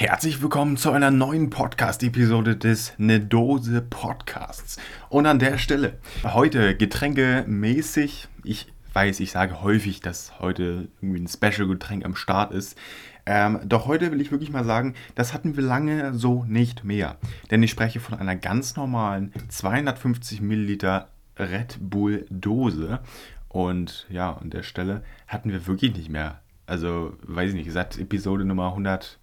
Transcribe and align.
Herzlich 0.00 0.40
willkommen 0.40 0.76
zu 0.76 0.92
einer 0.92 1.10
neuen 1.10 1.50
Podcast-Episode 1.50 2.56
des 2.56 2.92
Ne 2.98 3.18
Dose 3.18 3.82
Podcasts. 3.82 4.76
Und 5.08 5.26
an 5.26 5.40
der 5.40 5.58
Stelle 5.58 5.98
heute 6.22 6.76
getränkemäßig. 6.76 8.28
Ich 8.44 8.72
weiß, 8.92 9.18
ich 9.18 9.32
sage 9.32 9.60
häufig, 9.60 10.00
dass 10.00 10.38
heute 10.38 10.86
irgendwie 11.02 11.22
ein 11.22 11.26
Special-Getränk 11.26 12.04
am 12.04 12.14
Start 12.14 12.52
ist. 12.52 12.78
Ähm, 13.26 13.58
doch 13.64 13.88
heute 13.88 14.12
will 14.12 14.20
ich 14.20 14.30
wirklich 14.30 14.52
mal 14.52 14.64
sagen, 14.64 14.94
das 15.16 15.34
hatten 15.34 15.56
wir 15.56 15.64
lange 15.64 16.14
so 16.14 16.44
nicht 16.44 16.84
mehr. 16.84 17.16
Denn 17.50 17.64
ich 17.64 17.72
spreche 17.72 17.98
von 17.98 18.20
einer 18.20 18.36
ganz 18.36 18.76
normalen 18.76 19.32
250 19.48 20.40
Milliliter 20.40 21.08
Red 21.36 21.76
Bull 21.80 22.24
Dose. 22.30 23.00
Und 23.48 24.06
ja, 24.10 24.32
an 24.34 24.50
der 24.50 24.62
Stelle 24.62 25.02
hatten 25.26 25.50
wir 25.50 25.66
wirklich 25.66 25.96
nicht 25.96 26.08
mehr. 26.08 26.40
Also, 26.66 27.16
weiß 27.22 27.50
ich 27.50 27.56
nicht, 27.56 27.72
seit 27.72 27.98
Episode 27.98 28.44
Nummer 28.44 28.68
100 28.68 29.17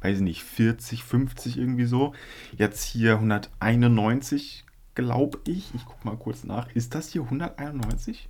weiß 0.00 0.18
ich 0.18 0.22
nicht, 0.22 0.42
40, 0.44 1.04
50 1.04 1.58
irgendwie 1.58 1.84
so. 1.84 2.14
Jetzt 2.56 2.84
hier 2.84 3.14
191, 3.14 4.64
glaube 4.94 5.38
ich. 5.46 5.74
Ich 5.74 5.84
gucke 5.84 6.06
mal 6.06 6.16
kurz 6.16 6.44
nach. 6.44 6.70
Ist 6.74 6.94
das 6.94 7.08
hier 7.10 7.22
191? 7.22 8.28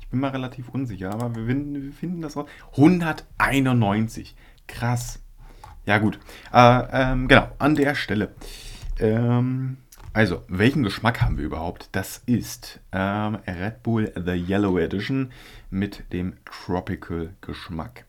Ich 0.00 0.08
bin 0.08 0.20
mal 0.20 0.30
relativ 0.30 0.68
unsicher, 0.68 1.12
aber 1.12 1.34
wir 1.34 1.46
finden, 1.46 1.82
wir 1.82 1.92
finden 1.92 2.22
das 2.22 2.36
raus. 2.36 2.48
191. 2.72 4.36
Krass. 4.68 5.20
Ja, 5.84 5.98
gut. 5.98 6.18
Äh, 6.52 6.82
ähm, 6.92 7.28
genau, 7.28 7.48
an 7.58 7.74
der 7.74 7.94
Stelle. 7.94 8.34
Ähm, 8.98 9.78
also, 10.12 10.42
welchen 10.48 10.82
Geschmack 10.82 11.20
haben 11.20 11.36
wir 11.36 11.44
überhaupt? 11.44 11.90
Das 11.92 12.22
ist 12.24 12.80
ähm, 12.90 13.34
Red 13.46 13.82
Bull 13.82 14.12
The 14.16 14.32
Yellow 14.32 14.78
Edition 14.78 15.30
mit 15.68 16.12
dem 16.12 16.36
Tropical 16.44 17.34
Geschmack. 17.40 18.06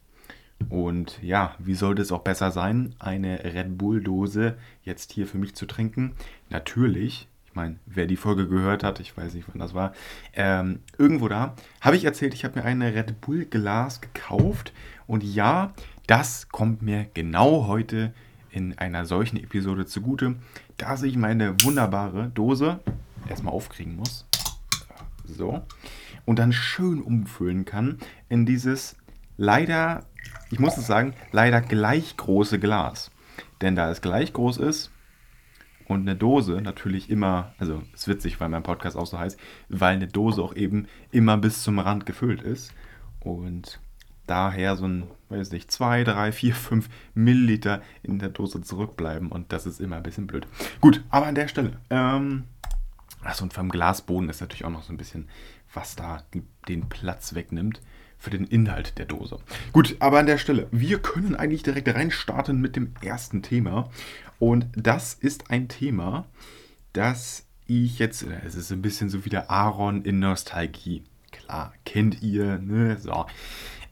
Und 0.69 1.21
ja, 1.21 1.55
wie 1.59 1.75
sollte 1.75 2.01
es 2.01 2.11
auch 2.11 2.21
besser 2.21 2.51
sein, 2.51 2.95
eine 2.99 3.43
Red 3.43 3.77
Bull-Dose 3.77 4.57
jetzt 4.83 5.11
hier 5.11 5.27
für 5.27 5.37
mich 5.37 5.55
zu 5.55 5.65
trinken? 5.65 6.13
Natürlich, 6.49 7.27
ich 7.45 7.55
meine, 7.55 7.77
wer 7.85 8.05
die 8.05 8.17
Folge 8.17 8.47
gehört 8.47 8.83
hat, 8.83 8.99
ich 8.99 9.15
weiß 9.15 9.33
nicht, 9.33 9.47
wann 9.47 9.59
das 9.59 9.73
war, 9.73 9.93
ähm, 10.33 10.79
irgendwo 10.97 11.27
da, 11.27 11.55
habe 11.79 11.95
ich 11.95 12.05
erzählt, 12.05 12.33
ich 12.33 12.43
habe 12.43 12.59
mir 12.59 12.65
ein 12.65 12.81
Red 12.81 13.21
Bull-Glas 13.21 14.01
gekauft. 14.01 14.73
Und 15.05 15.23
ja, 15.23 15.73
das 16.07 16.49
kommt 16.49 16.81
mir 16.81 17.07
genau 17.13 17.67
heute 17.67 18.13
in 18.51 18.77
einer 18.77 19.05
solchen 19.05 19.37
Episode 19.37 19.85
zugute, 19.85 20.35
dass 20.77 21.03
ich 21.03 21.15
meine 21.15 21.61
wunderbare 21.63 22.29
Dose 22.33 22.79
erstmal 23.29 23.53
aufkriegen 23.53 23.95
muss. 23.95 24.25
So. 25.25 25.61
Und 26.25 26.39
dann 26.39 26.51
schön 26.51 27.01
umfüllen 27.01 27.65
kann 27.65 27.99
in 28.29 28.45
dieses 28.45 28.97
leider 29.37 30.05
ich 30.49 30.59
muss 30.59 30.77
es 30.77 30.87
sagen, 30.87 31.13
leider 31.31 31.61
gleich 31.61 32.17
große 32.17 32.59
Glas. 32.59 33.11
Denn 33.61 33.75
da 33.75 33.89
es 33.89 34.01
gleich 34.01 34.33
groß 34.33 34.57
ist 34.57 34.91
und 35.87 36.01
eine 36.01 36.15
Dose 36.15 36.61
natürlich 36.61 37.09
immer, 37.09 37.53
also 37.57 37.81
es 37.93 38.01
ist 38.01 38.07
witzig, 38.07 38.39
weil 38.39 38.49
mein 38.49 38.63
Podcast 38.63 38.97
auch 38.97 39.07
so 39.07 39.17
heißt, 39.17 39.39
weil 39.69 39.95
eine 39.95 40.07
Dose 40.07 40.41
auch 40.41 40.55
eben 40.55 40.87
immer 41.11 41.37
bis 41.37 41.63
zum 41.63 41.79
Rand 41.79 42.05
gefüllt 42.05 42.41
ist. 42.41 42.73
Und 43.21 43.79
daher 44.25 44.75
so 44.75 44.85
ein, 44.85 45.07
weiß 45.29 45.51
nicht, 45.51 45.71
2, 45.71 46.03
3, 46.03 46.31
4, 46.31 46.55
5 46.55 46.89
Milliliter 47.13 47.81
in 48.03 48.19
der 48.19 48.29
Dose 48.29 48.61
zurückbleiben. 48.61 49.31
Und 49.31 49.53
das 49.53 49.65
ist 49.65 49.79
immer 49.79 49.95
ein 49.97 50.03
bisschen 50.03 50.27
blöd. 50.27 50.45
Gut, 50.81 51.03
aber 51.09 51.27
an 51.27 51.35
der 51.35 51.47
Stelle, 51.47 51.77
ähm, 51.89 52.43
achso, 53.23 53.43
und 53.43 53.53
vom 53.53 53.69
Glasboden 53.69 54.29
ist 54.29 54.41
natürlich 54.41 54.65
auch 54.65 54.69
noch 54.71 54.83
so 54.83 54.93
ein 54.93 54.97
bisschen, 54.97 55.29
was 55.73 55.95
da 55.95 56.23
den 56.67 56.89
Platz 56.89 57.33
wegnimmt 57.33 57.81
für 58.17 58.29
den 58.29 58.45
Inhalt 58.45 58.97
der 58.97 59.05
Dose. 59.05 59.39
Gut, 59.73 59.95
aber 59.99 60.19
an 60.19 60.25
der 60.25 60.37
Stelle, 60.37 60.67
wir 60.71 60.99
können 60.99 61.35
eigentlich 61.35 61.63
direkt 61.63 61.87
reinstarten 61.87 62.59
mit 62.59 62.75
dem 62.75 62.93
ersten 63.01 63.41
Thema. 63.41 63.89
Und 64.39 64.67
das 64.75 65.13
ist 65.13 65.49
ein 65.49 65.67
Thema, 65.67 66.25
das 66.93 67.45
ich 67.67 67.99
jetzt, 67.99 68.25
es 68.45 68.55
ist 68.55 68.71
ein 68.71 68.81
bisschen 68.81 69.09
so 69.09 69.25
wie 69.25 69.29
der 69.29 69.51
Aaron 69.51 70.03
in 70.03 70.19
Nostalgie. 70.19 71.03
Klar, 71.31 71.73
kennt 71.85 72.21
ihr, 72.21 72.57
ne? 72.57 72.97
So. 72.99 73.25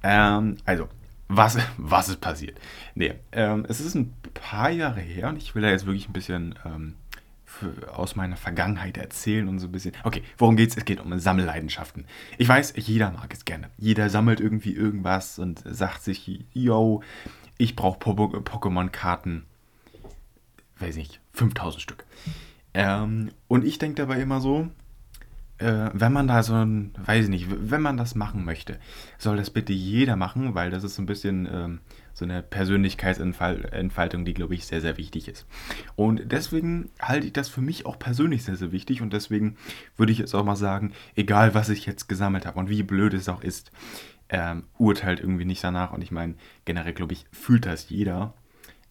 Ähm, 0.01 0.57
also, 0.65 0.87
was, 1.27 1.57
was 1.77 2.09
ist 2.09 2.21
passiert? 2.21 2.59
Nee, 2.95 3.15
ähm, 3.31 3.65
es 3.67 3.79
ist 3.79 3.95
ein 3.95 4.13
paar 4.33 4.69
Jahre 4.69 5.01
her 5.01 5.29
und 5.29 5.37
ich 5.37 5.55
will 5.55 5.61
da 5.61 5.69
jetzt 5.69 5.85
wirklich 5.85 6.07
ein 6.07 6.13
bisschen 6.13 6.55
ähm, 6.65 6.95
aus 7.91 8.15
meiner 8.15 8.37
Vergangenheit 8.37 8.97
erzählen 8.97 9.47
und 9.47 9.59
so 9.59 9.67
ein 9.67 9.71
bisschen. 9.71 9.93
Okay, 10.03 10.23
worum 10.37 10.55
geht's? 10.55 10.77
Es 10.77 10.85
geht 10.85 10.99
um 10.99 11.17
Sammelleidenschaften. 11.19 12.05
Ich 12.37 12.47
weiß, 12.47 12.73
jeder 12.77 13.11
mag 13.11 13.33
es 13.33 13.45
gerne. 13.45 13.69
Jeder 13.77 14.09
sammelt 14.09 14.39
irgendwie 14.39 14.73
irgendwas 14.73 15.39
und 15.39 15.61
sagt 15.65 16.03
sich, 16.03 16.45
yo, 16.53 17.01
ich 17.57 17.75
brauche 17.75 17.99
Pokémon-Karten. 17.99 19.45
Weiß 20.79 20.95
nicht, 20.95 21.21
5000 21.33 21.81
Stück. 21.81 22.05
Ähm, 22.73 23.31
und 23.47 23.65
ich 23.65 23.77
denke 23.77 23.95
dabei 23.95 24.19
immer 24.19 24.41
so, 24.41 24.69
äh, 25.57 25.89
wenn 25.93 26.11
man 26.11 26.27
da 26.27 26.43
so 26.43 26.53
ein, 26.53 26.91
weiß 27.05 27.25
ich 27.25 27.29
nicht, 27.29 27.47
wenn 27.49 27.81
man 27.81 27.95
das 27.97 28.15
machen 28.15 28.43
möchte, 28.43 28.77
soll 29.17 29.37
das 29.37 29.49
bitte 29.49 29.71
jeder 29.71 30.17
machen, 30.17 30.53
weil 30.55 30.69
das 30.69 30.83
ist 30.83 30.95
so 30.95 31.01
ein 31.01 31.05
bisschen 31.05 31.47
ähm, 31.49 31.79
so 32.15 32.25
eine 32.25 32.41
Persönlichkeitsentfaltung, 32.41 34.25
die, 34.25 34.33
glaube 34.33 34.55
ich, 34.55 34.65
sehr, 34.65 34.81
sehr 34.81 34.97
wichtig 34.97 35.27
ist. 35.27 35.45
Und 35.95 36.31
deswegen 36.31 36.89
halte 36.99 37.27
ich 37.27 37.33
das 37.33 37.49
für 37.49 37.61
mich 37.61 37.85
auch 37.85 37.99
persönlich 37.99 38.43
sehr, 38.43 38.55
sehr 38.55 38.71
wichtig 38.71 39.03
und 39.03 39.13
deswegen 39.13 39.57
würde 39.97 40.11
ich 40.11 40.17
jetzt 40.17 40.33
auch 40.33 40.43
mal 40.43 40.55
sagen, 40.55 40.93
egal 41.15 41.53
was 41.53 41.69
ich 41.69 41.85
jetzt 41.85 42.09
gesammelt 42.09 42.47
habe 42.47 42.57
und 42.57 42.69
wie 42.69 42.81
blöd 42.81 43.13
es 43.13 43.29
auch 43.29 43.43
ist, 43.43 43.71
ähm, 44.29 44.63
urteilt 44.79 45.19
irgendwie 45.19 45.45
nicht 45.45 45.63
danach 45.63 45.91
und 45.91 46.01
ich 46.01 46.09
meine, 46.09 46.33
generell, 46.65 46.93
glaube 46.93 47.13
ich, 47.13 47.25
fühlt 47.31 47.67
das 47.67 47.89
jeder. 47.89 48.33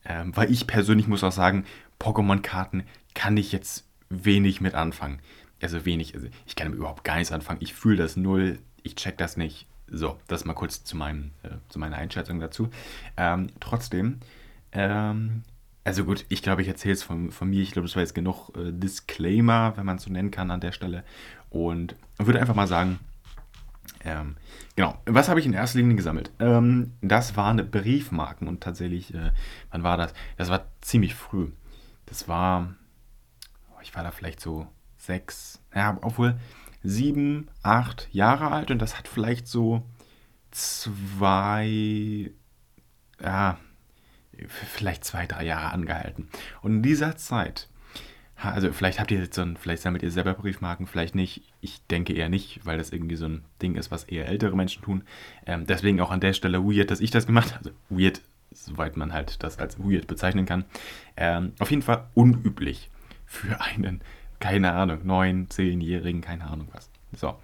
Ähm, 0.04 0.36
weil 0.36 0.52
ich 0.52 0.68
persönlich 0.68 1.08
muss 1.08 1.24
auch 1.24 1.32
sagen, 1.32 1.64
Pokémon-Karten 1.98 2.84
kann 3.14 3.36
ich 3.36 3.50
jetzt 3.50 3.88
wenig 4.10 4.60
mit 4.60 4.74
anfangen 4.74 5.18
also 5.64 5.84
wenig, 5.84 6.14
also 6.14 6.28
ich 6.46 6.54
kann 6.54 6.72
überhaupt 6.72 7.04
gar 7.04 7.16
nichts 7.16 7.32
anfangen. 7.32 7.60
Ich 7.62 7.74
fühle 7.74 7.96
das 7.96 8.16
null, 8.16 8.58
ich 8.82 8.94
check 8.94 9.18
das 9.18 9.36
nicht. 9.36 9.66
So, 9.86 10.18
das 10.28 10.44
mal 10.44 10.54
kurz 10.54 10.84
zu, 10.84 10.96
meinem, 10.96 11.32
äh, 11.42 11.50
zu 11.68 11.78
meiner 11.78 11.96
Einschätzung 11.96 12.40
dazu. 12.40 12.70
Ähm, 13.16 13.48
trotzdem, 13.60 14.20
ähm, 14.72 15.42
also 15.84 16.04
gut, 16.04 16.24
ich 16.30 16.42
glaube, 16.42 16.62
ich 16.62 16.68
erzähle 16.68 16.94
es 16.94 17.02
von, 17.02 17.30
von 17.30 17.50
mir. 17.50 17.62
Ich 17.62 17.72
glaube, 17.72 17.86
das 17.86 17.94
war 17.94 18.02
jetzt 18.02 18.14
genug 18.14 18.50
äh, 18.56 18.72
Disclaimer, 18.72 19.76
wenn 19.76 19.84
man 19.84 19.96
es 19.96 20.04
so 20.04 20.10
nennen 20.10 20.30
kann 20.30 20.50
an 20.50 20.60
der 20.60 20.72
Stelle. 20.72 21.04
Und 21.50 21.94
würde 22.18 22.40
einfach 22.40 22.54
mal 22.54 22.66
sagen, 22.66 22.98
ähm, 24.02 24.36
genau, 24.76 24.98
was 25.04 25.28
habe 25.28 25.40
ich 25.40 25.46
in 25.46 25.52
erster 25.52 25.78
Linie 25.78 25.96
gesammelt? 25.96 26.30
Ähm, 26.38 26.92
das 27.02 27.36
waren 27.36 27.56
Briefmarken 27.70 28.48
und 28.48 28.62
tatsächlich, 28.62 29.14
äh, 29.14 29.32
wann 29.70 29.82
war 29.82 29.96
das? 29.96 30.14
Das 30.36 30.48
war 30.48 30.66
ziemlich 30.80 31.14
früh. 31.14 31.50
Das 32.06 32.28
war, 32.28 32.74
oh, 33.70 33.80
ich 33.82 33.94
war 33.94 34.02
da 34.02 34.10
vielleicht 34.10 34.40
so 34.40 34.66
sechs, 34.96 35.60
ja, 35.74 35.98
obwohl 36.00 36.34
sieben, 36.84 37.48
acht 37.62 38.08
Jahre 38.12 38.50
alt 38.50 38.70
und 38.70 38.78
das 38.80 38.96
hat 38.98 39.08
vielleicht 39.08 39.48
so 39.48 39.82
zwei, 40.50 42.30
ja, 43.20 43.58
vielleicht 44.48 45.04
zwei, 45.04 45.26
drei 45.26 45.44
Jahre 45.44 45.72
angehalten. 45.72 46.28
Und 46.62 46.76
in 46.76 46.82
dieser 46.82 47.16
Zeit, 47.16 47.68
also 48.36 48.72
vielleicht 48.72 49.00
habt 49.00 49.10
ihr 49.10 49.18
jetzt 49.18 49.34
so 49.34 49.42
ein, 49.42 49.56
vielleicht 49.56 49.82
sammelt 49.82 50.02
ihr 50.02 50.10
selber 50.10 50.34
Briefmarken, 50.34 50.86
vielleicht 50.86 51.14
nicht. 51.14 51.42
Ich 51.60 51.84
denke 51.86 52.12
eher 52.12 52.28
nicht, 52.28 52.64
weil 52.64 52.78
das 52.78 52.90
irgendwie 52.90 53.16
so 53.16 53.26
ein 53.26 53.44
Ding 53.62 53.76
ist, 53.76 53.90
was 53.90 54.04
eher 54.04 54.28
ältere 54.28 54.56
Menschen 54.56 54.82
tun. 54.82 55.04
Ähm, 55.46 55.66
deswegen 55.66 56.00
auch 56.00 56.10
an 56.10 56.20
der 56.20 56.34
Stelle 56.34 56.62
weird, 56.62 56.90
dass 56.90 57.00
ich 57.00 57.10
das 57.10 57.26
gemacht 57.26 57.54
habe. 57.54 57.58
Also 57.58 57.70
weird, 57.88 58.20
soweit 58.52 58.96
man 58.96 59.12
halt 59.12 59.42
das 59.42 59.58
als 59.58 59.78
weird 59.78 60.06
bezeichnen 60.06 60.46
kann. 60.46 60.64
Ähm, 61.16 61.52
auf 61.58 61.70
jeden 61.70 61.82
Fall 61.82 62.08
unüblich 62.14 62.90
für 63.24 63.60
einen 63.60 64.02
keine 64.44 64.72
Ahnung, 64.72 65.06
neun, 65.06 65.48
zehnjährigen, 65.48 66.20
keine 66.20 66.44
Ahnung 66.44 66.68
was. 66.72 66.90
So. 67.16 67.34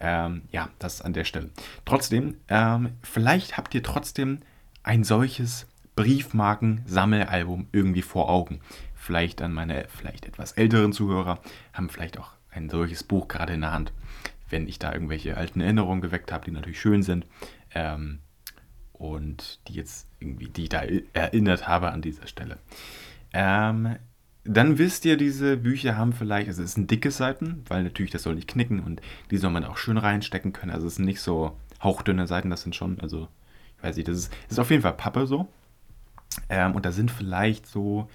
Ähm, 0.00 0.44
ja, 0.50 0.70
das 0.78 1.02
an 1.02 1.12
der 1.12 1.24
Stelle. 1.24 1.50
Trotzdem, 1.84 2.36
ähm, 2.48 2.92
vielleicht 3.02 3.58
habt 3.58 3.74
ihr 3.74 3.82
trotzdem 3.82 4.38
ein 4.82 5.04
solches 5.04 5.66
Briefmarken-Sammelalbum 5.94 7.68
irgendwie 7.72 8.00
vor 8.00 8.30
Augen. 8.30 8.60
Vielleicht 8.94 9.42
an 9.42 9.52
meine 9.52 9.84
vielleicht 9.88 10.24
etwas 10.24 10.52
älteren 10.52 10.94
Zuhörer 10.94 11.38
haben 11.74 11.90
vielleicht 11.90 12.18
auch 12.18 12.30
ein 12.50 12.70
solches 12.70 13.04
Buch 13.04 13.28
gerade 13.28 13.52
in 13.52 13.60
der 13.60 13.72
Hand, 13.72 13.92
wenn 14.48 14.68
ich 14.68 14.78
da 14.78 14.94
irgendwelche 14.94 15.36
alten 15.36 15.60
Erinnerungen 15.60 16.00
geweckt 16.00 16.32
habe, 16.32 16.46
die 16.46 16.50
natürlich 16.52 16.80
schön 16.80 17.02
sind 17.02 17.26
ähm, 17.74 18.20
und 18.94 19.60
die 19.68 19.74
jetzt 19.74 20.06
irgendwie, 20.18 20.48
die 20.48 20.62
ich 20.62 20.68
da 20.70 20.80
erinnert 21.12 21.68
habe 21.68 21.90
an 21.90 22.00
dieser 22.00 22.26
Stelle. 22.26 22.56
Ähm, 23.34 23.96
dann 24.48 24.78
wisst 24.78 25.04
ihr, 25.04 25.16
diese 25.16 25.56
Bücher 25.56 25.96
haben 25.96 26.12
vielleicht, 26.12 26.48
also 26.48 26.62
es 26.62 26.72
sind 26.72 26.90
dicke 26.90 27.10
Seiten, 27.10 27.62
weil 27.68 27.84
natürlich 27.84 28.10
das 28.10 28.22
soll 28.22 28.34
nicht 28.34 28.48
knicken 28.48 28.80
und 28.80 29.00
die 29.30 29.36
soll 29.36 29.50
man 29.50 29.64
auch 29.64 29.76
schön 29.76 29.98
reinstecken 29.98 30.52
können. 30.52 30.72
Also 30.72 30.86
es 30.86 30.96
sind 30.96 31.04
nicht 31.04 31.20
so 31.20 31.56
hauchdünne 31.82 32.26
Seiten, 32.26 32.50
das 32.50 32.62
sind 32.62 32.74
schon, 32.74 32.98
also 33.00 33.28
ich 33.76 33.84
weiß 33.84 33.96
nicht, 33.96 34.08
das 34.08 34.16
ist, 34.16 34.32
das 34.44 34.52
ist 34.52 34.58
auf 34.58 34.70
jeden 34.70 34.82
Fall 34.82 34.94
Pappe 34.94 35.26
so. 35.26 35.48
Ähm, 36.48 36.74
und 36.74 36.86
da 36.86 36.92
sind 36.92 37.10
vielleicht 37.10 37.66
so 37.66 38.08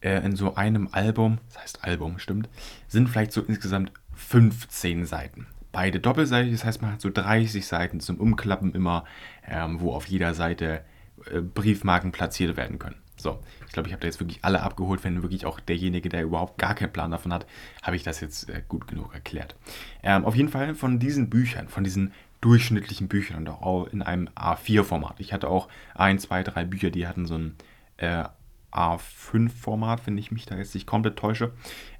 äh, 0.00 0.24
in 0.24 0.36
so 0.36 0.54
einem 0.56 0.88
Album, 0.92 1.38
das 1.48 1.62
heißt 1.62 1.84
Album, 1.84 2.18
stimmt, 2.18 2.48
sind 2.88 3.08
vielleicht 3.08 3.32
so 3.32 3.42
insgesamt 3.42 3.92
15 4.14 5.06
Seiten. 5.06 5.46
Beide 5.70 6.00
doppelseitig, 6.00 6.52
das 6.52 6.64
heißt 6.64 6.82
man 6.82 6.92
hat 6.92 7.00
so 7.00 7.10
30 7.10 7.66
Seiten 7.66 8.00
zum 8.00 8.18
Umklappen 8.18 8.74
immer, 8.74 9.04
ähm, 9.48 9.80
wo 9.80 9.94
auf 9.94 10.06
jeder 10.06 10.34
Seite 10.34 10.84
äh, 11.30 11.40
Briefmarken 11.40 12.12
platziert 12.12 12.56
werden 12.56 12.78
können. 12.78 13.01
So, 13.22 13.38
ich 13.66 13.72
glaube, 13.72 13.88
ich 13.88 13.92
habe 13.92 14.00
da 14.00 14.08
jetzt 14.08 14.18
wirklich 14.20 14.40
alle 14.42 14.62
abgeholt, 14.62 15.04
wenn 15.04 15.22
wirklich 15.22 15.46
auch 15.46 15.60
derjenige, 15.60 16.08
der 16.08 16.24
überhaupt 16.24 16.58
gar 16.58 16.74
keinen 16.74 16.92
Plan 16.92 17.10
davon 17.10 17.32
hat, 17.32 17.46
habe 17.82 17.94
ich 17.94 18.02
das 18.02 18.20
jetzt 18.20 18.50
äh, 18.50 18.62
gut 18.68 18.88
genug 18.88 19.14
erklärt. 19.14 19.54
Ähm, 20.02 20.24
auf 20.24 20.34
jeden 20.34 20.48
Fall 20.48 20.74
von 20.74 20.98
diesen 20.98 21.30
Büchern, 21.30 21.68
von 21.68 21.84
diesen 21.84 22.12
durchschnittlichen 22.40 23.06
Büchern 23.06 23.36
und 23.38 23.48
auch 23.48 23.86
in 23.86 24.02
einem 24.02 24.28
A4-Format. 24.34 25.20
Ich 25.20 25.32
hatte 25.32 25.48
auch 25.48 25.68
ein, 25.94 26.18
zwei, 26.18 26.42
drei 26.42 26.64
Bücher, 26.64 26.90
die 26.90 27.06
hatten 27.06 27.26
so 27.26 27.36
ein 27.38 27.54
äh, 27.98 28.24
A5-Format, 28.72 30.06
wenn 30.06 30.18
ich 30.18 30.32
mich 30.32 30.46
da 30.46 30.56
jetzt 30.56 30.74
nicht 30.74 30.86
komplett 30.86 31.16
täusche. 31.16 31.52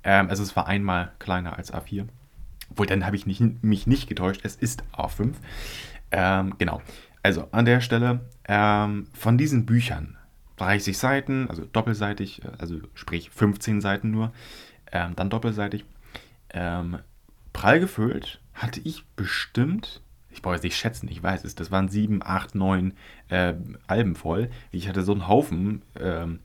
Ähm, 0.03 0.29
also 0.29 0.43
es 0.43 0.57
war 0.57 0.67
einmal 0.67 1.13
kleiner 1.21 1.57
als 1.57 1.73
A4. 1.73 2.07
Obwohl, 2.71 2.87
dann 2.87 3.07
habe 3.07 3.15
ich 3.15 3.27
nicht, 3.27 3.63
mich 3.63 3.87
nicht 3.87 4.09
getäuscht. 4.09 4.41
Es 4.45 4.57
ist 4.57 4.83
A5. 4.93 5.35
Ähm, 6.11 6.55
genau. 6.59 6.83
Also 7.23 7.47
an 7.53 7.65
der 7.65 7.81
Stelle 7.81 8.23
ähm, 8.49 9.07
von 9.13 9.39
diesen 9.39 9.65
Büchern 9.65 10.17
30 10.63 10.97
Seiten, 10.97 11.49
also 11.51 11.65
doppelseitig, 11.65 12.45
äh, 12.45 12.49
also 12.59 12.79
sprich 12.95 13.31
15 13.31 13.81
Seiten 13.81 14.11
nur, 14.11 14.33
ähm, 14.93 15.17
dann 15.17 15.29
doppelseitig. 15.29 15.85
Ähm, 16.51 16.99
prall 17.53 17.81
gefüllt 17.81 18.41
hatte 18.55 18.81
ich 18.85 19.05
bestimmt, 19.17 20.03
ich 20.31 20.41
brauche 20.41 20.55
jetzt 20.55 20.63
nicht 20.63 20.77
schätzen, 20.77 21.09
ich 21.09 21.21
weiß 21.23 21.45
es, 21.45 21.57
das 21.57 21.73
waren 21.73 21.89
7, 21.89 22.23
8, 22.23 22.55
9 22.55 22.95
äh, 23.29 23.55
Alben 23.89 24.15
voll. 24.15 24.51
Ich 24.71 24.89
hatte 24.89 25.03
so 25.03 25.13
einen 25.13 25.27
Haufen 25.27 25.83
ähm, 25.99 26.39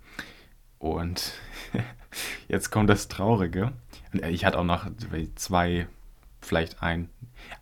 und 0.80 1.34
jetzt 2.48 2.72
kommt 2.72 2.90
das 2.90 3.10
Traurige. 3.10 3.74
Äh, 4.20 4.32
ich 4.32 4.46
hatte 4.46 4.58
auch 4.58 4.64
noch 4.64 4.90
zwei, 5.36 5.88
vielleicht 6.42 6.82
ein, 6.82 7.10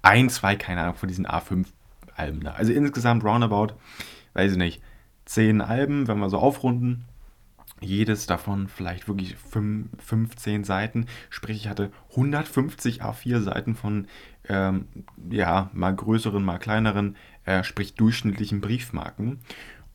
ein, 0.01 0.29
zwei, 0.29 0.55
keine 0.55 0.81
Ahnung, 0.81 0.95
von 0.95 1.09
diesen 1.09 1.27
A5-Alben 1.27 2.41
da. 2.41 2.51
Also 2.51 2.71
insgesamt 2.71 3.25
roundabout, 3.25 3.73
weiß 4.33 4.53
ich 4.53 4.57
nicht, 4.57 4.81
zehn 5.25 5.61
Alben, 5.61 6.07
wenn 6.07 6.19
wir 6.19 6.29
so 6.29 6.37
aufrunden. 6.37 7.05
Jedes 7.81 8.25
davon 8.25 8.67
vielleicht 8.69 9.07
wirklich 9.07 9.35
5, 9.35 9.89
15 9.99 10.63
Seiten. 10.63 11.07
Sprich, 11.29 11.57
ich 11.57 11.67
hatte 11.67 11.91
150 12.11 13.03
A4 13.03 13.41
Seiten 13.41 13.75
von, 13.75 14.07
ähm, 14.47 14.87
ja, 15.29 15.69
mal 15.73 15.93
größeren, 15.93 16.43
mal 16.43 16.57
kleineren, 16.57 17.17
äh, 17.43 17.63
sprich 17.63 17.95
durchschnittlichen 17.95 18.61
Briefmarken. 18.61 19.39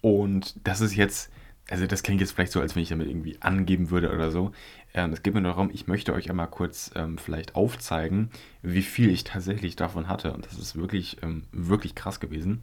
Und 0.02 0.54
das 0.64 0.82
ist 0.82 0.94
jetzt, 0.94 1.30
also 1.70 1.86
das 1.86 2.02
klingt 2.02 2.20
jetzt 2.20 2.32
vielleicht 2.32 2.52
so, 2.52 2.60
als 2.60 2.76
wenn 2.76 2.82
ich 2.82 2.90
damit 2.90 3.08
irgendwie 3.08 3.40
angeben 3.40 3.90
würde 3.90 4.12
oder 4.12 4.30
so. 4.30 4.52
Ähm, 4.92 5.12
es 5.12 5.22
geht 5.22 5.32
mir 5.32 5.40
nur 5.40 5.52
darum, 5.52 5.70
ich 5.72 5.86
möchte 5.86 6.12
euch 6.12 6.28
einmal 6.28 6.48
kurz 6.48 6.90
ähm, 6.96 7.16
vielleicht 7.16 7.54
aufzeigen, 7.54 8.30
wie 8.62 8.82
viel 8.82 9.08
ich 9.08 9.24
tatsächlich 9.24 9.76
davon 9.76 10.06
hatte. 10.06 10.34
Und 10.34 10.44
das 10.44 10.58
ist 10.58 10.76
wirklich, 10.76 11.22
ähm, 11.22 11.44
wirklich 11.50 11.94
krass 11.94 12.20
gewesen. 12.20 12.62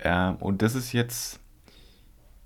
Ähm, 0.00 0.36
und 0.36 0.62
das 0.62 0.74
ist 0.74 0.92
jetzt 0.92 1.41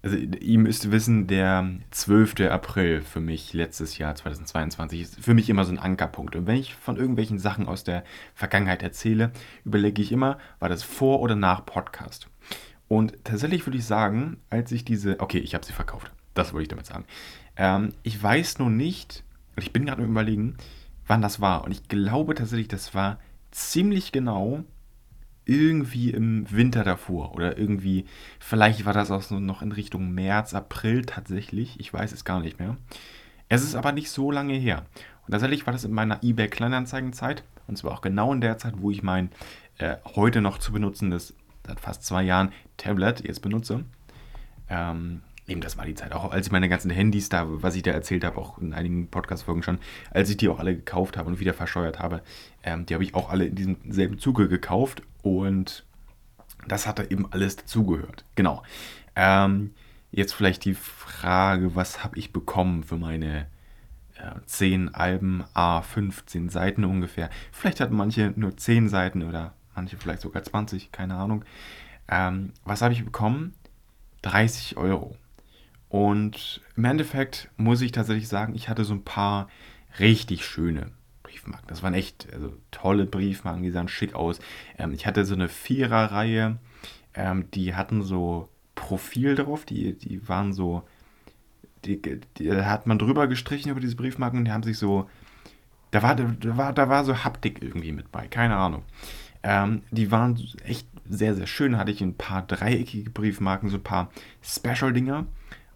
also 0.02 0.16
ihr 0.16 0.58
müsst 0.58 0.90
wissen, 0.90 1.26
der 1.26 1.68
12. 1.90 2.40
April 2.50 3.00
für 3.00 3.20
mich 3.20 3.52
letztes 3.52 3.98
Jahr 3.98 4.14
2022 4.14 5.00
ist 5.00 5.20
für 5.20 5.34
mich 5.34 5.50
immer 5.50 5.64
so 5.64 5.72
ein 5.72 5.78
Ankerpunkt. 5.78 6.36
Und 6.36 6.46
wenn 6.46 6.56
ich 6.56 6.74
von 6.74 6.96
irgendwelchen 6.96 7.38
Sachen 7.38 7.66
aus 7.66 7.82
der 7.82 8.04
Vergangenheit 8.34 8.82
erzähle, 8.82 9.32
überlege 9.64 10.00
ich 10.00 10.12
immer, 10.12 10.38
war 10.60 10.68
das 10.68 10.82
vor 10.82 11.20
oder 11.20 11.34
nach 11.34 11.66
Podcast? 11.66 12.28
Und 12.88 13.24
tatsächlich 13.24 13.66
würde 13.66 13.78
ich 13.78 13.84
sagen, 13.84 14.36
als 14.48 14.70
ich 14.70 14.84
diese, 14.84 15.18
okay, 15.18 15.38
ich 15.38 15.54
habe 15.54 15.66
sie 15.66 15.72
verkauft, 15.72 16.12
das 16.34 16.52
wollte 16.52 16.62
ich 16.62 16.68
damit 16.68 16.86
sagen. 16.86 17.04
Ähm, 17.56 17.92
ich 18.04 18.22
weiß 18.22 18.58
nur 18.58 18.70
nicht, 18.70 19.24
und 19.56 19.62
ich 19.62 19.72
bin 19.72 19.86
gerade 19.86 20.02
am 20.02 20.10
überlegen, 20.10 20.56
wann 21.06 21.22
das 21.22 21.40
war. 21.40 21.64
Und 21.64 21.72
ich 21.72 21.88
glaube 21.88 22.34
tatsächlich, 22.34 22.68
das 22.68 22.94
war 22.94 23.18
ziemlich 23.50 24.12
genau 24.12 24.62
irgendwie 25.46 26.10
im 26.10 26.50
Winter 26.50 26.84
davor 26.84 27.34
oder 27.34 27.56
irgendwie, 27.56 28.04
vielleicht 28.38 28.84
war 28.84 28.92
das 28.92 29.10
auch 29.10 29.22
so 29.22 29.40
noch 29.40 29.62
in 29.62 29.72
Richtung 29.72 30.12
März, 30.12 30.52
April 30.52 31.02
tatsächlich, 31.02 31.80
ich 31.80 31.92
weiß 31.92 32.12
es 32.12 32.24
gar 32.24 32.40
nicht 32.40 32.58
mehr. 32.58 32.76
Es 33.48 33.62
ist 33.62 33.76
aber 33.76 33.92
nicht 33.92 34.10
so 34.10 34.30
lange 34.30 34.54
her. 34.54 34.84
Und 35.24 35.32
tatsächlich 35.32 35.66
war 35.66 35.72
das 35.72 35.84
in 35.84 35.92
meiner 35.92 36.22
eBay 36.22 36.48
Kleinanzeigenzeit 36.48 37.44
und 37.66 37.78
zwar 37.78 37.92
auch 37.92 38.00
genau 38.00 38.32
in 38.32 38.40
der 38.40 38.58
Zeit, 38.58 38.74
wo 38.78 38.90
ich 38.90 39.02
mein 39.02 39.30
äh, 39.78 39.96
heute 40.16 40.40
noch 40.40 40.58
zu 40.58 40.72
benutzendes, 40.72 41.34
seit 41.66 41.80
fast 41.80 42.04
zwei 42.04 42.22
Jahren, 42.22 42.52
Tablet 42.76 43.24
jetzt 43.24 43.42
benutze. 43.42 43.84
Ähm, 44.68 45.22
eben 45.48 45.60
das 45.60 45.76
war 45.76 45.86
die 45.86 45.94
Zeit, 45.94 46.12
auch 46.12 46.32
als 46.32 46.46
ich 46.46 46.52
meine 46.52 46.68
ganzen 46.68 46.90
Handys 46.90 47.28
da, 47.28 47.44
was 47.46 47.76
ich 47.76 47.82
da 47.82 47.92
erzählt 47.92 48.24
habe, 48.24 48.38
auch 48.38 48.58
in 48.58 48.74
einigen 48.74 49.08
Podcast-Folgen 49.08 49.62
schon, 49.62 49.78
als 50.10 50.30
ich 50.30 50.36
die 50.36 50.48
auch 50.48 50.58
alle 50.58 50.74
gekauft 50.74 51.16
habe 51.16 51.28
und 51.28 51.40
wieder 51.40 51.54
verscheuert 51.54 51.98
habe, 51.98 52.22
ähm, 52.62 52.86
die 52.86 52.94
habe 52.94 53.04
ich 53.04 53.14
auch 53.14 53.30
alle 53.30 53.46
in 53.46 53.54
diesem 53.54 53.76
selben 53.88 54.18
Zuge 54.18 54.48
gekauft 54.48 55.02
und 55.22 55.84
das 56.66 56.86
hatte 56.86 57.10
eben 57.10 57.30
alles 57.32 57.56
dazugehört. 57.56 58.24
Genau. 58.34 58.62
Ähm, 59.14 59.74
jetzt 60.10 60.34
vielleicht 60.34 60.64
die 60.64 60.74
Frage, 60.74 61.76
was 61.76 62.02
habe 62.02 62.18
ich 62.18 62.32
bekommen 62.32 62.82
für 62.82 62.96
meine 62.96 63.46
äh, 64.16 64.40
10 64.46 64.94
Alben, 64.94 65.44
A 65.54 65.82
15 65.82 66.48
Seiten 66.48 66.84
ungefähr. 66.84 67.30
Vielleicht 67.52 67.80
hatten 67.80 67.94
manche 67.94 68.32
nur 68.36 68.56
10 68.56 68.88
Seiten 68.88 69.22
oder 69.22 69.54
manche 69.74 69.96
vielleicht 69.96 70.22
sogar 70.22 70.42
20, 70.42 70.90
keine 70.90 71.14
Ahnung. 71.14 71.44
Ähm, 72.08 72.52
was 72.64 72.82
habe 72.82 72.94
ich 72.94 73.04
bekommen? 73.04 73.54
30 74.22 74.76
Euro. 74.76 75.16
Und 75.96 76.60
im 76.76 76.84
Endeffekt 76.84 77.48
muss 77.56 77.80
ich 77.80 77.90
tatsächlich 77.90 78.28
sagen, 78.28 78.54
ich 78.54 78.68
hatte 78.68 78.84
so 78.84 78.92
ein 78.92 79.02
paar 79.02 79.48
richtig 79.98 80.44
schöne 80.44 80.90
Briefmarken. 81.22 81.66
Das 81.68 81.82
waren 81.82 81.94
echt 81.94 82.30
also, 82.34 82.52
tolle 82.70 83.06
Briefmarken, 83.06 83.62
die 83.62 83.70
sahen 83.70 83.88
schick 83.88 84.14
aus. 84.14 84.38
Ähm, 84.76 84.92
ich 84.92 85.06
hatte 85.06 85.24
so 85.24 85.32
eine 85.32 85.48
Viererreihe, 85.48 86.58
ähm, 87.14 87.50
die 87.52 87.74
hatten 87.74 88.02
so 88.02 88.50
Profil 88.74 89.36
drauf, 89.36 89.64
die, 89.64 89.96
die 89.96 90.28
waren 90.28 90.52
so, 90.52 90.82
die, 91.86 92.02
die, 92.36 92.52
hat 92.52 92.86
man 92.86 92.98
drüber 92.98 93.26
gestrichen 93.26 93.70
über 93.70 93.80
diese 93.80 93.96
Briefmarken 93.96 94.40
und 94.40 94.44
die 94.44 94.52
haben 94.52 94.64
sich 94.64 94.76
so, 94.76 95.08
da 95.92 96.02
war, 96.02 96.14
da 96.14 96.58
war, 96.58 96.74
da 96.74 96.90
war 96.90 97.06
so 97.06 97.24
Haptik 97.24 97.62
irgendwie 97.62 97.92
mit 97.92 98.12
bei, 98.12 98.28
keine 98.28 98.56
Ahnung. 98.56 98.82
Ähm, 99.42 99.80
die 99.90 100.10
waren 100.10 100.38
echt 100.62 100.88
sehr, 101.08 101.34
sehr 101.34 101.46
schön. 101.46 101.78
Hatte 101.78 101.90
ich 101.90 102.02
ein 102.02 102.18
paar 102.18 102.42
dreieckige 102.42 103.08
Briefmarken, 103.08 103.70
so 103.70 103.78
ein 103.78 103.82
paar 103.82 104.10
Special-Dinger. 104.42 105.24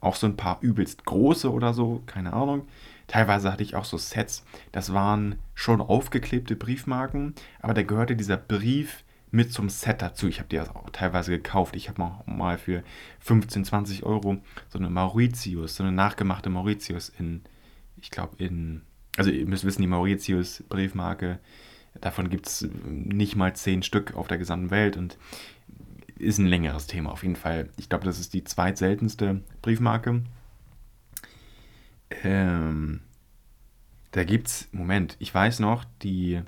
Auch 0.01 0.17
so 0.17 0.27
ein 0.27 0.37
paar 0.37 0.59
übelst 0.61 1.05
große 1.05 1.51
oder 1.51 1.75
so, 1.75 2.03
keine 2.07 2.33
Ahnung. 2.33 2.67
Teilweise 3.07 3.53
hatte 3.53 3.63
ich 3.63 3.75
auch 3.75 3.85
so 3.85 3.99
Sets, 3.99 4.45
das 4.73 4.93
waren 4.93 5.37
schon 5.55 5.81
aufgeklebte 5.81 6.57
Briefmarken, 6.57 7.35
aber 7.61 7.75
da 7.75 7.83
gehörte 7.83 8.15
dieser 8.17 8.37
Brief 8.37 9.05
mit 9.33 9.53
zum 9.53 9.69
Set 9.69 10.03
dazu. 10.03 10.29
Ich 10.29 10.39
habe 10.39 10.49
die 10.49 10.59
also 10.59 10.73
auch 10.73 10.91
teilweise 10.91 11.31
gekauft. 11.33 11.77
Ich 11.77 11.89
habe 11.89 12.13
mal 12.27 12.59
für 12.59 12.83
15, 13.21 13.65
20 13.65 14.03
Euro 14.05 14.39
so 14.69 14.79
eine 14.79 14.91
Mauritius, 14.91 15.77
so 15.77 15.83
eine 15.83 15.93
nachgemachte 15.93 16.51
Mauritius 16.51 17.13
in, 17.19 17.43
ich 18.01 18.11
glaube 18.11 18.43
in, 18.43 18.83
also 19.17 19.31
ihr 19.31 19.47
müsst 19.47 19.65
wissen, 19.65 19.83
die 19.83 19.89
Mauritius 19.89 20.65
Briefmarke, 20.69 21.39
davon 22.01 22.31
gibt 22.31 22.47
es 22.47 22.69
nicht 22.85 23.37
mal 23.37 23.55
10 23.55 23.83
Stück 23.83 24.15
auf 24.15 24.29
der 24.29 24.39
gesamten 24.39 24.71
Welt 24.71 24.97
und 24.97 25.19
ist 26.21 26.39
ein 26.39 26.47
längeres 26.47 26.87
Thema 26.87 27.11
auf 27.13 27.23
jeden 27.23 27.37
Fall. 27.37 27.69
Ich 27.77 27.89
glaube, 27.89 28.05
das 28.05 28.21
ist 28.21 28.35
die 28.35 28.45
zweitseltenste 28.45 29.41
Briefmarke 29.63 30.23
ähm, 32.25 33.01
da 34.11 34.25
gibt's, 34.25 34.69
Moment, 34.73 35.17
ich 35.19 35.33
weiß 35.33 35.61
noch, 35.61 35.85
die, 36.03 36.43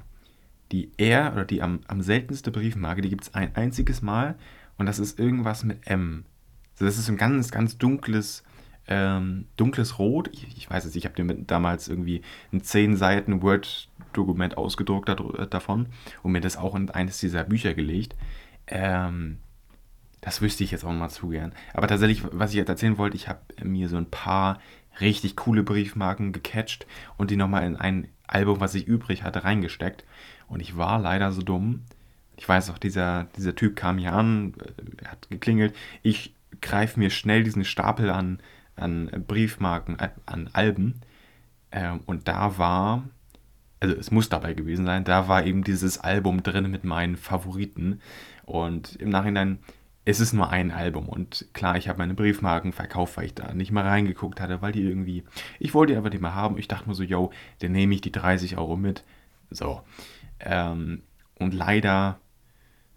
die 0.73 0.91
R 0.97 1.33
oder 1.33 1.45
die 1.45 1.63
am, 1.63 1.81
am 1.87 2.03
seltenste 2.03 2.51
Briefmarke, 2.51 3.03
die 3.03 3.09
gibt 3.09 3.25
es 3.25 3.35
ein 3.35 3.55
einziges 3.55 4.03
Mal 4.03 4.37
und 4.79 4.87
das 4.87 4.99
ist 4.99 5.19
irgendwas 5.19 5.65
mit 5.65 5.87
M. 5.87 6.25
Also 6.73 6.87
das 6.87 6.99
ist 6.99 7.09
ein 7.09 7.17
ganz, 7.17 7.51
ganz 7.51 7.79
dunkles, 7.79 8.43
ähm, 8.89 9.47
dunkles 9.57 9.99
Rot. 9.99 10.29
Ich, 10.33 10.57
ich 10.57 10.69
weiß 10.69 10.85
es, 10.85 10.97
ich 10.97 11.05
habe 11.05 11.15
dir 11.15 11.35
damals 11.45 11.89
irgendwie 11.89 12.23
ein 12.53 12.63
10 12.63 12.97
Seiten 12.97 13.43
Word-Dokument 13.43 14.57
ausgedruckt 14.57 15.09
davon 15.51 15.87
und 16.23 16.33
mir 16.33 16.41
das 16.41 16.57
auch 16.57 16.75
in 16.75 16.91
eines 16.91 17.19
dieser 17.19 17.45
Bücher 17.45 17.75
gelegt. 17.75 18.17
Ähm, 18.67 19.39
das 20.23 20.41
wüsste 20.41 20.65
ich 20.65 20.71
jetzt 20.71 20.85
auch 20.85 20.93
mal 20.93 21.11
zu 21.11 21.29
gern. 21.29 21.53
Aber 21.75 21.89
tatsächlich, 21.89 22.23
was 22.31 22.51
ich 22.51 22.57
jetzt 22.57 22.69
erzählen 22.69 22.97
wollte, 22.97 23.17
ich 23.17 23.29
habe 23.29 23.41
mir 23.63 23.89
so 23.89 23.97
ein 23.97 24.09
paar 24.09 24.61
richtig 25.01 25.37
coole 25.37 25.65
Briefmarken 25.65 26.33
gecatcht 26.33 26.87
und 27.17 27.31
die 27.31 27.37
nochmal 27.37 27.65
in 27.65 27.77
ein 27.77 28.09
Album, 28.29 28.61
was 28.61 28.75
ich 28.75 28.87
übrig 28.87 29.25
hatte, 29.25 29.45
reingesteckt. 29.45 30.05
Und 30.49 30.61
ich 30.61 30.77
war 30.77 31.01
leider 31.01 31.33
so 31.33 31.43
dumm. 31.43 31.83
Ich 32.37 32.49
weiß 32.49 32.71
auch, 32.71 32.79
dieser, 32.79 33.25
dieser 33.37 33.57
Typ 33.57 33.75
kam 33.75 33.99
hier 33.99 34.13
an, 34.13 34.55
äh, 35.01 35.07
hat 35.07 35.29
geklingelt. 35.29 35.75
Ich 36.03 36.35
greife 36.61 37.01
mir 37.01 37.11
schnell 37.11 37.43
diesen 37.43 37.65
Stapel 37.65 38.09
an, 38.09 38.39
an 38.77 39.11
Briefmarken, 39.27 39.99
äh, 39.99 40.11
an 40.25 40.51
Alben. 40.53 41.01
Ähm, 41.73 42.01
und 42.07 42.29
da 42.29 42.59
war, 42.59 43.03
also 43.81 43.97
es 43.97 44.13
muss 44.13 44.29
dabei 44.29 44.55
gewesen 44.55 44.87
sein, 44.87 45.03
da 45.03 45.27
war 45.27 45.45
eben 45.45 45.65
dieses 45.65 45.99
Album 45.99 46.45
drin 46.45 46.71
mit 46.71 46.85
meinen 46.85 47.17
Favoriten. 47.17 48.01
Und 48.45 48.95
im 48.97 49.11
Nachhinein 49.11 49.59
es 50.05 50.21
ist 50.21 50.33
nur 50.33 50.51
ein 50.51 50.71
Album 50.71 51.09
und 51.09 51.47
klar, 51.53 51.77
ich 51.77 51.89
habe 51.89 51.99
meine 51.99 52.15
Briefmarken 52.15 52.73
verkauft, 52.73 53.17
weil 53.17 53.27
ich 53.27 53.35
da 53.35 53.53
nicht 53.55 53.71
mal 53.71 53.87
reingeguckt 53.87 54.41
hatte, 54.41 54.61
weil 54.61 54.73
die 54.73 54.83
irgendwie, 54.83 55.25
ich 55.61 55.75
wollte 55.75 55.93
die 55.93 55.97
einfach 55.97 56.11
nicht 56.11 56.23
mehr 56.23 56.35
haben. 56.35 56.59
Ich 56.59 56.69
dachte 56.69 56.89
mir 56.89 56.95
so, 56.95 57.05
yo, 57.05 57.31
dann 57.61 57.73
nehme 57.73 57.95
ich 57.95 58.01
die 58.01 58.11
30 58.11 58.59
Euro 58.59 58.77
mit. 58.77 59.05
So. 59.51 59.83
Ähm, 60.41 61.03
und 61.39 61.55
leider 61.55 62.19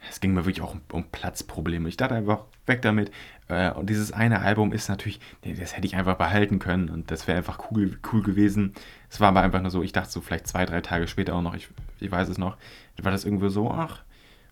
es 0.10 0.20
ging 0.20 0.34
mir 0.34 0.46
wirklich 0.46 0.62
auch 0.62 0.74
um, 0.74 0.82
um 0.92 1.04
Platzprobleme. 1.06 1.88
Ich 1.90 1.98
dachte 1.98 2.16
einfach, 2.16 2.42
weg 2.66 2.82
damit. 2.82 3.12
Äh, 3.48 3.72
und 3.72 3.90
dieses 3.90 4.12
eine 4.12 4.42
Album 4.42 4.74
ist 4.74 4.90
natürlich, 4.90 5.20
das 5.42 5.76
hätte 5.76 5.88
ich 5.88 5.96
einfach 5.96 6.16
behalten 6.16 6.60
können 6.60 6.90
und 6.90 7.12
das 7.12 7.28
wäre 7.28 7.38
einfach 7.38 7.72
cool, 7.72 7.98
cool 8.12 8.22
gewesen. 8.22 8.74
Es 9.10 9.20
war 9.20 9.30
aber 9.30 9.42
einfach 9.42 9.62
nur 9.62 9.72
so, 9.72 9.84
ich 9.84 9.92
dachte 9.92 10.12
so 10.12 10.22
vielleicht 10.22 10.48
zwei, 10.48 10.66
drei 10.66 10.82
Tage 10.82 11.08
später 11.08 11.36
auch 11.36 11.42
noch, 11.42 11.56
ich, 11.56 11.70
ich 12.00 12.12
weiß 12.12 12.30
es 12.30 12.38
noch, 12.38 12.58
war 13.02 13.12
das 13.12 13.26
irgendwie 13.26 13.50
so, 13.50 13.72
ach, 13.72 14.04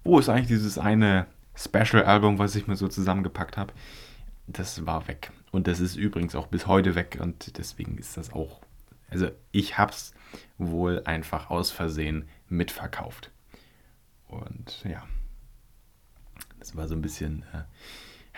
wo 0.04 0.20
ist 0.20 0.30
eigentlich 0.30 0.48
dieses 0.48 0.78
eine 0.78 1.28
Special-Album, 1.56 2.40
was 2.40 2.56
ich 2.56 2.68
mir 2.68 2.76
so 2.76 2.88
zusammengepackt 2.88 3.58
habe? 3.58 3.74
Das 4.48 4.86
war 4.86 5.08
weg. 5.08 5.32
Und 5.52 5.68
das 5.68 5.80
ist 5.80 5.96
übrigens 5.96 6.36
auch 6.36 6.48
bis 6.48 6.68
heute 6.68 6.96
weg 6.96 7.20
und 7.22 7.58
deswegen 7.58 7.98
ist 7.98 8.18
das 8.18 8.34
auch, 8.34 8.62
also 9.10 9.30
ich 9.52 9.78
habe 9.78 9.92
es 9.92 10.14
wohl 10.58 11.04
einfach 11.06 11.50
aus 11.50 11.72
Versehen 11.72 12.28
mitverkauft. 12.50 13.32
Und 14.28 14.84
ja, 14.84 15.04
das 16.60 16.76
war 16.76 16.88
so 16.88 16.96
ein 16.96 17.02
bisschen, 17.02 17.44
äh, 17.54 17.64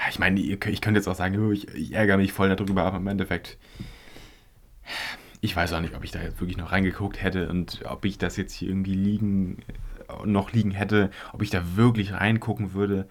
ich 0.10 0.20
meine, 0.20 0.40
ich, 0.40 0.60
könnte 0.60 1.00
jetzt 1.00 1.08
auch 1.08 1.16
sagen, 1.16 1.40
oh, 1.40 1.52
ich, 1.52 1.68
ich, 1.70 1.94
ärgere 1.94 2.18
mich 2.18 2.34
voll 2.34 2.54
darüber, 2.54 2.84
aber 2.84 2.98
im 2.98 3.08
Endeffekt, 3.08 3.58
ich 5.42 5.56
weiß 5.56 5.74
auch 5.74 5.82
nicht, 5.82 5.96
ob 5.96 6.04
ich 6.04 6.12
da 6.12 6.22
jetzt 6.22 6.42
wirklich 6.42 6.58
noch 6.58 6.72
reingeguckt 6.72 7.22
hätte 7.22 7.50
und 7.50 7.84
ob 7.86 8.04
ich 8.04 8.18
das 8.18 8.36
jetzt 8.36 8.54
hier 8.54 8.70
irgendwie 8.70 8.96
liegen, 8.96 9.60
noch 10.26 10.52
liegen 10.52 10.72
hätte, 10.72 11.10
ob 11.34 11.42
ich 11.42 11.50
da 11.50 11.76
wirklich 11.76 12.14
reingucken 12.14 12.74
würde. 12.74 13.08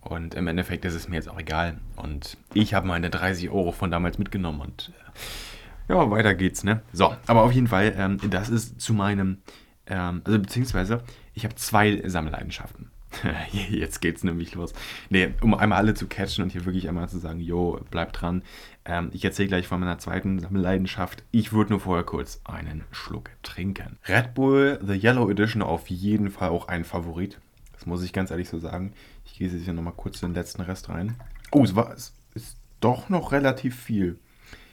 Und 0.00 0.34
im 0.34 0.46
Endeffekt 0.46 0.84
ist 0.84 0.94
es 0.94 1.08
mir 1.08 1.16
jetzt 1.16 1.28
auch 1.28 1.38
egal. 1.38 1.78
Und 1.96 2.36
ich 2.52 2.74
habe 2.74 2.86
meine 2.86 3.10
30 3.10 3.50
Euro 3.50 3.72
von 3.72 3.90
damals 3.90 4.18
mitgenommen 4.18 4.60
und 4.60 4.92
äh, 4.98 5.92
ja, 5.92 6.10
weiter 6.10 6.34
geht's, 6.34 6.64
ne? 6.64 6.82
So, 6.92 7.14
aber 7.26 7.42
auf 7.42 7.52
jeden 7.52 7.68
Fall, 7.68 7.94
ähm, 7.96 8.18
das 8.30 8.48
ist 8.48 8.80
zu 8.80 8.94
meinem, 8.94 9.38
ähm, 9.86 10.22
also 10.24 10.38
beziehungsweise, 10.38 11.02
ich 11.34 11.44
habe 11.44 11.54
zwei 11.56 12.02
Sammelleidenschaften. 12.06 12.90
Jetzt 13.70 14.00
geht's 14.00 14.24
nämlich 14.24 14.54
los. 14.54 14.72
Nee, 15.10 15.34
um 15.40 15.54
einmal 15.54 15.78
alle 15.78 15.94
zu 15.94 16.06
catchen 16.06 16.44
und 16.44 16.50
hier 16.50 16.64
wirklich 16.64 16.88
einmal 16.88 17.08
zu 17.08 17.18
sagen, 17.18 17.40
yo, 17.40 17.80
bleib 17.90 18.12
dran. 18.12 18.42
Ähm, 18.84 19.10
ich 19.12 19.24
erzähle 19.24 19.48
gleich 19.48 19.66
von 19.66 19.80
meiner 19.80 19.98
zweiten 19.98 20.38
Sammelleidenschaft. 20.38 21.22
Ich 21.30 21.52
würde 21.52 21.70
nur 21.70 21.80
vorher 21.80 22.04
kurz 22.04 22.40
einen 22.44 22.84
Schluck 22.90 23.30
trinken. 23.42 23.98
Red 24.08 24.34
Bull 24.34 24.78
The 24.84 24.94
Yellow 24.94 25.30
Edition 25.30 25.62
auf 25.62 25.88
jeden 25.88 26.30
Fall 26.30 26.50
auch 26.50 26.68
ein 26.68 26.84
Favorit. 26.84 27.38
Das 27.72 27.86
muss 27.86 28.02
ich 28.02 28.12
ganz 28.12 28.30
ehrlich 28.30 28.48
so 28.48 28.58
sagen. 28.58 28.92
Ich 29.24 29.38
gehe 29.38 29.48
jetzt 29.48 29.64
hier 29.64 29.72
nochmal 29.72 29.94
kurz 29.96 30.20
den 30.20 30.34
letzten 30.34 30.62
Rest 30.62 30.88
rein. 30.88 31.16
Oh, 31.50 31.64
es 31.64 31.74
war, 31.74 31.92
es 31.92 32.14
ist 32.34 32.58
doch 32.80 33.08
noch 33.08 33.32
relativ 33.32 33.78
viel. 33.78 34.18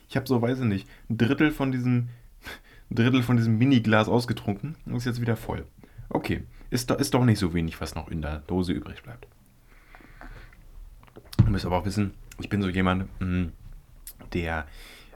Ich 0.09 0.15
habe 0.15 0.27
so, 0.27 0.41
weiß 0.41 0.59
ich 0.59 0.65
nicht, 0.65 0.87
ein 1.09 1.17
Drittel 1.17 1.51
von 1.51 1.71
diesem, 1.71 2.09
ein 2.91 2.95
Drittel 2.95 3.23
von 3.23 3.37
diesem 3.37 3.57
Mini-Glas 3.57 4.09
ausgetrunken 4.09 4.75
und 4.85 4.95
ist 4.95 5.05
jetzt 5.05 5.21
wieder 5.21 5.37
voll. 5.37 5.65
Okay, 6.09 6.43
ist, 6.71 6.89
ist 6.89 7.13
doch 7.13 7.23
nicht 7.23 7.37
so 7.37 7.53
wenig, 7.53 7.79
was 7.79 7.93
noch 7.93 8.07
in 8.07 8.21
der 8.21 8.39
Dose 8.47 8.73
übrig 8.73 9.03
bleibt. 9.03 9.27
Ihr 11.39 11.49
müsst 11.49 11.65
aber 11.65 11.77
auch 11.77 11.85
wissen, 11.85 12.15
ich 12.39 12.49
bin 12.49 12.61
so 12.61 12.69
jemand, 12.69 13.07
hm, 13.19 13.51
der 14.33 14.65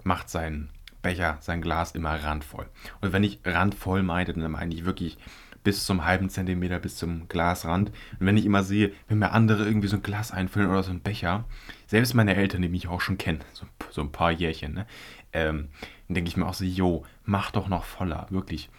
macht 0.03 0.29
seinen 0.29 0.69
Becher, 1.01 1.37
sein 1.39 1.61
Glas 1.61 1.93
immer 1.93 2.23
randvoll. 2.23 2.67
Und 3.01 3.13
wenn 3.13 3.23
ich 3.23 3.39
randvoll 3.43 4.03
meine, 4.03 4.33
dann 4.33 4.51
meine 4.51 4.73
ich 4.73 4.85
wirklich 4.85 5.17
bis 5.63 5.85
zum 5.85 6.05
halben 6.05 6.29
Zentimeter, 6.29 6.79
bis 6.79 6.97
zum 6.97 7.27
Glasrand. 7.27 7.89
Und 8.19 8.25
wenn 8.25 8.37
ich 8.37 8.45
immer 8.45 8.63
sehe, 8.63 8.91
wenn 9.07 9.19
mir 9.19 9.31
andere 9.31 9.65
irgendwie 9.65 9.87
so 9.87 9.95
ein 9.95 10.03
Glas 10.03 10.31
einfüllen 10.31 10.69
oder 10.69 10.83
so 10.83 10.91
ein 10.91 11.01
Becher, 11.01 11.45
selbst 11.87 12.13
meine 12.13 12.35
Eltern, 12.35 12.61
die 12.61 12.69
mich 12.69 12.87
auch 12.87 13.01
schon 13.01 13.17
kennen, 13.17 13.41
so, 13.53 13.65
so 13.89 14.01
ein 14.01 14.11
paar 14.11 14.31
Jährchen, 14.31 14.73
ne, 14.73 14.87
ähm, 15.33 15.69
dann 16.07 16.15
denke 16.15 16.29
ich 16.29 16.37
mir 16.37 16.45
auch 16.45 16.53
so, 16.53 16.65
jo, 16.65 17.03
mach 17.23 17.51
doch 17.51 17.67
noch 17.67 17.83
voller, 17.83 18.27
wirklich. 18.29 18.69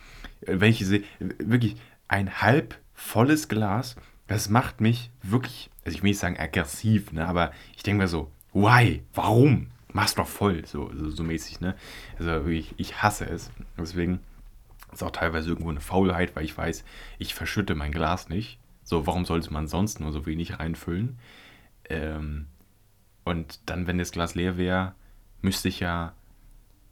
Wenn 0.43 0.71
ich 0.71 0.87
sehe, 0.87 1.03
wirklich, 1.19 1.77
ein 2.09 2.41
halb 2.41 2.79
volles 2.95 3.49
Glas, 3.49 3.97
das 4.27 4.49
macht 4.49 4.81
mich 4.81 5.11
wirklich, 5.23 5.71
also 5.85 5.97
ich 5.97 6.03
will 6.03 6.11
nicht 6.11 6.19
sagen 6.19 6.39
aggressiv, 6.39 7.13
ne, 7.13 7.27
aber 7.27 7.53
ich 7.77 7.83
denke 7.83 8.03
mir 8.03 8.09
so, 8.09 8.31
why? 8.53 9.03
Warum? 9.15 9.69
Mach's 9.93 10.15
doch 10.15 10.27
voll, 10.27 10.65
so, 10.67 10.91
so, 10.95 11.11
so 11.11 11.23
mäßig, 11.23 11.61
ne? 11.61 11.75
Also 12.19 12.27
wirklich, 12.27 12.75
ich 12.77 13.03
hasse 13.03 13.29
es. 13.29 13.51
Deswegen 13.79 14.21
ist 14.93 15.03
auch 15.03 15.11
teilweise 15.11 15.49
irgendwo 15.49 15.71
eine 15.71 15.81
Faulheit, 15.81 16.37
weil 16.37 16.45
ich 16.45 16.57
weiß, 16.57 16.85
ich 17.19 17.35
verschütte 17.35 17.75
mein 17.75 17.93
Glas 17.93 18.29
nicht. 18.29 18.59
So, 18.83 19.07
warum 19.07 19.25
sollte 19.25 19.53
man 19.53 19.69
sonst 19.69 20.01
nur 20.01 20.13
so 20.13 20.27
wenig 20.27 20.59
reinfüllen? 20.59 21.19
Ähm, 21.89 22.47
und 23.25 23.61
dann, 23.67 23.87
wenn 23.87 23.99
das 23.99 24.13
Glas 24.13 24.35
leer 24.35 24.57
wäre, 24.59 24.95
müsste 25.41 25.69
ich 25.69 25.81
ja 25.81 26.13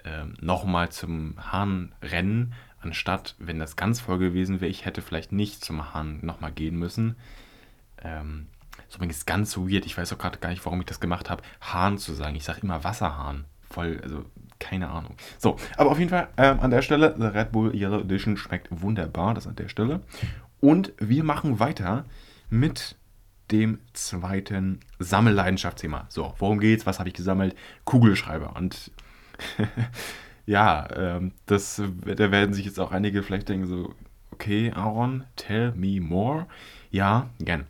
ähm, 0.05 0.37
nochmal 0.41 0.91
zum 0.91 1.35
Hahn 1.53 1.95
rennen 2.03 2.55
anstatt, 2.85 3.35
wenn 3.39 3.59
das 3.59 3.77
ganz 3.77 4.01
voll 4.01 4.19
gewesen 4.19 4.61
wäre, 4.61 4.71
ich 4.71 4.85
hätte 4.85 5.03
vielleicht 5.03 5.33
nicht 5.33 5.65
zum 5.65 5.95
Hahn 5.95 6.21
nochmal 6.23 6.53
gehen 6.53 6.77
müssen. 6.77 7.17
Ähm, 8.03 8.47
so 8.89 8.97
übrigens 8.97 9.27
ganz 9.27 9.57
weird, 9.57 9.87
ich 9.87 9.97
weiß 9.97 10.13
auch 10.13 10.19
gerade 10.19 10.39
gar 10.39 10.51
nicht, 10.51 10.65
warum 10.65 10.81
ich 10.81 10.87
das 10.87 11.01
gemacht 11.01 11.31
habe, 11.31 11.43
Hahn 11.61 11.99
zu 11.99 12.13
sagen. 12.13 12.37
Ich 12.37 12.45
sage 12.45 12.61
immer 12.63 12.85
Wasserhahn. 12.85 13.45
Voll, 13.71 13.99
also 14.03 14.25
keine 14.59 14.89
Ahnung. 14.89 15.17
So, 15.39 15.57
aber 15.77 15.91
auf 15.91 15.99
jeden 15.99 16.11
Fall 16.11 16.29
ähm, 16.37 16.61
an 16.61 16.71
der 16.71 16.83
Stelle, 16.83 17.15
The 17.19 17.27
Red 17.27 17.53
Bull 17.53 17.75
Yellow 17.75 18.01
Edition 18.01 18.37
schmeckt 18.37 18.69
wunderbar, 18.71 19.35
das 19.35 19.47
an 19.47 19.57
der 19.57 19.69
Stelle. 19.69 20.01
Und 20.61 20.93
wir 20.99 21.25
machen 21.25 21.59
weiter 21.59 22.05
mit 22.51 22.97
dem 23.51 23.79
zweiten 23.93 24.81
Sammelleidenschaftsthema. 24.99 26.07
So, 26.09 26.35
worum 26.39 26.61
geht's? 26.61 26.87
Was 26.87 26.99
habe 26.99 27.09
ich 27.09 27.15
gesammelt? 27.15 27.55
Kugelschreiber. 27.85 28.57
Und 28.57 28.91
ja, 30.47 30.89
ähm, 30.95 31.33
das, 31.47 31.83
da 32.05 32.31
werden 32.31 32.55
sich 32.55 32.67
jetzt 32.67 32.81
auch 32.81 32.93
einige 32.93 33.23
vielleicht 33.23 33.49
denken 33.49 33.67
so, 33.67 33.95
okay, 34.33 34.73
Aaron, 34.75 35.25
tell 35.37 35.73
me 35.73 36.01
more. 36.01 36.47
Ja, 36.91 37.31
gern. 37.39 37.67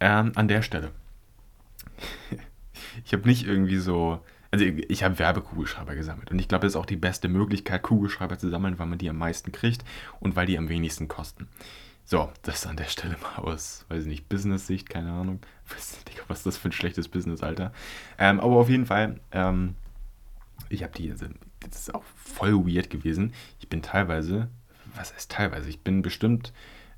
Ähm, 0.00 0.32
an 0.34 0.48
der 0.48 0.62
Stelle. 0.62 0.90
ich 3.04 3.12
habe 3.12 3.28
nicht 3.28 3.46
irgendwie 3.46 3.78
so, 3.78 4.20
also 4.50 4.64
ich 4.64 5.02
habe 5.02 5.18
Werbekugelschreiber 5.18 5.94
gesammelt 5.94 6.30
und 6.30 6.38
ich 6.38 6.48
glaube, 6.48 6.62
das 6.62 6.72
ist 6.72 6.76
auch 6.76 6.86
die 6.86 6.96
beste 6.96 7.28
Möglichkeit, 7.28 7.82
Kugelschreiber 7.82 8.38
zu 8.38 8.48
sammeln, 8.48 8.78
weil 8.78 8.86
man 8.86 8.98
die 8.98 9.10
am 9.10 9.18
meisten 9.18 9.52
kriegt 9.52 9.84
und 10.20 10.36
weil 10.36 10.46
die 10.46 10.56
am 10.56 10.68
wenigsten 10.68 11.08
kosten. 11.08 11.48
So, 12.04 12.32
das 12.40 12.66
an 12.66 12.78
der 12.78 12.84
Stelle 12.84 13.18
mal 13.20 13.42
aus, 13.42 13.84
weiß 13.90 14.04
ich 14.04 14.08
nicht, 14.08 14.28
Business-Sicht, 14.30 14.88
keine 14.88 15.12
Ahnung. 15.12 15.40
Was 16.28 16.38
ist 16.38 16.46
das 16.46 16.56
für 16.56 16.70
ein 16.70 16.72
schlechtes 16.72 17.08
Business, 17.08 17.42
Alter? 17.42 17.72
Ähm, 18.18 18.40
aber 18.40 18.56
auf 18.56 18.70
jeden 18.70 18.86
Fall, 18.86 19.20
ähm, 19.30 19.74
ich 20.70 20.82
habe 20.82 20.94
die, 20.94 21.10
also, 21.10 21.26
das 21.60 21.80
ist 21.80 21.94
auch 21.94 22.04
voll 22.16 22.66
weird 22.66 22.90
gewesen. 22.90 23.32
Ich 23.60 23.68
bin 23.68 23.82
teilweise, 23.82 24.48
was 24.94 25.14
heißt 25.14 25.30
teilweise? 25.30 25.68
Ich 25.68 25.80
bin 25.80 26.02
bestimmt, 26.02 26.52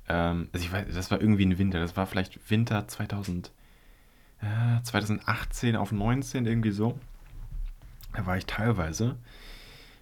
ähm, 0.07 0.49
also 0.53 0.65
ich 0.65 0.71
weiß, 0.71 0.87
das 0.93 1.11
war 1.11 1.21
irgendwie 1.21 1.45
ein 1.45 1.57
Winter, 1.57 1.79
das 1.79 1.97
war 1.97 2.07
vielleicht 2.07 2.49
Winter 2.49 2.87
2000, 2.87 3.51
äh, 4.41 4.81
2018 4.83 5.75
auf 5.75 5.91
19, 5.91 6.45
irgendwie 6.45 6.71
so. 6.71 6.99
Da 8.13 8.25
war 8.25 8.37
ich 8.37 8.45
teilweise 8.45 9.17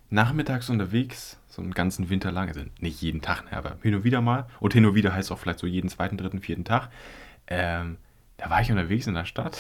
nachmittags 0.10 0.70
unterwegs, 0.70 1.38
so 1.48 1.62
einen 1.62 1.74
ganzen 1.74 2.10
Winter 2.10 2.32
lang, 2.32 2.48
also 2.48 2.62
nicht 2.80 3.01
jeden 3.01 3.22
Tag, 3.22 3.46
ne, 3.46 3.58
aber 3.58 3.78
hin 3.84 3.96
und 3.96 4.04
wieder 4.04 4.22
mal. 4.22 4.48
Und 4.60 4.74
hin 4.74 4.86
und 4.86 4.96
wieder 4.96 5.13
heißt 5.13 5.32
auch 5.32 5.39
vielleicht 5.39 5.60
so 5.60 5.68
jeden 5.68 5.89
zweiten, 5.89 6.18
dritten, 6.18 6.42
vierten 6.42 6.66
Tag. 6.66 6.89
Ähm, 7.48 7.98
da 8.38 8.50
war 8.50 8.62
ich 8.62 8.72
unterwegs 8.72 9.08
in 9.08 9.13
der 9.13 9.25
Stadt, 9.25 9.60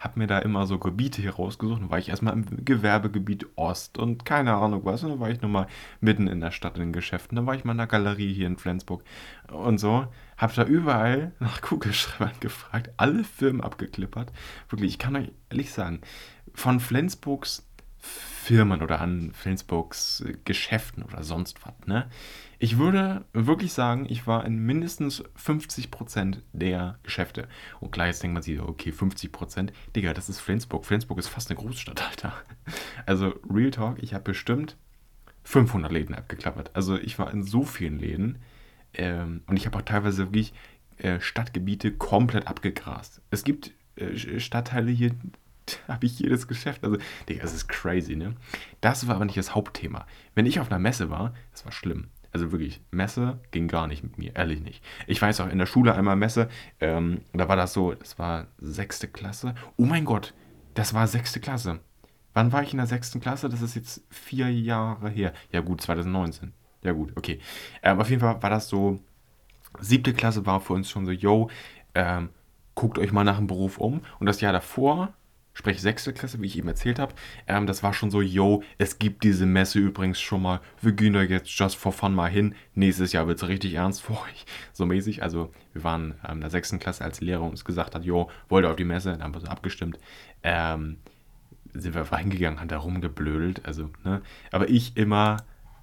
habe 0.00 0.18
mir 0.18 0.26
da 0.26 0.38
immer 0.38 0.66
so 0.66 0.78
Gebiete 0.78 1.22
hier 1.22 1.34
rausgesucht. 1.34 1.82
Dann 1.82 1.90
war 1.90 1.98
ich 1.98 2.08
erstmal 2.08 2.34
im 2.34 2.64
Gewerbegebiet 2.64 3.46
Ost 3.56 3.98
und 3.98 4.24
keine 4.24 4.54
Ahnung 4.54 4.84
was. 4.84 5.02
Und 5.02 5.10
dann 5.10 5.20
war 5.20 5.30
ich 5.30 5.40
nochmal 5.40 5.66
mitten 6.00 6.26
in 6.26 6.40
der 6.40 6.50
Stadt 6.50 6.76
in 6.76 6.82
den 6.82 6.92
Geschäften. 6.92 7.36
Dann 7.36 7.46
war 7.46 7.54
ich 7.54 7.64
mal 7.64 7.72
in 7.72 7.78
der 7.78 7.86
Galerie 7.86 8.32
hier 8.32 8.46
in 8.46 8.56
Flensburg 8.56 9.02
und 9.50 9.78
so. 9.78 10.06
Habe 10.36 10.52
da 10.54 10.64
überall 10.64 11.32
nach 11.40 11.60
Kugelschreibern 11.62 12.38
gefragt, 12.40 12.90
alle 12.96 13.24
Firmen 13.24 13.60
abgeklippert. 13.60 14.32
Wirklich, 14.68 14.92
ich 14.92 14.98
kann 14.98 15.16
euch 15.16 15.32
ehrlich 15.50 15.72
sagen, 15.72 16.00
von 16.52 16.80
Flensburgs 16.80 17.66
Firmen 17.98 18.82
oder 18.82 19.00
an 19.00 19.32
Flensburgs 19.32 20.22
Geschäften 20.44 21.02
oder 21.02 21.24
sonst 21.24 21.64
was, 21.64 21.72
ne? 21.86 22.10
Ich 22.64 22.78
würde 22.78 23.26
wirklich 23.34 23.74
sagen, 23.74 24.06
ich 24.08 24.26
war 24.26 24.46
in 24.46 24.56
mindestens 24.56 25.22
50% 25.36 26.38
der 26.54 26.98
Geschäfte. 27.02 27.46
Und 27.78 27.90
klar, 27.90 28.06
jetzt 28.06 28.22
denkt 28.22 28.32
man 28.32 28.42
sich, 28.42 28.58
okay, 28.58 28.88
50%. 28.88 29.68
Digga, 29.94 30.14
das 30.14 30.30
ist 30.30 30.40
Flensburg. 30.40 30.86
Flensburg 30.86 31.18
ist 31.18 31.28
fast 31.28 31.50
eine 31.50 31.60
Großstadt, 31.60 32.02
Alter. 32.02 32.32
Also, 33.04 33.34
Real 33.52 33.70
Talk, 33.70 34.02
ich 34.02 34.14
habe 34.14 34.24
bestimmt 34.24 34.78
500 35.42 35.92
Läden 35.92 36.14
abgeklappert. 36.14 36.70
Also, 36.72 36.96
ich 36.96 37.18
war 37.18 37.30
in 37.34 37.42
so 37.42 37.64
vielen 37.64 37.98
Läden. 37.98 38.38
Ähm, 38.94 39.42
und 39.46 39.58
ich 39.58 39.66
habe 39.66 39.76
auch 39.76 39.82
teilweise 39.82 40.28
wirklich 40.28 40.54
äh, 40.96 41.20
Stadtgebiete 41.20 41.92
komplett 41.92 42.46
abgegrast. 42.46 43.20
Es 43.30 43.44
gibt 43.44 43.72
äh, 43.96 44.40
Stadtteile 44.40 44.90
hier, 44.90 45.10
habe 45.86 46.06
ich 46.06 46.18
jedes 46.18 46.48
Geschäft. 46.48 46.82
Also, 46.82 46.96
Digga, 47.28 47.42
das 47.42 47.52
ist 47.52 47.68
crazy, 47.68 48.16
ne? 48.16 48.36
Das 48.80 49.06
war 49.06 49.16
aber 49.16 49.26
nicht 49.26 49.36
das 49.36 49.54
Hauptthema. 49.54 50.06
Wenn 50.34 50.46
ich 50.46 50.60
auf 50.60 50.70
einer 50.70 50.78
Messe 50.78 51.10
war, 51.10 51.34
das 51.52 51.66
war 51.66 51.72
schlimm. 51.72 52.08
Also 52.34 52.50
wirklich, 52.50 52.80
Messe 52.90 53.38
ging 53.52 53.68
gar 53.68 53.86
nicht 53.86 54.02
mit 54.02 54.18
mir, 54.18 54.34
ehrlich 54.34 54.60
nicht. 54.60 54.82
Ich 55.06 55.22
weiß 55.22 55.40
auch, 55.40 55.48
in 55.48 55.58
der 55.58 55.66
Schule 55.66 55.94
einmal 55.94 56.16
Messe, 56.16 56.48
ähm, 56.80 57.20
da 57.32 57.48
war 57.48 57.54
das 57.54 57.72
so, 57.72 57.94
das 57.94 58.18
war 58.18 58.48
sechste 58.58 59.06
Klasse. 59.06 59.54
Oh 59.76 59.84
mein 59.84 60.04
Gott, 60.04 60.34
das 60.74 60.94
war 60.94 61.06
sechste 61.06 61.38
Klasse. 61.38 61.78
Wann 62.32 62.50
war 62.50 62.64
ich 62.64 62.72
in 62.72 62.78
der 62.78 62.88
sechsten 62.88 63.20
Klasse? 63.20 63.48
Das 63.48 63.62
ist 63.62 63.76
jetzt 63.76 64.02
vier 64.10 64.52
Jahre 64.52 65.08
her. 65.10 65.32
Ja 65.52 65.60
gut, 65.60 65.80
2019. 65.80 66.52
Ja 66.82 66.90
gut, 66.90 67.12
okay. 67.16 67.38
Ähm, 67.84 68.00
auf 68.00 68.10
jeden 68.10 68.20
Fall 68.20 68.42
war 68.42 68.50
das 68.50 68.68
so, 68.68 68.98
siebte 69.78 70.12
Klasse 70.12 70.44
war 70.44 70.60
für 70.60 70.72
uns 70.72 70.90
schon 70.90 71.06
so, 71.06 71.12
yo, 71.12 71.48
ähm, 71.94 72.30
guckt 72.74 72.98
euch 72.98 73.12
mal 73.12 73.22
nach 73.22 73.38
dem 73.38 73.46
Beruf 73.46 73.78
um. 73.78 74.00
Und 74.18 74.26
das 74.26 74.40
Jahr 74.40 74.52
davor, 74.52 75.14
sprich 75.54 75.80
sechste 75.80 76.12
Klasse, 76.12 76.40
wie 76.42 76.46
ich 76.46 76.58
eben 76.58 76.68
erzählt 76.68 76.98
habe, 76.98 77.14
ähm, 77.46 77.66
das 77.66 77.82
war 77.82 77.94
schon 77.94 78.10
so, 78.10 78.20
yo, 78.20 78.62
es 78.76 78.98
gibt 78.98 79.22
diese 79.22 79.46
Messe 79.46 79.78
übrigens 79.78 80.20
schon 80.20 80.42
mal, 80.42 80.60
wir 80.82 80.92
gehen 80.92 81.14
da 81.14 81.22
jetzt 81.22 81.48
just 81.48 81.76
for 81.76 81.92
fun 81.92 82.14
mal 82.14 82.30
hin. 82.30 82.54
Nächstes 82.74 83.12
Jahr 83.12 83.26
wird 83.26 83.40
es 83.40 83.48
richtig 83.48 83.74
ernst 83.74 84.02
für 84.02 84.12
euch, 84.12 84.44
so 84.72 84.84
mäßig. 84.84 85.22
Also 85.22 85.52
wir 85.72 85.84
waren 85.84 86.14
ähm, 86.28 86.34
in 86.34 86.40
der 86.40 86.50
sechsten 86.50 86.80
Klasse, 86.80 87.04
als 87.04 87.20
die 87.20 87.24
Lehrer 87.24 87.42
uns 87.42 87.64
gesagt 87.64 87.94
hat, 87.94 88.04
yo, 88.04 88.28
wollt 88.48 88.66
ihr 88.66 88.70
auf 88.70 88.76
die 88.76 88.84
Messe? 88.84 89.12
Dann 89.12 89.22
haben 89.22 89.34
wir 89.34 89.40
so 89.40 89.46
abgestimmt. 89.46 89.98
Ähm, 90.42 90.98
sind 91.72 91.94
wir 91.94 92.02
einfach 92.02 92.18
hingegangen, 92.18 92.60
haben 92.60 92.68
da 92.68 92.78
rumgeblödelt, 92.78 93.64
also, 93.64 93.90
ne. 94.04 94.22
Aber 94.50 94.68
ich 94.68 94.96
immer... 94.96 95.38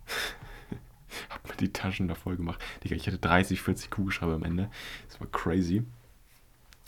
hab 1.30 1.48
mir 1.48 1.56
die 1.56 1.74
Taschen 1.74 2.08
da 2.08 2.16
voll 2.16 2.38
gemacht. 2.38 2.62
Digga, 2.84 2.96
ich 2.96 3.08
hatte 3.08 3.18
30, 3.18 3.62
40 3.62 3.92
Kugelschreiber 3.92 4.36
am 4.36 4.44
Ende. 4.44 4.70
Das 5.08 5.20
war 5.20 5.28
crazy. 5.28 5.84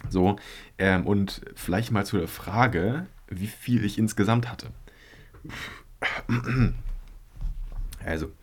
So, 0.10 0.36
ähm, 0.78 1.06
und 1.08 1.42
vielleicht 1.56 1.92
mal 1.92 2.06
zu 2.06 2.18
der 2.18 2.28
Frage, 2.28 3.08
wie 3.28 3.48
viel 3.48 3.84
ich 3.86 3.98
insgesamt 3.98 4.50
hatte. 4.50 4.72
Also, 8.06 8.34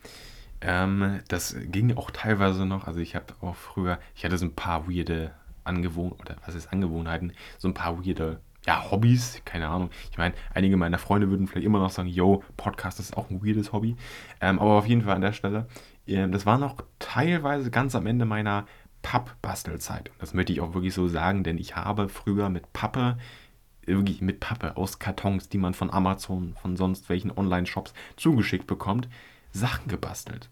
ähm, 0.61 1.19
das 1.27 1.55
ging 1.67 1.95
auch 1.95 2.09
teilweise 2.09 2.65
noch. 2.65 2.87
Also, 2.87 2.99
ich 2.99 3.15
habe 3.15 3.27
auch 3.41 3.55
früher, 3.55 3.99
ich 4.15 4.25
hatte 4.25 4.39
so 4.39 4.47
ein 4.47 4.55
paar 4.55 4.87
weirde 4.87 5.35
Angewohnheiten, 5.63 6.19
oder 6.19 6.35
was 6.45 6.55
ist 6.55 6.71
Angewohnheiten? 6.71 7.33
So 7.59 7.67
ein 7.67 7.75
paar 7.75 8.03
weirde, 8.03 8.39
ja, 8.65 8.89
Hobbys, 8.89 9.41
keine 9.45 9.67
Ahnung. 9.67 9.89
Ich 10.11 10.17
meine, 10.17 10.33
einige 10.53 10.77
meiner 10.77 10.97
Freunde 10.97 11.29
würden 11.29 11.47
vielleicht 11.47 11.65
immer 11.65 11.79
noch 11.79 11.91
sagen, 11.91 12.09
yo, 12.09 12.43
Podcast 12.57 12.99
ist 12.99 13.15
auch 13.15 13.29
ein 13.29 13.45
weirdes 13.45 13.71
Hobby. 13.71 13.95
Ähm, 14.39 14.59
aber 14.59 14.71
auf 14.71 14.87
jeden 14.87 15.03
Fall 15.03 15.15
an 15.15 15.21
der 15.21 15.33
Stelle, 15.33 15.67
ähm, 16.07 16.31
das 16.31 16.45
war 16.45 16.57
noch 16.57 16.83
teilweise 16.99 17.71
ganz 17.71 17.95
am 17.95 18.07
Ende 18.07 18.25
meiner 18.25 18.65
Pappbastelzeit. 19.01 20.11
Das 20.19 20.33
möchte 20.33 20.53
ich 20.53 20.61
auch 20.61 20.73
wirklich 20.73 20.93
so 20.93 21.07
sagen, 21.07 21.43
denn 21.43 21.57
ich 21.57 21.75
habe 21.75 22.09
früher 22.09 22.49
mit 22.49 22.71
Pappe, 22.73 23.17
wirklich 23.85 24.21
mit 24.21 24.39
Pappe 24.39 24.77
aus 24.77 24.99
Kartons, 24.99 25.49
die 25.49 25.57
man 25.57 25.73
von 25.73 25.91
Amazon, 25.91 26.55
von 26.61 26.77
sonst 26.77 27.09
welchen 27.09 27.31
Online-Shops 27.31 27.93
zugeschickt 28.15 28.67
bekommt, 28.67 29.09
Sachen 29.51 29.87
gebastelt. 29.87 30.49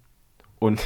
Und, 0.57 0.81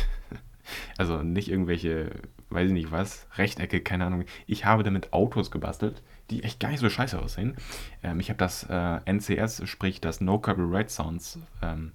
also 0.98 1.24
nicht 1.24 1.50
irgendwelche, 1.50 2.12
weiß 2.50 2.68
ich 2.68 2.74
nicht 2.74 2.92
was, 2.92 3.28
Rechtecke, 3.36 3.82
keine 3.82 4.06
Ahnung. 4.06 4.26
Ich 4.46 4.66
habe 4.66 4.84
damit 4.84 5.14
Autos 5.14 5.52
gebastelt, 5.52 6.02
die 6.30 6.44
echt 6.44 6.60
gar 6.60 6.70
nicht 6.70 6.80
so 6.80 6.90
scheiße 6.90 7.20
aussehen. 7.20 7.56
Ähm, 8.04 8.20
ich 8.20 8.30
habe 8.30 8.38
das 8.38 8.64
äh, 8.70 9.00
NCS, 9.06 9.68
sprich 9.68 10.02
das 10.02 10.22
No 10.22 10.40
Copyright 10.40 10.90
Sounds 10.90 11.40
ähm, 11.62 11.94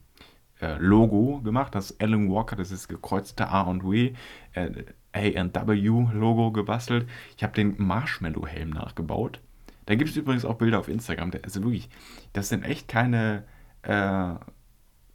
äh, 0.61 0.77
Logo 0.79 1.41
gemacht, 1.41 1.75
das 1.75 1.99
Alan 2.01 2.31
Walker, 2.31 2.57
das 2.57 2.71
ist 2.71 2.89
gekreuzte 2.89 3.49
A 3.49 3.63
und 3.63 3.89
W, 3.89 4.15
äh, 4.55 4.71
A&W-Logo 5.19 6.53
gebastelt. 6.53 7.09
Ich 7.37 7.43
habe 7.43 7.55
den 7.55 7.75
Marshmallow-Helm 7.79 8.71
nachgebaut. 8.71 9.41
Da 9.87 9.95
gibt 9.95 10.11
es 10.11 10.17
übrigens 10.17 10.45
auch 10.45 10.57
Bilder 10.57 10.79
auf 10.79 10.89
Instagram. 10.89 11.31
Also 11.43 11.63
wirklich, 11.63 11.89
das 12.33 12.49
sind 12.51 12.63
echt 12.63 12.89
keine 12.89 13.45
äh, 13.83 14.35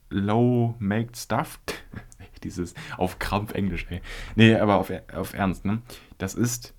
low-maked 0.10 1.18
stuff. 1.18 1.60
Dieses 2.44 2.74
auf 2.98 3.20
Krampf 3.20 3.54
Englisch, 3.54 3.86
ey. 3.90 4.02
Nee, 4.36 4.56
aber 4.56 4.76
auf, 4.76 4.92
auf 5.14 5.34
Ernst, 5.34 5.64
ne? 5.64 5.82
Das 6.18 6.34
ist 6.34 6.74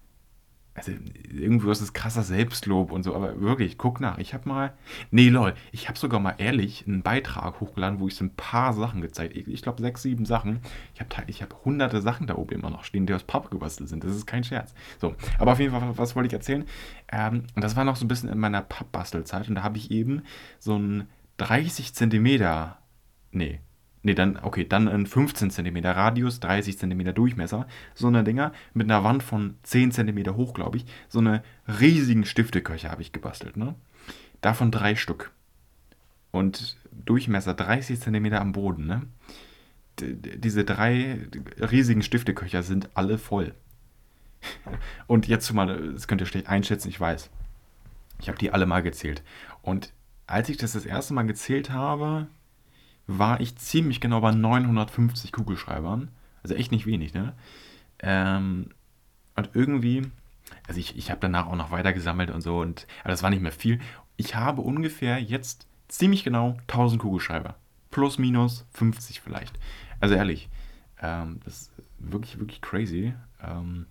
also 0.75 0.91
irgendwo 1.33 1.71
ist 1.71 1.81
es 1.81 1.93
krasser 1.93 2.25
Selbstlob 2.25 2.91
und 2.91 3.05
so, 3.05 3.15
aber 3.15 3.41
wirklich, 3.41 3.79
guck 3.79 4.01
nach. 4.01 4.19
Ich 4.19 4.35
habe 4.35 4.49
mal, 4.49 4.75
nee, 5.13 5.29
lol, 5.29 5.55
ich 5.71 5.89
habe 5.89 5.97
sogar 5.97 6.19
mal 6.19 6.35
ehrlich 6.39 6.85
einen 6.87 7.03
Beitrag 7.03 7.61
hochgeladen, 7.61 8.01
wo 8.01 8.09
ich 8.09 8.17
so 8.17 8.25
ein 8.25 8.35
paar 8.35 8.73
Sachen 8.73 9.01
gezeigt 9.01 9.37
Ich, 9.37 9.47
ich 9.47 9.63
glaube, 9.63 9.81
sechs, 9.81 10.03
sieben 10.03 10.27
Sachen. 10.27 10.59
Ich 10.95 11.01
habe 11.01 11.11
ich 11.29 11.43
hab 11.43 11.65
hunderte 11.65 12.03
Sachen 12.03 12.27
da 12.27 12.35
oben 12.35 12.57
immer 12.57 12.71
noch 12.71 12.83
stehen, 12.83 13.07
die 13.07 13.15
aus 13.15 13.23
Pappe 13.23 13.51
gebastelt 13.51 13.89
sind. 13.89 14.03
Das 14.03 14.17
ist 14.17 14.27
kein 14.27 14.43
Scherz. 14.43 14.75
So, 15.01 15.15
aber 15.39 15.53
auf 15.53 15.61
jeden 15.61 15.71
Fall, 15.71 15.97
was 15.97 16.17
wollte 16.17 16.27
ich 16.27 16.33
erzählen? 16.33 16.65
Ähm, 17.13 17.45
das 17.55 17.77
war 17.77 17.85
noch 17.85 17.97
so 17.97 18.05
ein 18.05 18.09
bisschen 18.09 18.29
in 18.29 18.39
meiner 18.39 18.63
Pappbastelzeit 18.63 19.49
und 19.49 19.55
da 19.55 19.63
habe 19.63 19.79
ich 19.79 19.93
eben 19.93 20.23
so 20.59 20.77
ein 20.77 21.09
30 21.37 21.95
Zentimeter, 21.95 22.79
nee, 23.31 23.61
Nee, 24.05 24.15
dann, 24.15 24.37
okay, 24.37 24.67
dann 24.69 24.87
ein 24.87 25.07
15 25.07 25.51
cm 25.51 25.79
Radius, 25.79 26.39
30 26.39 26.79
cm 26.79 27.15
Durchmesser. 27.15 27.67
So 27.95 28.07
eine 28.07 28.23
Dinger 28.23 28.53
mit 28.75 28.85
einer 28.85 29.03
Wand 29.03 29.23
von 29.23 29.57
10 29.63 29.93
cm 29.93 30.37
hoch, 30.37 30.53
glaube 30.53 30.77
ich. 30.77 30.85
So 31.09 31.21
eine 31.21 31.43
riesigen 31.81 32.27
Stifteköcher 32.27 32.91
habe 32.91 33.01
ich 33.01 33.13
gebastelt, 33.13 33.57
ne? 33.57 33.75
Davon 34.43 34.71
drei 34.71 34.95
Stück. 34.95 35.33
Und 36.33 36.77
Durchmesser 36.93 37.55
30 37.55 37.99
cm 37.99 38.35
am 38.35 38.53
Boden, 38.53 38.87
ne? 38.87 39.03
D 39.99 40.37
diese 40.37 40.65
drei 40.65 41.21
riesigen 41.59 42.03
Stifteköcher 42.03 42.63
sind 42.63 42.91
alle 42.93 43.17
voll. 43.17 43.55
Und 45.07 45.29
jetzt 45.29 45.51
mal, 45.55 45.93
das 45.95 46.09
könnt 46.09 46.21
ihr 46.21 46.27
schlecht 46.27 46.49
einschätzen, 46.51 46.91
ich 46.91 47.01
weiß. 47.01 47.31
Ich 48.21 48.29
habe 48.29 48.37
die 48.37 48.51
alle 48.51 48.67
mal 48.67 48.83
gezählt. 48.83 49.23
Und 49.63 49.95
als 50.27 50.51
ich 50.51 50.59
das 50.59 50.73
das 50.73 50.85
erste 50.85 51.15
Mal 51.15 51.23
gezählt 51.23 51.71
habe, 51.71 52.27
war 53.07 53.41
ich 53.41 53.57
ziemlich 53.57 54.01
genau 54.01 54.21
bei 54.21 54.33
950 54.33 55.33
Kugelschreibern. 55.33 56.11
Also 56.43 56.55
echt 56.55 56.73
nicht 56.73 56.87
wenig, 56.87 57.15
ne? 57.15 57.35
Ähm, 58.01 58.71
und 59.37 59.51
irgendwie, 59.55 60.03
also 60.67 60.79
ich, 60.79 60.97
ich 60.97 61.11
habe 61.11 61.21
danach 61.21 61.47
auch 61.47 61.57
noch 61.57 61.71
weiter 61.71 61.93
gesammelt 61.93 62.31
und 62.31 62.41
so, 62.41 62.61
und, 62.61 62.87
aber 63.03 63.11
das 63.11 63.23
war 63.23 63.31
nicht 63.31 63.43
mehr 63.43 63.53
viel. 63.53 63.81
Ich 64.17 64.35
habe 64.35 64.63
ungefähr 64.63 65.21
jetzt 65.21 65.67
ziemlich 65.89 66.25
genau 66.25 66.57
1000 66.63 67.01
Kugelschreiber. 67.01 67.57
Plus, 67.91 68.19
minus 68.19 68.67
50 68.73 69.21
vielleicht. 69.21 69.59
Also 70.01 70.15
ehrlich, 70.15 70.49
ähm, 71.01 71.41
das 71.45 71.63
ist 71.63 71.73
wirklich, 71.99 72.39
wirklich 72.39 72.61
crazy. 72.61 73.15
Ähm, 73.43 73.87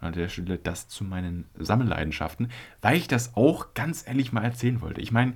an 0.00 0.12
der 0.12 0.28
Stelle 0.28 0.58
das 0.58 0.88
zu 0.88 1.04
meinen 1.04 1.44
Sammelleidenschaften, 1.58 2.50
weil 2.80 2.96
ich 2.96 3.08
das 3.08 3.34
auch 3.36 3.74
ganz 3.74 4.06
ehrlich 4.06 4.32
mal 4.32 4.44
erzählen 4.44 4.80
wollte. 4.80 5.00
Ich 5.00 5.10
meine, 5.12 5.34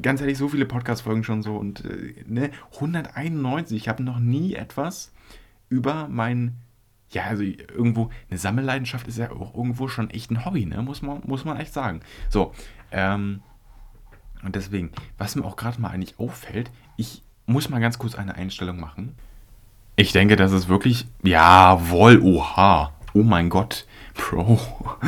ganz 0.00 0.20
ehrlich, 0.20 0.38
so 0.38 0.48
viele 0.48 0.66
Podcast-Folgen 0.66 1.24
schon 1.24 1.42
so 1.42 1.56
und 1.56 1.84
äh, 1.84 2.14
ne, 2.26 2.50
191. 2.74 3.76
Ich 3.76 3.88
habe 3.88 4.02
noch 4.02 4.18
nie 4.18 4.54
etwas 4.54 5.12
über 5.68 6.08
mein, 6.08 6.56
ja, 7.10 7.24
also 7.24 7.42
irgendwo, 7.42 8.10
eine 8.30 8.38
Sammelleidenschaft 8.38 9.08
ist 9.08 9.18
ja 9.18 9.30
auch 9.30 9.54
irgendwo 9.54 9.88
schon 9.88 10.10
echt 10.10 10.30
ein 10.30 10.44
Hobby, 10.44 10.66
ne? 10.66 10.82
Muss 10.82 11.02
man, 11.02 11.22
muss 11.26 11.44
man 11.44 11.58
echt 11.58 11.72
sagen. 11.72 12.00
So, 12.30 12.52
ähm, 12.90 13.42
und 14.42 14.54
deswegen, 14.54 14.92
was 15.16 15.34
mir 15.34 15.44
auch 15.44 15.56
gerade 15.56 15.80
mal 15.80 15.90
eigentlich 15.90 16.18
auffällt, 16.18 16.70
ich 16.96 17.22
muss 17.46 17.68
mal 17.68 17.80
ganz 17.80 17.98
kurz 17.98 18.14
eine 18.14 18.34
Einstellung 18.34 18.78
machen. 18.78 19.14
Ich 19.96 20.12
denke, 20.12 20.36
das 20.36 20.52
ist 20.52 20.68
wirklich, 20.68 21.08
jawohl, 21.24 22.20
oha, 22.22 22.92
oh 23.14 23.22
mein 23.22 23.48
Gott, 23.48 23.86
Bro. 24.18 24.60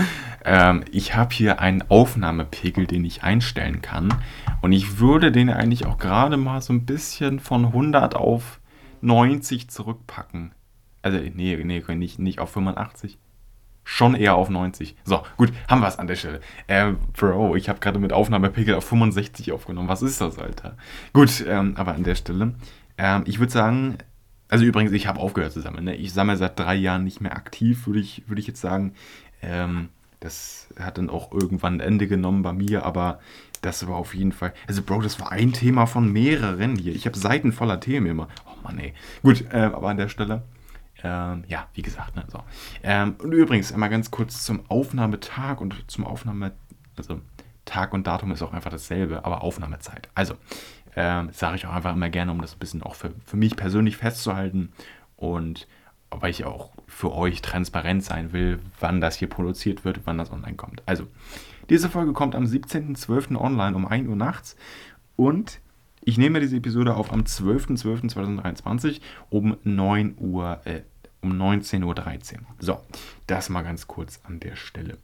ähm, 0.44 0.84
ich 0.90 1.14
habe 1.14 1.34
hier 1.34 1.60
einen 1.60 1.84
Aufnahmepegel, 1.90 2.86
den 2.86 3.04
ich 3.04 3.22
einstellen 3.22 3.82
kann. 3.82 4.14
Und 4.62 4.72
ich 4.72 4.98
würde 4.98 5.30
den 5.30 5.50
eigentlich 5.50 5.84
auch 5.84 5.98
gerade 5.98 6.38
mal 6.38 6.62
so 6.62 6.72
ein 6.72 6.86
bisschen 6.86 7.40
von 7.40 7.66
100 7.66 8.14
auf 8.14 8.60
90 9.02 9.68
zurückpacken. 9.68 10.52
Also, 11.02 11.18
nee, 11.18 11.56
nee, 11.62 11.82
nicht, 11.94 12.18
nicht 12.18 12.38
auf 12.38 12.50
85. 12.52 13.18
Schon 13.84 14.14
eher 14.14 14.36
auf 14.36 14.50
90. 14.50 14.94
So, 15.04 15.22
gut, 15.36 15.52
haben 15.68 15.80
wir 15.80 15.88
es 15.88 15.98
an 15.98 16.06
der 16.06 16.16
Stelle. 16.16 16.40
Äh, 16.66 16.92
Bro, 17.12 17.56
ich 17.56 17.68
habe 17.68 17.80
gerade 17.80 17.98
mit 17.98 18.12
Aufnahmepegel 18.12 18.74
auf 18.74 18.84
65 18.84 19.52
aufgenommen. 19.52 19.88
Was 19.88 20.02
ist 20.02 20.20
das, 20.20 20.38
Alter? 20.38 20.76
Gut, 21.12 21.44
ähm, 21.46 21.74
aber 21.76 21.94
an 21.94 22.04
der 22.04 22.14
Stelle. 22.14 22.54
Ähm, 22.98 23.24
ich 23.26 23.38
würde 23.38 23.52
sagen, 23.52 23.98
also 24.50 24.64
übrigens, 24.64 24.92
ich 24.92 25.06
habe 25.06 25.20
aufgehört 25.20 25.52
zu 25.52 25.60
sammeln. 25.60 25.84
Ne? 25.84 25.96
Ich 25.96 26.12
sammle 26.12 26.36
seit 26.36 26.58
drei 26.58 26.74
Jahren 26.74 27.04
nicht 27.04 27.20
mehr 27.20 27.36
aktiv, 27.36 27.86
würde 27.86 28.00
ich, 28.00 28.24
würd 28.26 28.38
ich 28.38 28.48
jetzt 28.48 28.60
sagen. 28.60 28.94
Ähm, 29.42 29.88
das 30.18 30.68
hat 30.78 30.98
dann 30.98 31.08
auch 31.08 31.32
irgendwann 31.32 31.76
ein 31.76 31.80
Ende 31.80 32.06
genommen 32.06 32.42
bei 32.42 32.52
mir, 32.52 32.84
aber 32.84 33.20
das 33.62 33.86
war 33.86 33.96
auf 33.96 34.14
jeden 34.14 34.32
Fall. 34.32 34.52
Also, 34.66 34.82
Bro, 34.82 35.02
das 35.02 35.20
war 35.20 35.32
ein 35.32 35.52
Thema 35.52 35.86
von 35.86 36.12
mehreren 36.12 36.76
hier. 36.76 36.94
Ich 36.94 37.06
habe 37.06 37.16
Seiten 37.16 37.52
voller 37.52 37.80
Themen 37.80 38.06
immer. 38.06 38.28
Oh 38.46 38.62
Mann, 38.64 38.78
ey. 38.78 38.92
Gut, 39.22 39.44
äh, 39.52 39.58
aber 39.58 39.88
an 39.88 39.96
der 39.96 40.08
Stelle. 40.08 40.42
Ähm, 41.02 41.44
ja, 41.48 41.66
wie 41.74 41.82
gesagt, 41.82 42.16
ne, 42.16 42.24
so. 42.28 42.42
Ähm, 42.82 43.14
und 43.22 43.32
übrigens, 43.32 43.72
einmal 43.72 43.88
ganz 43.88 44.10
kurz 44.10 44.44
zum 44.44 44.68
Aufnahmetag 44.68 45.60
und 45.60 45.90
zum 45.90 46.06
Aufnahme. 46.06 46.52
Also, 46.96 47.20
Tag 47.64 47.92
und 47.94 48.06
Datum 48.06 48.32
ist 48.32 48.42
auch 48.42 48.52
einfach 48.52 48.70
dasselbe, 48.70 49.24
aber 49.24 49.42
Aufnahmezeit. 49.42 50.08
Also, 50.14 50.34
ähm, 50.96 51.30
sage 51.32 51.56
ich 51.56 51.66
auch 51.66 51.72
einfach 51.72 51.94
immer 51.94 52.10
gerne, 52.10 52.32
um 52.32 52.40
das 52.40 52.54
ein 52.54 52.58
bisschen 52.58 52.82
auch 52.82 52.94
für, 52.94 53.12
für 53.24 53.36
mich 53.36 53.56
persönlich 53.56 53.96
festzuhalten 53.96 54.72
und 55.16 55.66
weil 56.10 56.30
ich 56.30 56.44
auch 56.44 56.70
für 56.86 57.12
euch 57.12 57.40
transparent 57.40 58.02
sein 58.02 58.32
will, 58.32 58.58
wann 58.80 59.00
das 59.00 59.16
hier 59.16 59.28
produziert 59.28 59.84
wird, 59.84 60.00
wann 60.04 60.18
das 60.18 60.32
online 60.32 60.56
kommt. 60.56 60.82
Also, 60.86 61.06
diese 61.68 61.88
Folge 61.88 62.12
kommt 62.12 62.34
am 62.34 62.44
17.12. 62.44 63.36
online 63.36 63.76
um 63.76 63.86
1 63.86 64.08
Uhr 64.08 64.16
nachts 64.16 64.56
und 65.14 65.60
ich 66.02 66.18
nehme 66.18 66.40
diese 66.40 66.56
Episode 66.56 66.94
auf 66.94 67.12
am 67.12 67.20
12.12.2023 67.22 69.00
um 69.28 69.56
9 69.62 70.16
Uhr, 70.18 70.60
äh, 70.64 70.80
um 71.20 71.32
19.13 71.32 71.84
Uhr. 71.84 72.40
So, 72.58 72.80
das 73.26 73.48
mal 73.50 73.62
ganz 73.62 73.86
kurz 73.86 74.20
an 74.24 74.40
der 74.40 74.56
Stelle. 74.56 74.96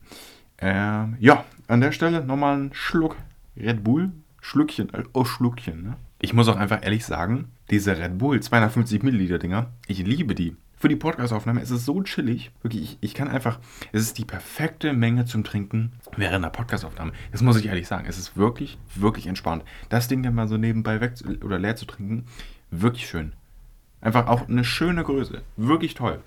Ähm, 0.58 1.16
ja, 1.20 1.44
an 1.68 1.80
der 1.80 1.92
Stelle 1.92 2.24
nochmal 2.24 2.54
einen 2.54 2.74
Schluck 2.74 3.16
Red 3.56 3.84
Bull. 3.84 4.10
Schlückchen, 4.46 4.94
äh, 4.94 5.02
oh 5.12 5.24
Schluckchen, 5.24 5.82
ne? 5.82 5.96
Ich 6.20 6.32
muss 6.32 6.46
auch 6.46 6.54
einfach 6.54 6.84
ehrlich 6.84 7.04
sagen, 7.04 7.50
diese 7.68 7.98
Red 7.98 8.16
Bull 8.16 8.38
250 8.38 9.02
Milliliter 9.02 9.38
Dinger, 9.38 9.72
ich 9.88 9.98
liebe 10.06 10.36
die. 10.36 10.54
für 10.78 10.86
die 10.88 10.94
Podcastaufnahme. 10.94 11.60
Es 11.60 11.72
ist 11.72 11.84
so 11.84 12.00
chillig. 12.02 12.52
Wirklich, 12.62 12.82
ich, 12.82 12.98
ich 13.00 13.14
kann 13.14 13.26
einfach. 13.26 13.58
Es 13.90 14.02
ist 14.02 14.18
die 14.18 14.24
perfekte 14.24 14.92
Menge 14.92 15.24
zum 15.24 15.42
Trinken 15.42 15.94
während 16.16 16.44
der 16.44 16.50
Podcastaufnahme. 16.50 17.10
Das 17.32 17.42
muss 17.42 17.58
ich 17.58 17.66
ehrlich 17.66 17.88
sagen. 17.88 18.06
Es 18.08 18.18
ist 18.18 18.36
wirklich, 18.36 18.78
wirklich 18.94 19.26
entspannt. 19.26 19.64
Das 19.88 20.06
Ding 20.06 20.22
dann 20.22 20.36
mal 20.36 20.46
so 20.46 20.56
nebenbei 20.56 21.00
weg 21.00 21.14
oder 21.42 21.58
leer 21.58 21.74
zu 21.74 21.86
trinken, 21.86 22.26
wirklich 22.70 23.08
schön. 23.08 23.32
Einfach 24.00 24.28
auch 24.28 24.48
eine 24.48 24.62
schöne 24.62 25.02
Größe. 25.02 25.42
Wirklich 25.56 25.94
toll. 25.94 26.20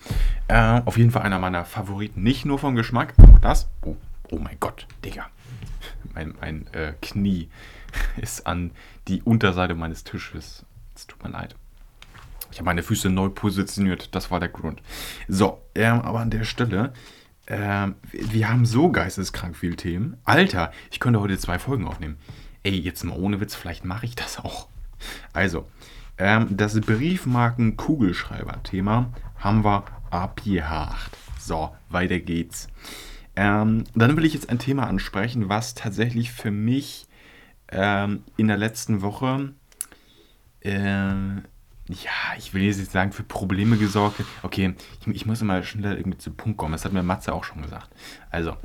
Äh, 0.50 0.82
auf 0.84 0.98
jeden 0.98 1.12
Fall 1.12 1.22
einer 1.22 1.40
meiner 1.40 1.64
Favoriten. 1.64 2.22
Nicht 2.22 2.46
nur 2.46 2.60
vom 2.60 2.76
Geschmack, 2.76 3.14
auch 3.32 3.40
das. 3.40 3.70
Oh, 3.82 3.96
oh 4.30 4.40
mein 4.40 4.58
Gott, 4.60 4.88
Digga. 5.06 5.28
Mein, 6.14 6.36
mein 6.40 6.68
äh, 6.74 6.94
Knie 7.02 7.50
ist 8.18 8.48
an 8.48 8.72
die 9.08 9.22
Unterseite 9.24 9.76
meines 9.76 10.04
Tisches. 10.04 10.66
Es 10.96 11.08
tut 11.08 11.24
mir 11.24 11.30
leid. 11.30 11.56
Ich 12.52 12.58
habe 12.58 12.66
meine 12.66 12.84
Füße 12.84 13.10
neu 13.10 13.30
positioniert. 13.30 14.14
Das 14.16 14.32
war 14.32 14.40
der 14.40 14.50
Grund. 14.50 14.82
So, 15.28 15.62
ähm, 15.76 16.02
aber 16.02 16.20
an 16.20 16.32
der 16.32 16.46
Stelle, 16.46 16.94
ähm, 17.48 17.96
wir 18.12 18.50
haben 18.50 18.66
so 18.66 18.92
geisteskrank 18.92 19.56
viele 19.56 19.76
Themen. 19.76 20.18
Alter, 20.24 20.72
ich 20.92 21.00
könnte 21.00 21.20
heute 21.20 21.38
zwei 21.38 21.60
Folgen 21.60 21.88
aufnehmen. 21.88 22.18
Ey, 22.64 22.80
jetzt 22.80 23.04
mal 23.04 23.18
ohne 23.18 23.40
Witz, 23.40 23.54
vielleicht 23.56 23.86
mache 23.86 24.06
ich 24.06 24.16
das 24.16 24.40
auch. 24.40 24.68
Also, 25.32 25.68
ähm, 26.18 26.48
das 26.50 26.82
Briefmarken-Kugelschreiber-Thema 26.82 29.14
haben 29.38 29.64
wir 29.64 29.86
abgehakt. 30.10 31.16
So, 31.40 31.74
weiter 31.90 32.20
geht's. 32.20 32.68
Ähm, 33.36 33.84
dann 33.96 34.18
will 34.18 34.26
ich 34.26 34.34
jetzt 34.34 34.50
ein 34.50 34.60
Thema 34.60 34.88
ansprechen, 34.88 35.50
was 35.50 35.74
tatsächlich 35.74 36.32
für 36.32 36.52
mich 36.52 37.08
ähm, 37.70 38.24
in 38.38 38.48
der 38.48 38.58
letzten 38.58 39.02
Woche, 39.02 39.54
äh, 40.62 40.72
ja, 40.72 42.36
ich 42.38 42.54
will 42.54 42.64
jetzt 42.64 42.80
nicht 42.80 42.92
sagen, 42.92 43.12
für 43.12 43.24
Probleme 43.24 43.78
gesorgt 43.78 44.20
hat. 44.20 44.26
Okay, 44.44 44.76
ich, 45.00 45.08
ich, 45.08 45.26
muss 45.26 45.42
immer 45.42 45.64
schnell 45.64 45.98
irgendwie 45.98 46.18
zu 46.18 46.32
Punkt 46.32 46.58
kommen. 46.58 46.74
Das 46.74 46.86
hat 46.86 46.94
mir 46.94 47.04
Matze 47.04 47.34
auch 47.34 47.44
schon 47.44 47.62
gesagt. 47.62 47.90
Also, 48.30 48.56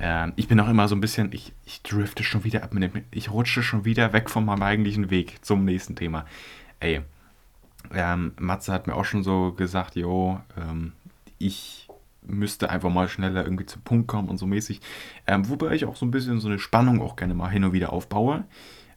äh, 0.00 0.30
ich 0.36 0.48
bin 0.48 0.58
auch 0.58 0.68
immer 0.68 0.88
so 0.88 0.96
ein 0.96 1.00
bisschen, 1.00 1.32
ich, 1.32 1.52
ich 1.64 1.82
drifte 1.82 2.24
schon 2.24 2.44
wieder 2.44 2.64
ab, 2.64 2.74
ich 3.10 3.30
rutsche 3.30 3.62
schon 3.62 3.84
wieder 3.84 4.12
weg 4.12 4.30
von 4.30 4.44
meinem 4.44 4.62
eigentlichen 4.62 5.10
Weg 5.10 5.44
zum 5.44 5.64
nächsten 5.64 5.94
Thema 5.94 6.24
ey, 6.80 7.02
ähm, 7.92 8.32
Matze 8.38 8.72
hat 8.72 8.86
mir 8.86 8.94
auch 8.94 9.04
schon 9.04 9.22
so 9.22 9.52
gesagt, 9.52 9.94
jo, 9.94 10.40
ähm, 10.56 10.92
ich 11.38 11.88
müsste 12.22 12.70
einfach 12.70 12.90
mal 12.90 13.08
schneller 13.08 13.44
irgendwie 13.44 13.66
zum 13.66 13.82
Punkt 13.82 14.08
kommen 14.08 14.28
und 14.28 14.38
so 14.38 14.46
mäßig. 14.46 14.80
Ähm, 15.26 15.48
wobei 15.48 15.74
ich 15.74 15.84
auch 15.84 15.96
so 15.96 16.06
ein 16.06 16.10
bisschen 16.10 16.40
so 16.40 16.48
eine 16.48 16.58
Spannung 16.58 17.00
auch 17.00 17.16
gerne 17.16 17.34
mal 17.34 17.48
hin 17.48 17.64
und 17.64 17.72
wieder 17.72 17.92
aufbaue. 17.92 18.44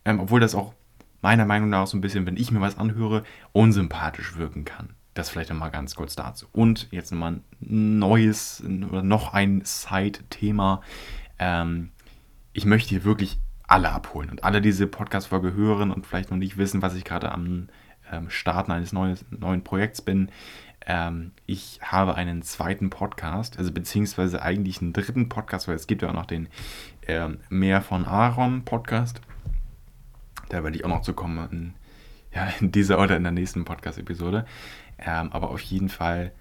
Ähm, 0.06 0.20
obwohl 0.20 0.40
das 0.40 0.56
auch 0.56 0.74
meiner 1.22 1.46
Meinung 1.46 1.70
nach 1.70 1.88
so 1.88 1.98
ein 1.98 2.02
bisschen, 2.02 2.26
wenn 2.26 2.38
ich 2.38 2.52
mir 2.52 2.62
was 2.62 2.78
anhöre, 2.78 3.24
unsympathisch 3.54 4.38
wirken 4.38 4.66
kann. 4.66 4.90
Das 5.14 5.30
vielleicht 5.30 5.52
einmal 5.52 5.72
ganz 5.72 5.96
kurz 5.96 6.16
dazu. 6.16 6.48
Und 6.52 6.88
jetzt 6.92 7.12
nochmal 7.12 7.42
ein 7.62 8.00
neues 8.00 8.64
oder 8.90 9.04
noch 9.04 9.34
ein 9.34 9.62
Side-Thema. 9.64 10.82
Ähm, 11.40 11.92
ich 12.52 12.66
möchte 12.66 12.90
hier 12.90 13.04
wirklich 13.04 13.40
alle 13.68 13.92
abholen 13.92 14.30
und 14.30 14.44
alle 14.44 14.62
diese 14.62 14.88
Podcast-Folge 14.88 15.54
hören 15.54 15.92
und 15.92 16.06
vielleicht 16.06 16.30
noch 16.30 16.38
nicht 16.38 16.58
wissen, 16.58 16.82
was 16.82 16.96
ich 16.96 17.06
gerade 17.06 17.32
am 17.32 17.70
ähm, 18.12 18.30
Starten 18.30 18.72
eines 18.72 18.92
neues, 18.92 19.26
neuen 19.32 19.64
Projekts 19.64 20.02
bin. 20.02 20.30
Ähm, 20.86 21.32
ich 21.46 21.80
habe 21.82 22.16
einen 22.16 22.42
zweiten 22.42 22.90
Podcast, 22.90 23.58
also 23.58 23.72
beziehungsweise 23.72 24.42
eigentlich 24.42 24.82
einen 24.82 24.94
dritten 24.94 25.30
Podcast, 25.30 25.68
weil 25.68 25.76
es 25.76 25.88
gibt 25.88 26.02
ja 26.02 26.10
auch 26.10 26.14
noch 26.14 26.26
den 26.26 26.50
ähm, 27.08 27.40
Mehr 27.50 27.82
von 27.82 28.06
Aaron 28.06 28.64
Podcast. 28.66 29.22
Da 30.50 30.64
werde 30.64 30.78
ich 30.78 30.86
auch 30.86 30.90
noch 30.90 31.02
zu 31.02 31.14
kommen 31.14 31.50
in, 31.52 31.74
ja, 32.34 32.48
in 32.60 32.72
dieser 32.72 33.00
oder 33.00 33.16
in 33.16 33.24
der 33.24 33.32
nächsten 33.32 33.66
Podcast-Episode. 33.66 34.46
Ähm, 35.00 35.32
aber 35.32 35.50
auf 35.50 35.62
jeden 35.62 35.90
Fall 35.90 36.32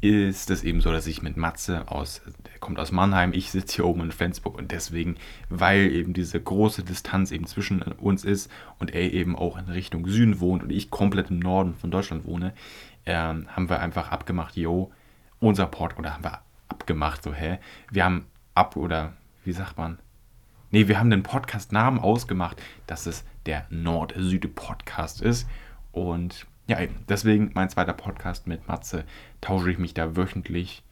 ist 0.00 0.50
es 0.50 0.64
eben 0.64 0.80
so, 0.80 0.90
dass 0.92 1.06
ich 1.06 1.20
mit 1.20 1.36
Matze 1.36 1.88
aus, 1.88 2.22
der 2.50 2.58
kommt 2.58 2.78
aus 2.78 2.90
Mannheim, 2.90 3.34
ich 3.34 3.50
sitze 3.50 3.76
hier 3.76 3.86
oben 3.86 4.00
in 4.00 4.12
Flensburg 4.12 4.56
und 4.56 4.72
deswegen, 4.72 5.16
weil 5.50 5.92
eben 5.92 6.14
diese 6.14 6.40
große 6.40 6.82
Distanz 6.84 7.32
eben 7.32 7.46
zwischen 7.46 7.82
uns 7.82 8.24
ist 8.24 8.50
und 8.78 8.94
er 8.94 9.12
eben 9.12 9.36
auch 9.36 9.58
in 9.58 9.66
Richtung 9.66 10.06
Süden 10.06 10.40
wohnt 10.40 10.62
und 10.62 10.70
ich 10.70 10.90
komplett 10.90 11.28
im 11.30 11.38
Norden 11.38 11.74
von 11.74 11.90
Deutschland 11.90 12.24
wohne, 12.24 12.54
ähm, 13.06 13.48
haben 13.54 13.68
wir 13.68 13.80
einfach 13.80 14.10
abgemacht, 14.10 14.56
yo, 14.56 14.92
unser 15.38 15.66
Port, 15.66 15.98
oder 15.98 16.14
haben 16.14 16.24
wir 16.24 16.40
abgemacht, 16.68 17.22
so, 17.22 17.32
hä? 17.32 17.58
Wir 17.90 18.04
haben 18.04 18.26
ab, 18.54 18.76
oder 18.76 19.14
wie 19.44 19.52
sagt 19.52 19.78
man? 19.78 19.98
Nee, 20.70 20.86
wir 20.86 21.00
haben 21.00 21.10
den 21.10 21.22
Podcast-Namen 21.22 21.98
ausgemacht, 21.98 22.62
dass 22.86 23.06
es 23.06 23.24
der 23.46 23.66
Nord-Süd-Podcast 23.70 25.20
ist 25.22 25.48
und 25.92 26.46
ja, 26.68 26.80
eben. 26.80 26.94
Deswegen 27.08 27.50
mein 27.54 27.68
zweiter 27.68 27.92
Podcast 27.92 28.46
mit 28.46 28.68
Matze 28.68 29.04
tausche 29.40 29.72
ich 29.72 29.78
mich 29.78 29.92
da 29.92 30.16
wöchentlich, 30.16 30.84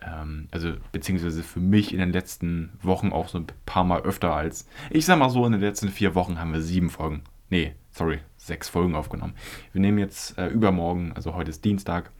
ähm, 0.00 0.48
also 0.50 0.72
beziehungsweise 0.92 1.42
für 1.42 1.60
mich 1.60 1.92
in 1.92 1.98
den 1.98 2.12
letzten 2.12 2.72
Wochen 2.80 3.12
auch 3.12 3.28
so 3.28 3.38
ein 3.38 3.46
paar 3.66 3.84
Mal 3.84 4.00
öfter 4.02 4.34
als, 4.34 4.66
ich 4.88 5.04
sag 5.04 5.18
mal 5.18 5.28
so, 5.28 5.44
in 5.44 5.52
den 5.52 5.60
letzten 5.60 5.90
vier 5.90 6.14
Wochen 6.14 6.40
haben 6.40 6.54
wir 6.54 6.62
sieben 6.62 6.88
Folgen, 6.88 7.24
nee, 7.50 7.74
sorry, 7.90 8.20
sechs 8.36 8.68
Folgen 8.68 8.94
aufgenommen. 8.94 9.34
Wir 9.72 9.80
nehmen 9.80 9.98
jetzt 9.98 10.38
äh, 10.38 10.48
übermorgen, 10.48 11.12
also 11.14 11.34
heute 11.34 11.50
ist 11.50 11.64
Dienstag, 11.64 12.10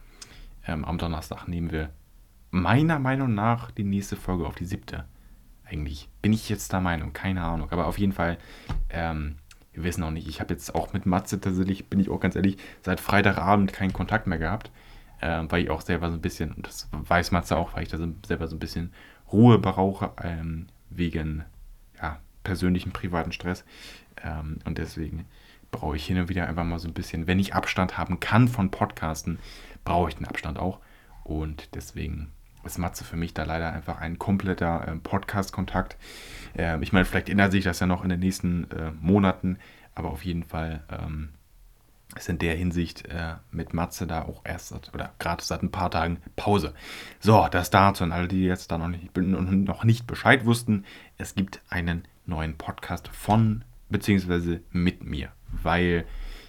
ähm, 0.65 0.85
am 0.85 0.97
Donnerstag 0.97 1.47
nehmen 1.47 1.71
wir 1.71 1.89
meiner 2.51 2.99
Meinung 2.99 3.33
nach 3.33 3.71
die 3.71 3.83
nächste 3.83 4.15
Folge 4.15 4.45
auf 4.45 4.55
die 4.55 4.65
siebte. 4.65 5.05
Eigentlich 5.65 6.09
bin 6.21 6.33
ich 6.33 6.49
jetzt 6.49 6.73
der 6.73 6.81
Meinung, 6.81 7.13
keine 7.13 7.43
Ahnung, 7.43 7.71
aber 7.71 7.85
auf 7.85 7.99
jeden 7.99 8.13
Fall 8.13 8.37
ähm, 8.89 9.35
wir 9.73 9.83
wissen 9.83 10.03
auch 10.03 10.11
nicht. 10.11 10.27
Ich 10.27 10.41
habe 10.41 10.53
jetzt 10.53 10.73
auch 10.75 10.93
mit 10.93 11.05
Matze 11.05 11.39
tatsächlich, 11.39 11.87
bin 11.87 11.99
ich 11.99 12.09
auch 12.09 12.19
ganz 12.19 12.35
ehrlich, 12.35 12.57
seit 12.81 12.99
Freitagabend 12.99 13.73
keinen 13.73 13.93
Kontakt 13.93 14.27
mehr 14.27 14.39
gehabt, 14.39 14.71
äh, 15.21 15.43
weil 15.47 15.63
ich 15.63 15.69
auch 15.69 15.81
selber 15.81 16.09
so 16.09 16.15
ein 16.15 16.21
bisschen, 16.21 16.51
und 16.51 16.67
das 16.67 16.89
weiß 16.91 17.31
Matze 17.31 17.55
auch, 17.55 17.73
weil 17.73 17.83
ich 17.83 17.89
da 17.89 17.97
so, 17.97 18.07
selber 18.25 18.47
so 18.47 18.55
ein 18.55 18.59
bisschen 18.59 18.91
Ruhe 19.31 19.59
brauche, 19.59 20.11
ähm, 20.21 20.67
wegen 20.89 21.45
ja, 22.01 22.19
persönlichen, 22.43 22.91
privaten 22.91 23.31
Stress. 23.31 23.63
Ähm, 24.23 24.59
und 24.65 24.77
deswegen 24.77 25.25
brauche 25.71 25.95
ich 25.95 26.05
hin 26.05 26.19
und 26.19 26.29
wieder 26.29 26.47
einfach 26.47 26.63
mal 26.63 26.79
so 26.79 26.87
ein 26.87 26.93
bisschen, 26.93 27.27
wenn 27.27 27.39
ich 27.39 27.53
Abstand 27.53 27.97
haben 27.97 28.19
kann 28.19 28.47
von 28.47 28.71
Podcasten, 28.71 29.39
brauche 29.83 30.09
ich 30.09 30.15
den 30.15 30.25
Abstand 30.25 30.59
auch. 30.59 30.79
Und 31.23 31.75
deswegen 31.75 32.31
ist 32.63 32.77
Matze 32.77 33.03
für 33.03 33.15
mich 33.15 33.33
da 33.33 33.43
leider 33.43 33.71
einfach 33.71 33.99
ein 33.99 34.19
kompletter 34.19 34.87
äh, 34.87 34.95
Podcast-Kontakt. 34.95 35.97
Äh, 36.57 36.81
ich 36.81 36.91
meine, 36.91 37.05
vielleicht 37.05 37.29
ändert 37.29 37.51
sich 37.51 37.63
das 37.63 37.79
ja 37.79 37.87
noch 37.87 38.03
in 38.03 38.09
den 38.09 38.19
nächsten 38.19 38.69
äh, 38.71 38.91
Monaten, 38.99 39.57
aber 39.95 40.09
auf 40.09 40.25
jeden 40.25 40.43
Fall 40.43 40.83
ähm, 40.89 41.29
ist 42.15 42.29
in 42.29 42.39
der 42.39 42.55
Hinsicht 42.55 43.05
äh, 43.07 43.35
mit 43.51 43.73
Matze 43.73 44.07
da 44.07 44.23
auch 44.23 44.41
erst 44.43 44.69
seit, 44.69 44.93
oder 44.93 45.13
gerade 45.19 45.43
seit 45.43 45.61
ein 45.61 45.71
paar 45.71 45.91
Tagen 45.91 46.19
Pause. 46.35 46.73
So, 47.19 47.47
das 47.49 47.69
dazu 47.69 48.03
und 48.03 48.11
alle, 48.11 48.27
die 48.27 48.43
jetzt 48.43 48.71
da 48.71 48.77
noch 48.77 48.87
nicht, 48.87 49.15
noch 49.15 49.83
nicht 49.83 50.07
Bescheid 50.07 50.45
wussten, 50.45 50.85
es 51.17 51.35
gibt 51.35 51.61
einen 51.69 52.07
neuen 52.25 52.57
Podcast 52.57 53.09
von 53.09 53.63
beziehungsweise 53.89 54.61
mit 54.71 55.03
mir, 55.03 55.31
weil 55.51 56.05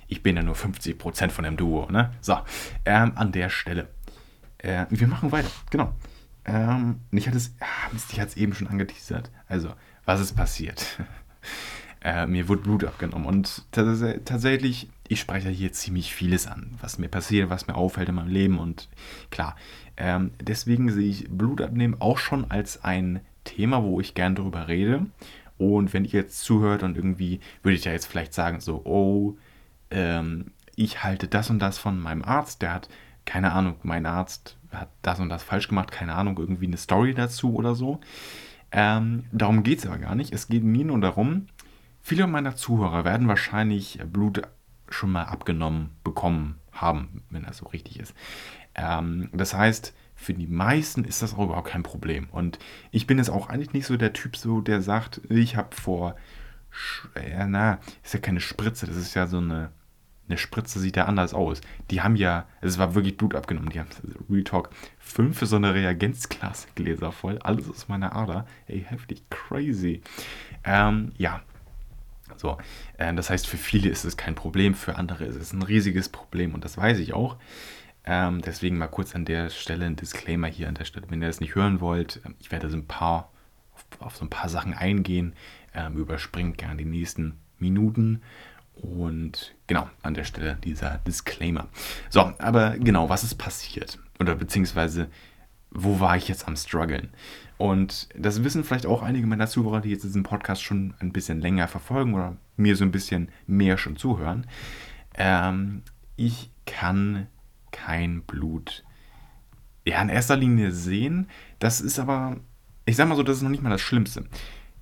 ich 0.09 0.23
bin 0.23 0.37
ja 0.37 0.43
nur 0.43 0.57
50% 0.57 1.31
von 1.31 1.45
dem 1.45 1.57
Duo. 1.57 1.91
Ne? 1.91 2.13
So, 2.21 2.39
ähm, 2.85 3.13
an 3.15 3.33
der 3.33 3.49
Stelle 3.49 3.89
äh, 4.63 4.87
wir 4.91 5.07
machen 5.07 5.33
weiter, 5.33 5.51
genau. 5.71 5.95
Ähm, 6.45 7.01
ich 7.11 7.27
hatte 7.27 7.37
es, 7.37 7.55
ah, 7.61 7.91
ich 7.95 8.21
hatte 8.21 8.31
es 8.31 8.37
eben 8.37 8.55
schon 8.55 8.69
angeteasert. 8.69 9.31
Also, 9.47 9.71
was 10.05 10.21
ist 10.21 10.35
passiert? 10.35 10.99
äh, 12.03 12.27
mir 12.27 12.49
wurde 12.49 12.63
Blut 12.63 12.85
abgenommen 12.85 13.27
und 13.27 13.65
tatsächlich, 13.73 14.89
ich 15.09 15.21
spreche 15.21 15.49
hier 15.49 15.73
ziemlich 15.73 16.15
vieles 16.15 16.47
an, 16.47 16.75
was 16.81 16.99
mir 16.99 17.09
passiert, 17.09 17.51
was 17.51 17.67
mir 17.67 17.75
auffällt 17.75 18.09
in 18.09 18.15
meinem 18.15 18.29
Leben 18.29 18.59
und 18.59 18.89
klar, 19.31 19.57
ähm, 19.97 20.33
deswegen 20.41 20.91
sehe 20.91 21.09
ich 21.09 21.29
Blutabnehmen 21.29 22.01
auch 22.01 22.19
schon 22.19 22.51
als 22.51 22.85
ein 22.85 23.21
Thema, 23.45 23.83
wo 23.83 24.01
ich 24.01 24.15
gern 24.15 24.35
darüber 24.35 24.69
rede. 24.69 25.07
Und 25.61 25.93
wenn 25.93 26.07
ihr 26.07 26.13
jetzt 26.13 26.41
zuhört 26.41 26.83
und 26.83 26.97
irgendwie, 26.97 27.41
würde 27.63 27.77
ich 27.77 27.85
ja 27.85 27.93
jetzt 27.93 28.07
vielleicht 28.07 28.33
sagen, 28.33 28.61
so, 28.61 28.81
oh, 28.85 29.37
ähm, 29.91 30.53
ich 30.75 31.05
halte 31.05 31.29
das 31.29 31.51
und 31.51 31.59
das 31.59 31.77
von 31.77 32.01
meinem 32.01 32.25
Arzt, 32.25 32.63
der 32.63 32.73
hat 32.73 32.89
keine 33.27 33.53
Ahnung, 33.53 33.77
mein 33.83 34.07
Arzt 34.07 34.57
hat 34.73 34.89
das 35.03 35.21
und 35.21 35.29
das 35.29 35.43
falsch 35.43 35.69
gemacht, 35.69 35.93
keine 35.93 36.15
Ahnung, 36.15 36.39
irgendwie 36.39 36.67
eine 36.67 36.79
Story 36.79 37.13
dazu 37.15 37.55
oder 37.55 37.75
so. 37.75 38.01
Ähm, 38.73 39.25
darum 39.33 39.63
geht 39.63 39.81
es 39.81 39.87
aber 39.87 39.99
gar 39.99 40.15
nicht. 40.15 40.33
Es 40.33 40.49
geht 40.49 40.65
mir 40.65 40.85
nur 40.85 41.01
darum, 41.01 41.47
viele 42.01 42.27
meiner 42.27 42.57
Zuhörer 42.57 43.05
werden 43.05 43.29
wahrscheinlich 43.29 43.99
Blut 44.11 44.43
schon 44.89 45.13
mal 45.13 45.25
abgenommen 45.25 45.91
bekommen 46.03 46.59
haben, 46.73 47.23
wenn 47.31 47.43
das 47.43 47.59
so 47.59 47.67
richtig 47.67 48.01
ist. 48.01 48.15
Ähm, 48.75 49.29
das 49.33 49.55
heißt, 49.55 49.95
für 50.21 50.35
die 50.35 50.47
meisten 50.47 51.05
ist 51.05 51.23
das 51.23 51.35
auch 51.35 51.45
überhaupt 51.45 51.69
kein 51.69 51.83
Problem. 51.83 52.29
Und 52.31 52.59
ich 52.91 53.07
bin 53.07 53.19
jetzt 53.19 53.31
auch 53.31 53.49
eigentlich 53.49 53.73
nicht 53.73 53.87
so 53.87 53.97
der 53.97 54.13
Typ, 54.13 54.37
so, 54.37 54.61
der 54.61 54.83
sagt, 54.83 55.23
ich 55.31 55.57
habe 55.57 55.75
vor, 55.75 56.15
ja, 57.17 57.47
na, 57.47 57.79
ist 58.05 58.13
ja 58.13 58.21
keine 58.21 58.41
Spritze, 58.41 58.87
das 58.87 58.97
ist 58.97 59.15
ja 59.15 59.27
so 59.27 59.39
eine 59.39 59.71
eine 60.31 60.39
Spritze 60.39 60.79
sieht 60.79 60.97
ja 60.97 61.07
anders 61.07 61.35
aus. 61.35 61.61
Die 61.91 62.03
haben 62.03 62.15
ja, 62.15 62.47
es 62.61 62.79
war 62.79 62.95
wirklich 62.95 63.17
Blut 63.17 63.35
abgenommen. 63.35 63.71
Die 63.71 63.81
haben, 63.81 63.89
Real 64.31 64.45
Talk, 64.45 64.71
fünf 64.99 65.39
für 65.39 65.47
so 65.47 65.57
eine 65.57 65.75
Reagenzglasgläser 65.75 67.11
voll. 67.21 67.39
Alles 67.39 67.69
aus 67.69 67.89
meiner 67.89 68.15
Ader. 68.15 68.47
Ey, 68.69 68.85
heftig, 68.89 69.25
crazy. 69.29 70.03
Ähm, 70.65 71.13
ja. 71.19 71.43
So, 72.37 72.59
äh, 72.97 73.13
das 73.13 73.29
heißt, 73.29 73.49
für 73.49 73.57
viele 73.57 73.89
ist 73.89 74.05
es 74.05 74.17
kein 74.17 74.37
Problem, 74.37 74.75
für 74.75 74.95
andere 74.97 75.25
ist 75.25 75.35
es 75.35 75.53
ein 75.53 75.63
riesiges 75.63 76.09
Problem 76.09 76.55
und 76.55 76.65
das 76.65 76.77
weiß 76.77 77.01
ich 77.01 77.13
auch. 77.13 77.37
Ähm, 78.05 78.41
deswegen 78.41 78.79
mal 78.79 78.89
kurz 78.89 79.15
an 79.15 79.25
der 79.25 79.51
Stelle 79.51 79.87
ein 79.87 79.97
Disclaimer 79.97 80.49
hier 80.49 80.69
an 80.69 80.75
der 80.75 80.85
Stelle. 80.85 81.07
Wenn 81.09 81.21
ihr 81.21 81.29
das 81.29 81.41
nicht 81.41 81.55
hören 81.55 81.81
wollt, 81.81 82.21
ähm, 82.25 82.35
ich 82.41 82.51
werde 82.51 82.71
so 82.71 82.77
ein 82.77 82.87
paar, 82.87 83.31
auf, 83.75 83.85
auf 84.01 84.17
so 84.17 84.25
ein 84.25 84.31
paar 84.31 84.49
Sachen 84.49 84.75
eingehen. 84.75 85.35
Ähm, 85.75 85.97
überspringt 85.97 86.59
gerne 86.59 86.77
die 86.77 86.85
nächsten 86.85 87.39
Minuten. 87.59 88.23
Und 88.75 89.55
genau, 89.67 89.89
an 90.03 90.15
der 90.15 90.25
Stelle 90.25 90.57
dieser 90.65 90.99
Disclaimer. 91.07 91.69
So, 92.09 92.33
aber 92.39 92.79
genau, 92.79 93.09
was 93.09 93.25
ist 93.25 93.35
passiert? 93.35 93.99
Oder 94.19 94.35
beziehungsweise, 94.35 95.09
wo 95.71 96.01
war 96.01 96.17
ich 96.17 96.29
jetzt 96.29 96.49
am 96.49 96.57
struggeln? 96.57 97.11
Und 97.59 98.09
das 98.17 98.43
wissen 98.43 98.65
vielleicht 98.65 98.87
auch 98.87 99.03
einige 99.03 99.27
meiner 99.27 99.47
Zuhörer, 99.47 99.83
die 99.83 99.91
jetzt 99.91 100.05
diesen 100.05 100.23
Podcast 100.23 100.63
schon 100.63 100.95
ein 100.99 101.13
bisschen 101.13 101.43
länger 101.43 101.69
verfolgen 101.69 102.15
oder 102.15 102.37
mir 102.57 102.75
so 102.75 102.85
ein 102.85 102.91
bisschen 102.91 103.29
mehr 103.47 103.77
schon 103.77 103.97
zuhören. 103.97 104.47
Ähm, 105.15 105.83
ich 106.17 106.51
kann 106.65 107.27
kein 107.71 108.23
Blut 108.23 108.85
ja, 109.85 110.01
in 110.03 110.09
erster 110.09 110.37
Linie 110.37 110.73
sehen. 110.73 111.29
Das 111.59 111.81
ist 111.81 111.99
aber, 111.99 112.37
ich 112.85 112.97
sag 112.97 113.09
mal 113.09 113.17
so, 113.17 113.23
das 113.23 113.39
ist 113.39 113.43
noch 113.43 113.51
nicht 113.51 113.63
mal 113.63 113.71
das 113.71 113.81
Schlimmste. 113.81 114.25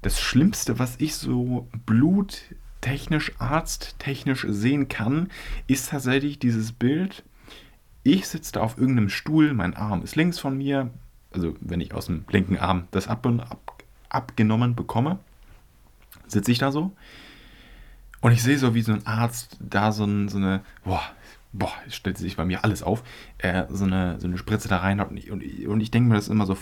Das 0.03 0.21
Schlimmste, 0.21 0.79
was 0.79 0.97
ich 0.99 1.15
so 1.15 1.69
bluttechnisch, 1.87 3.33
arzttechnisch 3.39 4.47
sehen 4.49 4.89
kann, 4.89 5.29
ist 5.67 5.91
tatsächlich 5.91 6.39
dieses 6.39 6.73
Bild. 6.73 7.25
Ich 8.03 8.29
sitze 8.29 8.53
da 8.53 8.61
auf 8.61 8.79
irgendeinem 8.79 9.09
Stuhl, 9.09 9.53
mein 9.55 9.75
Arm 9.75 10.03
ist 10.03 10.17
links 10.17 10.39
von 10.39 10.57
mir, 10.57 10.91
also 11.33 11.55
wenn 11.61 11.81
ich 11.81 11.95
aus 11.95 12.07
dem 12.07 12.25
linken 12.31 12.57
Arm 12.57 12.89
das 12.91 13.09
ab, 13.09 13.27
ab, 13.27 13.83
abgenommen 14.09 14.75
bekomme, 14.75 15.19
sitze 16.27 16.53
ich 16.53 16.59
da 16.59 16.73
so. 16.73 16.93
Und 18.21 18.33
ich 18.33 18.43
sehe 18.43 18.59
so, 18.59 18.75
wie 18.75 18.83
so 18.83 18.93
ein 18.93 19.07
Arzt 19.07 19.57
da 19.61 19.93
so, 19.93 20.05
so 20.29 20.39
eine, 20.39 20.63
boah, 20.85 21.03
boah, 21.53 21.73
stellt 21.89 22.19
sich 22.19 22.37
bei 22.37 22.45
mir 22.45 22.65
alles 22.65 22.83
auf, 22.83 23.03
äh, 23.39 23.65
so, 23.69 23.85
eine, 23.85 24.21
so 24.21 24.27
eine 24.27 24.39
Spritze 24.39 24.69
da 24.69 24.79
rein 24.79 25.01
hat. 25.01 25.11
Und 25.11 25.17
ich, 25.17 25.31
und 25.31 25.43
ich, 25.43 25.67
ich 25.67 25.91
denke 25.91 26.11
mir 26.11 26.17
das 26.17 26.29
immer 26.29 26.47
so, 26.47 26.57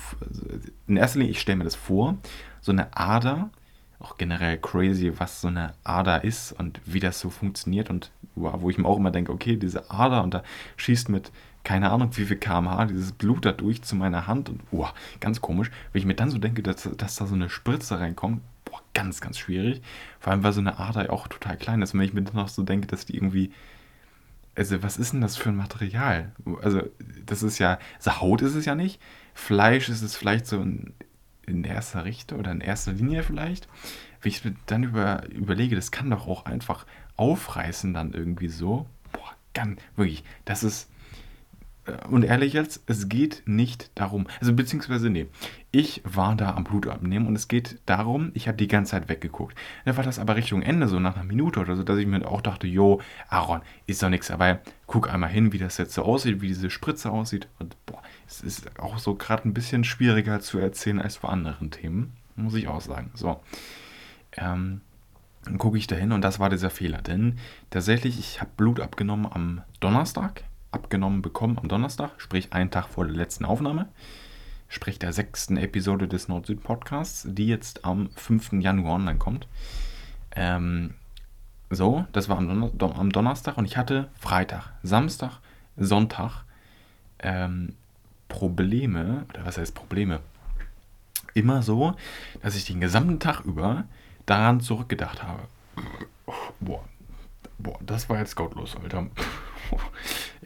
in 0.86 0.96
erster 0.96 1.18
Linie, 1.18 1.32
ich 1.32 1.40
stelle 1.40 1.56
mir 1.56 1.64
das 1.64 1.74
vor, 1.74 2.16
so 2.60 2.72
eine 2.72 2.96
Ader, 2.96 3.50
auch 3.98 4.18
generell 4.18 4.58
crazy, 4.58 5.12
was 5.16 5.40
so 5.40 5.48
eine 5.48 5.72
Ader 5.84 6.22
ist 6.22 6.52
und 6.52 6.80
wie 6.84 7.00
das 7.00 7.18
so 7.18 7.30
funktioniert 7.30 7.90
und 7.90 8.10
wow, 8.34 8.54
wo 8.58 8.70
ich 8.70 8.78
mir 8.78 8.86
auch 8.86 8.98
immer 8.98 9.10
denke, 9.10 9.32
okay, 9.32 9.56
diese 9.56 9.90
Ader 9.90 10.22
und 10.22 10.34
da 10.34 10.42
schießt 10.76 11.08
mit, 11.08 11.32
keine 11.64 11.90
Ahnung, 11.90 12.10
wie 12.16 12.24
viel 12.24 12.36
kmh 12.36 12.86
dieses 12.86 13.12
Blut 13.12 13.44
da 13.44 13.52
durch 13.52 13.82
zu 13.82 13.96
meiner 13.96 14.26
Hand 14.26 14.48
und 14.48 14.60
wow, 14.70 14.92
ganz 15.18 15.40
komisch. 15.40 15.70
Wenn 15.92 16.00
ich 16.00 16.06
mir 16.06 16.14
dann 16.14 16.30
so 16.30 16.38
denke, 16.38 16.62
dass, 16.62 16.88
dass 16.96 17.16
da 17.16 17.26
so 17.26 17.34
eine 17.34 17.48
Spritze 17.48 17.98
reinkommt, 17.98 18.42
boah, 18.64 18.80
ganz, 18.94 19.20
ganz 19.20 19.38
schwierig. 19.38 19.82
Vor 20.20 20.32
allem, 20.32 20.44
weil 20.44 20.52
so 20.52 20.60
eine 20.60 20.78
Ader 20.78 21.12
auch 21.12 21.26
total 21.26 21.56
klein 21.56 21.82
ist. 21.82 21.92
Und 21.92 22.00
wenn 22.00 22.06
ich 22.06 22.14
mir 22.14 22.22
dann 22.22 22.36
noch 22.36 22.48
so 22.48 22.62
denke, 22.62 22.86
dass 22.86 23.06
die 23.06 23.16
irgendwie 23.16 23.50
also 24.56 24.82
was 24.82 24.96
ist 24.96 25.12
denn 25.12 25.20
das 25.20 25.36
für 25.36 25.50
ein 25.50 25.56
Material? 25.56 26.32
Also 26.62 26.82
das 27.24 27.42
ist 27.42 27.58
ja, 27.58 27.78
also 27.96 28.20
Haut 28.20 28.42
ist 28.42 28.54
es 28.54 28.64
ja 28.64 28.74
nicht. 28.74 29.00
Fleisch 29.34 29.88
ist 29.88 30.02
es 30.02 30.16
vielleicht 30.16 30.46
so 30.46 30.60
in, 30.60 30.94
in 31.46 31.62
erster 31.64 32.04
Richtung 32.04 32.38
oder 32.38 32.50
in 32.52 32.60
erster 32.60 32.92
Linie 32.92 33.22
vielleicht. 33.22 33.68
Wenn 34.22 34.30
ich 34.30 34.42
dann 34.64 34.82
über, 34.82 35.28
überlege, 35.28 35.76
das 35.76 35.90
kann 35.90 36.10
doch 36.10 36.26
auch 36.26 36.46
einfach 36.46 36.86
aufreißen 37.16 37.92
dann 37.92 38.12
irgendwie 38.14 38.48
so. 38.48 38.86
Boah, 39.12 39.36
ganz, 39.52 39.80
wirklich, 39.94 40.24
das 40.46 40.64
ist, 40.64 40.90
und 42.10 42.24
ehrlich 42.24 42.52
jetzt, 42.52 42.82
es 42.86 43.08
geht 43.08 43.42
nicht 43.46 43.90
darum, 43.94 44.26
also 44.40 44.52
beziehungsweise 44.52 45.10
nee, 45.10 45.26
ich 45.70 46.02
war 46.04 46.34
da 46.34 46.54
am 46.54 46.64
Blut 46.64 46.86
abnehmen 46.88 47.26
und 47.26 47.36
es 47.36 47.48
geht 47.48 47.78
darum, 47.86 48.30
ich 48.34 48.48
habe 48.48 48.56
die 48.56 48.66
ganze 48.66 48.92
Zeit 48.92 49.08
weggeguckt. 49.08 49.56
Da 49.84 49.96
war 49.96 50.04
das 50.04 50.18
aber 50.18 50.36
Richtung 50.36 50.62
Ende, 50.62 50.88
so 50.88 50.98
nach 50.98 51.14
einer 51.14 51.24
Minute 51.24 51.60
oder 51.60 51.76
so, 51.76 51.82
dass 51.82 51.98
ich 51.98 52.06
mir 52.06 52.26
auch 52.26 52.40
dachte, 52.40 52.66
jo, 52.66 53.00
Aaron, 53.28 53.60
ist 53.86 54.02
doch 54.02 54.08
nichts, 54.08 54.30
aber 54.30 54.60
guck 54.86 55.12
einmal 55.12 55.30
hin, 55.30 55.52
wie 55.52 55.58
das 55.58 55.78
jetzt 55.78 55.94
so 55.94 56.02
aussieht, 56.02 56.40
wie 56.40 56.48
diese 56.48 56.70
Spritze 56.70 57.10
aussieht 57.10 57.48
und 57.58 57.76
boah, 57.86 58.02
es 58.26 58.40
ist 58.40 58.80
auch 58.80 58.98
so 58.98 59.14
gerade 59.14 59.48
ein 59.48 59.54
bisschen 59.54 59.84
schwieriger 59.84 60.40
zu 60.40 60.58
erzählen 60.58 61.00
als 61.00 61.18
bei 61.18 61.28
anderen 61.28 61.70
Themen, 61.70 62.16
muss 62.34 62.54
ich 62.54 62.68
auch 62.68 62.80
sagen. 62.80 63.10
So, 63.14 63.40
ähm, 64.36 64.80
dann 65.44 65.58
gucke 65.58 65.78
ich 65.78 65.86
dahin 65.86 66.10
und 66.10 66.22
das 66.22 66.40
war 66.40 66.50
dieser 66.50 66.70
Fehler, 66.70 67.02
denn 67.02 67.38
tatsächlich, 67.70 68.18
ich 68.18 68.40
habe 68.40 68.50
Blut 68.56 68.80
abgenommen 68.80 69.30
am 69.30 69.62
Donnerstag, 69.78 70.42
abgenommen 70.70 71.22
bekommen 71.22 71.58
am 71.58 71.68
Donnerstag, 71.68 72.12
sprich 72.18 72.52
einen 72.52 72.70
Tag 72.70 72.88
vor 72.88 73.06
der 73.06 73.14
letzten 73.14 73.44
Aufnahme, 73.44 73.88
sprich 74.68 74.98
der 74.98 75.12
sechsten 75.12 75.56
Episode 75.56 76.08
des 76.08 76.28
Nord-Süd-Podcasts, 76.28 77.26
die 77.28 77.46
jetzt 77.46 77.84
am 77.84 78.10
5. 78.10 78.54
Januar 78.60 78.94
online 78.94 79.18
kommt. 79.18 79.48
Ähm, 80.34 80.94
so, 81.70 82.06
das 82.12 82.28
war 82.28 82.38
am, 82.38 82.70
Don 82.76 82.92
am, 82.92 83.10
Donnerstag 83.10 83.56
und 83.58 83.64
ich 83.64 83.76
hatte 83.76 84.08
Freitag, 84.18 84.72
Samstag, 84.82 85.40
Sonntag 85.76 86.44
ähm, 87.18 87.74
Probleme, 88.28 89.24
oder 89.30 89.44
was 89.44 89.58
heißt 89.58 89.74
Probleme? 89.74 90.20
Immer 91.34 91.62
so, 91.62 91.94
dass 92.42 92.56
ich 92.56 92.64
den 92.64 92.80
gesamten 92.80 93.20
Tag 93.20 93.40
über 93.40 93.84
daran 94.26 94.60
zurückgedacht 94.60 95.22
habe. 95.22 95.42
Boah, 96.60 96.84
boah, 97.58 97.78
das 97.84 98.08
war 98.08 98.18
jetzt 98.18 98.36
gottlos, 98.36 98.76
Alter. 98.76 99.08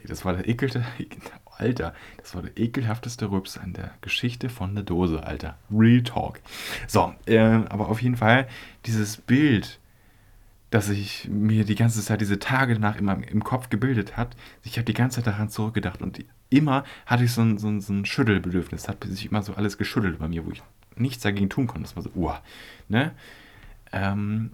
Das 0.07 0.25
war 0.25 0.33
der 0.33 0.47
ekelte, 0.47 0.83
Alter, 1.57 1.93
das 2.17 2.33
war 2.35 2.41
der 2.41 2.57
ekelhafteste 2.57 3.29
Rübs 3.29 3.57
in 3.63 3.73
der 3.73 3.91
Geschichte 4.01 4.49
von 4.49 4.73
der 4.73 4.83
Dose, 4.83 5.23
Alter. 5.23 5.57
Real 5.71 6.01
Talk. 6.03 6.39
So, 6.87 7.13
äh, 7.25 7.37
aber 7.39 7.89
auf 7.89 8.01
jeden 8.01 8.17
Fall 8.17 8.47
dieses 8.85 9.17
Bild, 9.17 9.79
das 10.71 10.89
ich 10.89 11.27
mir 11.29 11.65
die 11.65 11.75
ganze 11.75 12.01
Zeit, 12.01 12.21
diese 12.21 12.39
Tage 12.39 12.73
danach 12.73 12.95
immer 12.95 13.25
im 13.27 13.43
Kopf 13.43 13.69
gebildet 13.69 14.17
hat, 14.17 14.35
ich 14.63 14.77
habe 14.77 14.85
die 14.85 14.93
ganze 14.93 15.17
Zeit 15.17 15.27
daran 15.27 15.49
zurückgedacht 15.49 16.01
und 16.01 16.23
immer 16.49 16.83
hatte 17.05 17.23
ich 17.23 17.31
so 17.31 17.41
ein, 17.41 17.57
so 17.57 17.67
ein, 17.67 17.81
so 17.81 17.93
ein 17.93 18.05
Schüttelbedürfnis. 18.05 18.87
Hat 18.87 19.03
sich 19.03 19.25
immer 19.25 19.43
so 19.43 19.53
alles 19.53 19.77
geschüttelt 19.77 20.19
bei 20.19 20.27
mir, 20.27 20.45
wo 20.45 20.51
ich 20.51 20.63
nichts 20.95 21.23
dagegen 21.23 21.49
tun 21.49 21.67
konnte. 21.67 21.83
Das 21.83 21.95
war 21.95 22.03
so, 22.03 22.11
uah, 22.15 22.41
ne? 22.89 23.11
Ähm, 23.91 24.51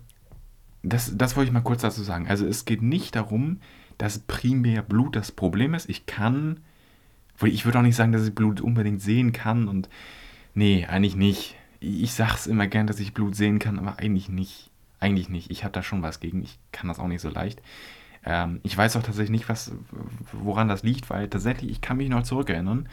das, 0.84 1.18
das 1.18 1.36
wollte 1.36 1.50
ich 1.50 1.54
mal 1.54 1.62
kurz 1.62 1.82
dazu 1.82 2.04
sagen. 2.04 2.28
Also 2.28 2.46
es 2.46 2.66
geht 2.66 2.82
nicht 2.82 3.16
darum, 3.16 3.60
dass 3.98 4.20
primär 4.20 4.82
Blut 4.82 5.16
das 5.16 5.32
Problem 5.32 5.74
ist. 5.74 5.90
Ich 5.90 6.06
kann, 6.06 6.60
ich 7.44 7.66
würde 7.66 7.80
auch 7.80 7.84
nicht 7.84 7.96
sagen, 7.96 8.12
dass 8.12 8.28
ich 8.28 8.36
Blut 8.36 8.62
unbedingt 8.62 9.02
sehen 9.02 9.32
kann 9.32 9.68
und 9.68 9.90
nee, 10.54 10.86
eigentlich 10.86 11.16
nicht. 11.16 11.56
Ich 11.80 12.14
sag's 12.14 12.48
immer 12.48 12.68
gern, 12.68 12.88
dass 12.88 13.00
ich 13.00 13.14
Blut 13.14 13.36
sehen 13.36 13.60
kann, 13.60 13.80
aber 13.80 14.00
eigentlich 14.00 14.30
nicht. 14.30 14.72
Eigentlich 15.00 15.30
nicht. 15.30 15.52
Ich 15.52 15.64
habe 15.64 15.74
da 15.74 15.84
schon 15.84 16.02
was 16.02 16.20
gegen. 16.20 16.42
Ich 16.42 16.58
kann 16.72 16.88
das 16.88 17.00
auch 17.00 17.08
nicht 17.08 17.22
so 17.22 17.30
leicht. 17.30 17.62
Ähm, 18.26 18.60
ich 18.64 18.76
weiß 18.76 18.96
auch 18.98 19.04
tatsächlich 19.04 19.30
nicht, 19.30 19.50
was, 19.50 19.72
woran 20.32 20.68
das 20.68 20.84
liegt, 20.84 21.10
weil 21.10 21.30
tatsächlich, 21.30 21.72
ich 21.72 21.82
kann 21.82 21.98
mich 21.98 22.10
noch 22.10 22.24
zurückerinnern, 22.24 22.90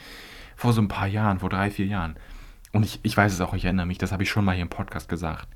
vor 0.55 0.73
so 0.73 0.83
ein 0.83 0.88
paar 0.88 1.07
Jahren, 1.07 1.40
vor 1.40 1.49
drei, 1.49 1.71
vier 1.71 1.87
Jahren. 1.87 2.17
Und 2.73 2.85
ich, 2.85 3.01
ich 3.03 3.17
weiß 3.17 3.33
es 3.33 3.40
auch, 3.40 3.55
ich 3.55 3.64
erinnere 3.64 3.87
mich, 3.87 3.99
das 3.99 4.12
habe 4.12 4.23
ich 4.23 4.31
schon 4.31 4.45
mal 4.45 4.55
hier 4.55 4.62
im 4.62 4.69
Podcast 4.69 5.09
gesagt. 5.09 5.49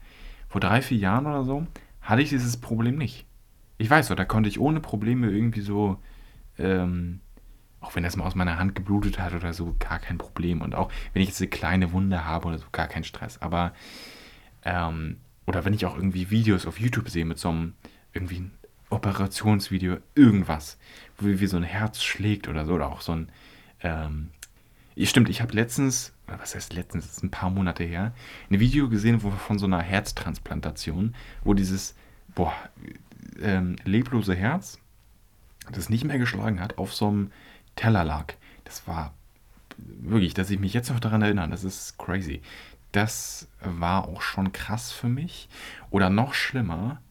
Vor 0.48 0.61
drei, 0.61 0.80
vier 0.82 0.98
Jahren 0.98 1.26
oder 1.26 1.44
so 1.44 1.66
hatte 2.00 2.22
ich 2.22 2.30
dieses 2.30 2.56
Problem 2.56 2.96
nicht. 2.96 3.27
Ich 3.78 3.88
weiß 3.88 4.08
so, 4.08 4.14
da 4.14 4.24
konnte 4.24 4.48
ich 4.48 4.58
ohne 4.58 4.80
Probleme 4.80 5.30
irgendwie 5.30 5.60
so, 5.60 5.98
ähm, 6.58 7.20
auch 7.80 7.94
wenn 7.94 8.02
das 8.02 8.16
mal 8.16 8.26
aus 8.26 8.34
meiner 8.34 8.58
Hand 8.58 8.74
geblutet 8.74 9.20
hat 9.20 9.34
oder 9.34 9.52
so, 9.52 9.76
gar 9.78 10.00
kein 10.00 10.18
Problem. 10.18 10.62
Und 10.62 10.74
auch 10.74 10.90
wenn 11.12 11.22
ich 11.22 11.28
jetzt 11.28 11.40
eine 11.40 11.48
kleine 11.48 11.92
Wunde 11.92 12.24
habe 12.24 12.48
oder 12.48 12.58
so, 12.58 12.66
gar 12.72 12.88
kein 12.88 13.04
Stress. 13.04 13.40
Aber, 13.40 13.72
ähm, 14.64 15.18
oder 15.46 15.64
wenn 15.64 15.74
ich 15.74 15.86
auch 15.86 15.96
irgendwie 15.96 16.30
Videos 16.30 16.66
auf 16.66 16.80
YouTube 16.80 17.08
sehe 17.08 17.24
mit 17.24 17.38
so 17.38 17.50
einem, 17.50 17.74
irgendwie 18.12 18.40
ein 18.40 18.50
Operationsvideo, 18.90 19.98
irgendwas, 20.16 20.78
wo 21.18 21.26
wie 21.26 21.46
so 21.46 21.56
ein 21.56 21.62
Herz 21.62 22.02
schlägt 22.02 22.48
oder 22.48 22.66
so, 22.66 22.74
oder 22.74 22.90
auch 22.90 23.00
so 23.00 23.12
ein, 23.12 23.30
ähm, 23.82 24.30
stimmt, 24.96 25.28
ich 25.28 25.40
habe 25.40 25.54
letztens, 25.54 26.12
was 26.26 26.54
heißt 26.54 26.74
letztens, 26.74 27.06
das 27.06 27.18
ist 27.18 27.22
ein 27.22 27.30
paar 27.30 27.50
Monate 27.50 27.84
her, 27.84 28.12
ein 28.50 28.58
Video 28.58 28.88
gesehen 28.88 29.22
wo, 29.22 29.30
von 29.30 29.58
so 29.58 29.66
einer 29.66 29.82
Herztransplantation, 29.82 31.14
wo 31.44 31.54
dieses, 31.54 31.94
boah, 32.38 32.55
ähm, 33.42 33.74
leblose 33.85 34.33
Herz, 34.33 34.79
das 35.72 35.88
nicht 35.88 36.05
mehr 36.05 36.18
geschlagen 36.18 36.61
hat, 36.61 36.79
auf 36.79 36.94
so 36.94 37.09
einem 37.09 37.33
Teller 37.74 38.05
lag. 38.05 38.33
Das 38.62 38.87
war 38.87 39.12
wirklich, 39.77 40.35
dass 40.35 40.48
ich 40.48 40.61
mich 40.61 40.72
jetzt 40.72 40.88
noch 40.88 41.01
daran 41.01 41.20
erinnere, 41.20 41.48
das 41.48 41.64
ist 41.64 41.98
crazy. 41.98 42.40
Das 42.92 43.48
war 43.61 44.07
auch 44.07 44.22
schon 44.22 44.53
krass 44.53 44.92
für 44.92 45.09
mich. 45.09 45.48
Oder 45.90 46.11
noch 46.11 46.33
schlimmer, 46.33 47.03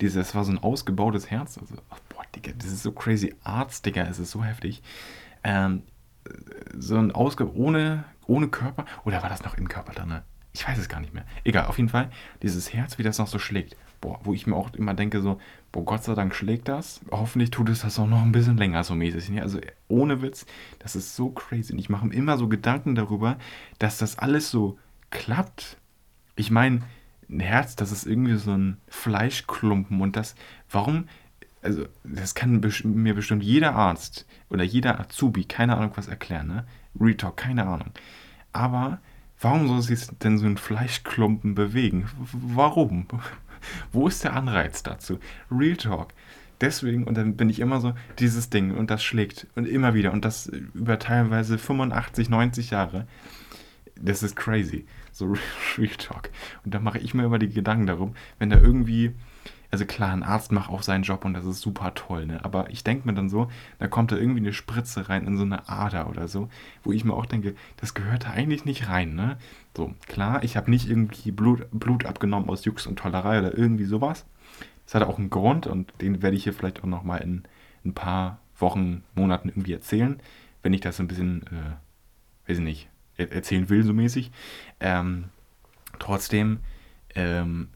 dieses 0.00 0.36
war 0.36 0.44
so 0.44 0.52
ein 0.52 0.58
ausgebautes 0.58 1.32
Herz. 1.32 1.58
Also, 1.58 1.74
oh, 1.90 1.96
boah, 2.08 2.22
Digga, 2.36 2.52
das 2.56 2.68
ist 2.68 2.84
so 2.84 2.92
crazy. 2.92 3.34
Arzt, 3.42 3.84
Digga, 3.86 4.04
es 4.04 4.20
ist 4.20 4.30
so 4.30 4.44
heftig. 4.44 4.84
Ähm, 5.42 5.82
so 6.78 6.96
ein 6.96 7.10
Ausgabe 7.10 7.56
ohne, 7.56 8.04
ohne 8.26 8.46
Körper. 8.46 8.84
Oder 9.04 9.20
war 9.22 9.30
das 9.30 9.42
noch 9.42 9.56
im 9.56 9.68
Körper 9.68 9.94
drin? 9.94 10.20
Ich 10.52 10.66
weiß 10.66 10.78
es 10.78 10.88
gar 10.88 11.00
nicht 11.00 11.12
mehr. 11.12 11.26
Egal, 11.42 11.66
auf 11.66 11.76
jeden 11.76 11.88
Fall, 11.88 12.08
dieses 12.42 12.72
Herz, 12.72 12.98
wie 12.98 13.02
das 13.02 13.18
noch 13.18 13.26
so 13.26 13.40
schlägt. 13.40 13.76
Boah, 14.06 14.20
wo 14.22 14.32
ich 14.32 14.46
mir 14.46 14.54
auch 14.54 14.72
immer 14.74 14.94
denke, 14.94 15.20
so, 15.20 15.40
boah, 15.72 15.84
Gott 15.84 16.04
sei 16.04 16.14
Dank 16.14 16.32
schlägt 16.32 16.68
das. 16.68 17.00
Hoffentlich 17.10 17.50
tut 17.50 17.68
es 17.70 17.80
das 17.80 17.98
auch 17.98 18.06
noch 18.06 18.22
ein 18.22 18.30
bisschen 18.30 18.56
länger 18.56 18.84
so 18.84 18.94
mäßig. 18.94 19.42
Also 19.42 19.58
ohne 19.88 20.22
Witz, 20.22 20.46
das 20.78 20.94
ist 20.94 21.16
so 21.16 21.30
crazy. 21.30 21.72
Und 21.72 21.80
ich 21.80 21.88
mache 21.88 22.06
mir 22.06 22.14
immer 22.14 22.38
so 22.38 22.46
Gedanken 22.46 22.94
darüber, 22.94 23.36
dass 23.80 23.98
das 23.98 24.16
alles 24.16 24.48
so 24.48 24.78
klappt. 25.10 25.76
Ich 26.36 26.52
meine, 26.52 26.82
ein 27.28 27.40
Herz, 27.40 27.74
das 27.74 27.90
ist 27.90 28.06
irgendwie 28.06 28.36
so 28.36 28.52
ein 28.52 28.76
Fleischklumpen 28.86 30.00
und 30.00 30.14
das, 30.14 30.36
warum 30.70 31.08
also 31.62 31.86
das 32.04 32.36
kann 32.36 32.60
mir 32.84 33.14
bestimmt 33.14 33.42
jeder 33.42 33.74
Arzt 33.74 34.24
oder 34.50 34.62
jeder 34.62 35.00
Azubi, 35.00 35.46
keine 35.46 35.76
Ahnung 35.76 35.90
was 35.96 36.06
erklären, 36.06 36.46
ne? 36.46 36.64
Retalk, 37.00 37.38
keine 37.38 37.66
Ahnung. 37.66 37.90
Aber 38.52 39.00
warum 39.40 39.66
soll 39.66 39.82
sich 39.82 40.06
denn 40.22 40.38
so 40.38 40.46
ein 40.46 40.58
Fleischklumpen 40.58 41.56
bewegen? 41.56 42.08
Warum? 42.32 43.08
Wo 43.92 44.08
ist 44.08 44.24
der 44.24 44.34
Anreiz 44.34 44.82
dazu? 44.82 45.18
Real 45.50 45.76
Talk. 45.76 46.08
Deswegen, 46.60 47.04
und 47.04 47.16
dann 47.16 47.36
bin 47.36 47.50
ich 47.50 47.60
immer 47.60 47.80
so, 47.80 47.94
dieses 48.18 48.48
Ding 48.48 48.74
und 48.74 48.90
das 48.90 49.04
schlägt 49.04 49.46
und 49.56 49.68
immer 49.68 49.94
wieder 49.94 50.12
und 50.12 50.24
das 50.24 50.46
über 50.46 50.98
teilweise 50.98 51.58
85, 51.58 52.30
90 52.30 52.70
Jahre. 52.70 53.06
Das 54.00 54.22
ist 54.22 54.36
crazy. 54.36 54.86
So 55.12 55.34
Real 55.78 55.96
Talk. 55.98 56.30
Und 56.64 56.74
da 56.74 56.80
mache 56.80 56.98
ich 56.98 57.14
mir 57.14 57.24
immer 57.24 57.38
die 57.38 57.50
Gedanken 57.50 57.86
darum, 57.86 58.14
wenn 58.38 58.50
da 58.50 58.58
irgendwie 58.58 59.12
also 59.76 59.84
klar, 59.84 60.10
ein 60.10 60.22
Arzt 60.22 60.52
macht 60.52 60.70
auch 60.70 60.80
seinen 60.80 61.02
Job 61.02 61.26
und 61.26 61.34
das 61.34 61.44
ist 61.44 61.60
super 61.60 61.92
toll, 61.94 62.24
ne? 62.24 62.42
Aber 62.42 62.70
ich 62.70 62.82
denke 62.82 63.06
mir 63.06 63.12
dann 63.12 63.28
so, 63.28 63.50
da 63.78 63.88
kommt 63.88 64.10
da 64.10 64.16
irgendwie 64.16 64.40
eine 64.40 64.54
Spritze 64.54 65.10
rein 65.10 65.26
in 65.26 65.36
so 65.36 65.42
eine 65.42 65.68
Ader 65.68 66.08
oder 66.08 66.28
so, 66.28 66.48
wo 66.82 66.92
ich 66.92 67.04
mir 67.04 67.12
auch 67.12 67.26
denke, 67.26 67.54
das 67.76 67.92
gehört 67.92 68.24
da 68.24 68.30
eigentlich 68.30 68.64
nicht 68.64 68.88
rein, 68.88 69.14
ne? 69.14 69.36
So, 69.76 69.92
klar, 70.06 70.42
ich 70.42 70.56
habe 70.56 70.70
nicht 70.70 70.88
irgendwie 70.88 71.30
Blut, 71.30 71.66
Blut 71.72 72.06
abgenommen 72.06 72.48
aus 72.48 72.64
Jux 72.64 72.86
und 72.86 72.98
Tollerei 72.98 73.38
oder 73.38 73.58
irgendwie 73.58 73.84
sowas. 73.84 74.24
Das 74.86 74.94
hat 74.94 75.02
auch 75.02 75.18
einen 75.18 75.28
Grund 75.28 75.66
und 75.66 75.92
den 76.00 76.22
werde 76.22 76.38
ich 76.38 76.44
hier 76.44 76.54
vielleicht 76.54 76.82
auch 76.82 76.88
nochmal 76.88 77.20
in 77.20 77.42
ein 77.84 77.92
paar 77.92 78.38
Wochen, 78.58 79.04
Monaten 79.14 79.50
irgendwie 79.50 79.74
erzählen, 79.74 80.22
wenn 80.62 80.72
ich 80.72 80.80
das 80.80 80.96
so 80.96 81.02
ein 81.02 81.08
bisschen, 81.08 81.42
äh, 81.48 82.48
weiß 82.48 82.56
ich 82.56 82.64
nicht, 82.64 82.88
erzählen 83.18 83.68
will, 83.68 83.82
so 83.82 83.92
mäßig. 83.92 84.30
Ähm, 84.80 85.24
trotzdem, 85.98 86.60
ähm, 87.14 87.68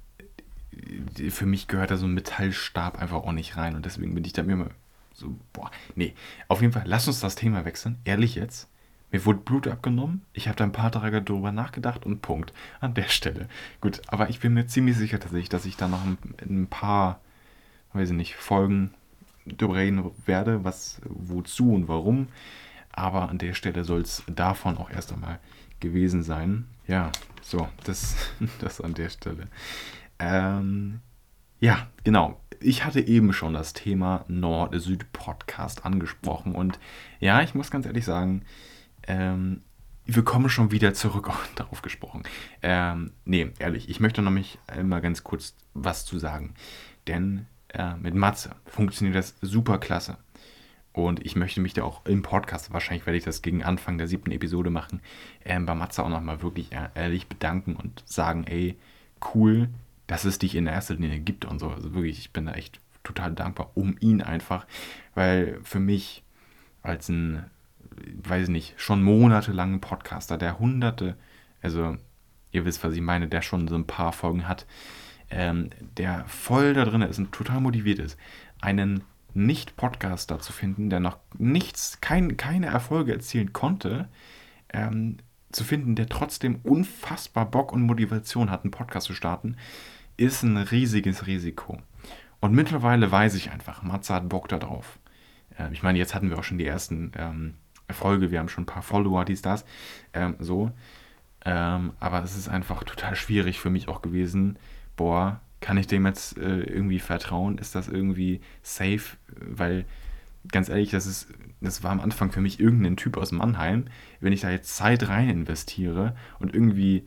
für 1.30 1.46
mich 1.46 1.68
gehört 1.68 1.90
da 1.90 1.96
so 1.96 2.06
ein 2.06 2.14
Metallstab 2.14 3.00
einfach 3.00 3.18
auch 3.18 3.32
nicht 3.32 3.56
rein 3.56 3.74
und 3.76 3.84
deswegen 3.86 4.14
bin 4.14 4.24
ich 4.24 4.32
da 4.32 4.42
mir 4.42 4.52
immer 4.52 4.70
so, 5.14 5.36
boah, 5.52 5.70
nee. 5.94 6.14
Auf 6.48 6.60
jeden 6.60 6.72
Fall, 6.72 6.84
lass 6.86 7.08
uns 7.08 7.20
das 7.20 7.34
Thema 7.34 7.64
wechseln, 7.64 7.98
ehrlich 8.04 8.34
jetzt. 8.34 8.68
Mir 9.12 9.24
wurde 9.26 9.40
Blut 9.40 9.66
abgenommen, 9.66 10.22
ich 10.32 10.46
habe 10.46 10.56
da 10.56 10.64
ein 10.64 10.72
paar 10.72 10.92
Tage 10.92 11.20
darüber 11.20 11.50
nachgedacht 11.50 12.06
und 12.06 12.22
Punkt. 12.22 12.52
An 12.78 12.94
der 12.94 13.08
Stelle. 13.08 13.48
Gut, 13.80 14.00
aber 14.06 14.30
ich 14.30 14.38
bin 14.38 14.54
mir 14.54 14.66
ziemlich 14.66 14.96
sicher 14.96 15.18
tatsächlich, 15.18 15.48
dass 15.48 15.64
ich 15.64 15.76
da 15.76 15.88
noch 15.88 16.04
ein, 16.04 16.16
ein 16.40 16.66
paar, 16.68 17.20
weiß 17.92 18.10
ich 18.10 18.16
nicht, 18.16 18.36
Folgen 18.36 18.94
darüber 19.44 19.76
reden 19.76 20.10
werde, 20.26 20.64
was, 20.64 21.00
wozu 21.04 21.74
und 21.74 21.88
warum. 21.88 22.28
Aber 22.92 23.28
an 23.28 23.38
der 23.38 23.54
Stelle 23.54 23.84
soll 23.84 24.02
es 24.02 24.22
davon 24.28 24.78
auch 24.78 24.90
erst 24.90 25.12
einmal 25.12 25.40
gewesen 25.80 26.22
sein. 26.22 26.66
Ja, 26.86 27.10
so, 27.42 27.68
das, 27.84 28.16
das 28.60 28.80
an 28.80 28.94
der 28.94 29.08
Stelle. 29.08 29.48
Ähm, 30.20 31.00
ja, 31.58 31.88
genau. 32.04 32.40
Ich 32.60 32.84
hatte 32.84 33.00
eben 33.00 33.32
schon 33.32 33.54
das 33.54 33.72
Thema 33.72 34.24
Nord-Süd-Podcast 34.28 35.86
angesprochen 35.86 36.54
und 36.54 36.78
ja, 37.18 37.40
ich 37.40 37.54
muss 37.54 37.70
ganz 37.70 37.86
ehrlich 37.86 38.04
sagen, 38.04 38.42
ähm, 39.06 39.62
wir 40.04 40.22
kommen 40.24 40.50
schon 40.50 40.70
wieder 40.70 40.92
zurück 40.92 41.30
darauf 41.56 41.82
gesprochen. 41.82 42.22
Ähm, 42.62 43.12
nee, 43.24 43.50
ehrlich, 43.58 43.88
ich 43.88 44.00
möchte 44.00 44.22
noch 44.22 44.30
mich 44.30 44.58
mal 44.82 45.00
ganz 45.00 45.24
kurz 45.24 45.54
was 45.72 46.04
zu 46.04 46.18
sagen. 46.18 46.54
Denn 47.06 47.46
äh, 47.68 47.94
mit 47.96 48.14
Matze 48.14 48.50
funktioniert 48.66 49.16
das 49.16 49.36
super 49.40 49.78
klasse. 49.78 50.18
Und 50.92 51.24
ich 51.24 51.36
möchte 51.36 51.60
mich 51.60 51.72
da 51.72 51.84
auch 51.84 52.04
im 52.04 52.22
Podcast, 52.22 52.72
wahrscheinlich 52.72 53.06
werde 53.06 53.16
ich 53.16 53.24
das 53.24 53.42
gegen 53.42 53.62
Anfang 53.62 53.96
der 53.96 54.08
siebten 54.08 54.32
Episode 54.32 54.70
machen, 54.70 55.00
äh, 55.44 55.58
bei 55.60 55.74
Matze 55.74 56.02
auch 56.02 56.08
nochmal 56.08 56.42
wirklich 56.42 56.70
ehrlich 56.94 57.28
bedanken 57.28 57.76
und 57.76 58.02
sagen, 58.06 58.44
ey, 58.44 58.76
cool, 59.34 59.68
dass 60.10 60.24
es 60.24 60.40
dich 60.40 60.56
in 60.56 60.66
erster 60.66 60.94
Linie 60.94 61.20
gibt 61.20 61.44
und 61.44 61.60
so. 61.60 61.70
Also 61.70 61.94
wirklich, 61.94 62.18
ich 62.18 62.32
bin 62.32 62.46
da 62.46 62.52
echt 62.52 62.80
total 63.04 63.32
dankbar 63.32 63.70
um 63.74 63.96
ihn 64.00 64.22
einfach, 64.22 64.66
weil 65.14 65.60
für 65.62 65.78
mich 65.78 66.24
als 66.82 67.08
ein, 67.08 67.44
weiß 68.24 68.44
ich 68.44 68.48
nicht, 68.48 68.74
schon 68.76 69.04
monatelangen 69.04 69.80
Podcaster, 69.80 70.36
der 70.36 70.58
hunderte, 70.58 71.16
also 71.62 71.96
ihr 72.50 72.64
wisst, 72.64 72.82
was 72.82 72.94
ich 72.94 73.00
meine, 73.00 73.28
der 73.28 73.40
schon 73.40 73.68
so 73.68 73.76
ein 73.76 73.86
paar 73.86 74.12
Folgen 74.12 74.48
hat, 74.48 74.66
ähm, 75.30 75.70
der 75.96 76.24
voll 76.26 76.74
da 76.74 76.84
drin 76.84 77.02
ist 77.02 77.20
und 77.20 77.30
total 77.30 77.60
motiviert 77.60 78.00
ist, 78.00 78.18
einen 78.60 79.04
Nicht-Podcaster 79.32 80.40
zu 80.40 80.52
finden, 80.52 80.90
der 80.90 80.98
noch 80.98 81.18
nichts, 81.38 82.00
kein, 82.00 82.36
keine 82.36 82.66
Erfolge 82.66 83.12
erzielen 83.12 83.52
konnte, 83.52 84.08
ähm, 84.72 85.18
zu 85.52 85.62
finden, 85.62 85.94
der 85.94 86.08
trotzdem 86.08 86.58
unfassbar 86.64 87.48
Bock 87.48 87.72
und 87.72 87.82
Motivation 87.82 88.50
hat, 88.50 88.64
einen 88.64 88.72
Podcast 88.72 89.06
zu 89.06 89.14
starten, 89.14 89.56
ist 90.20 90.42
ein 90.42 90.56
riesiges 90.58 91.26
Risiko. 91.26 91.78
Und 92.40 92.54
mittlerweile 92.54 93.10
weiß 93.10 93.34
ich 93.34 93.50
einfach, 93.50 93.82
Matze 93.82 94.14
hat 94.14 94.28
Bock 94.28 94.48
darauf. 94.48 94.98
Äh, 95.58 95.72
ich 95.72 95.82
meine, 95.82 95.98
jetzt 95.98 96.14
hatten 96.14 96.30
wir 96.30 96.38
auch 96.38 96.44
schon 96.44 96.58
die 96.58 96.66
ersten 96.66 97.12
ähm, 97.16 97.54
Erfolge, 97.88 98.30
wir 98.30 98.38
haben 98.38 98.48
schon 98.48 98.64
ein 98.64 98.66
paar 98.66 98.82
Follower, 98.82 99.24
dies, 99.24 99.42
das, 99.42 99.64
ähm, 100.12 100.36
so. 100.38 100.70
Ähm, 101.44 101.92
aber 102.00 102.22
es 102.22 102.36
ist 102.36 102.48
einfach 102.48 102.84
total 102.84 103.16
schwierig 103.16 103.60
für 103.60 103.70
mich 103.70 103.88
auch 103.88 104.02
gewesen. 104.02 104.58
Boah, 104.96 105.40
kann 105.60 105.78
ich 105.78 105.86
dem 105.86 106.06
jetzt 106.06 106.36
äh, 106.36 106.60
irgendwie 106.60 106.98
vertrauen? 106.98 107.56
Ist 107.56 107.74
das 107.74 107.88
irgendwie 107.88 108.42
safe? 108.62 109.16
Weil, 109.36 109.86
ganz 110.52 110.68
ehrlich, 110.68 110.90
das 110.90 111.06
ist, 111.06 111.28
das 111.62 111.82
war 111.82 111.92
am 111.92 112.00
Anfang 112.00 112.30
für 112.30 112.42
mich 112.42 112.60
irgendein 112.60 112.98
Typ 112.98 113.16
aus 113.16 113.32
Mannheim. 113.32 113.86
Wenn 114.20 114.34
ich 114.34 114.42
da 114.42 114.50
jetzt 114.50 114.76
Zeit 114.76 115.08
rein 115.08 115.30
investiere 115.30 116.14
und 116.38 116.54
irgendwie 116.54 117.06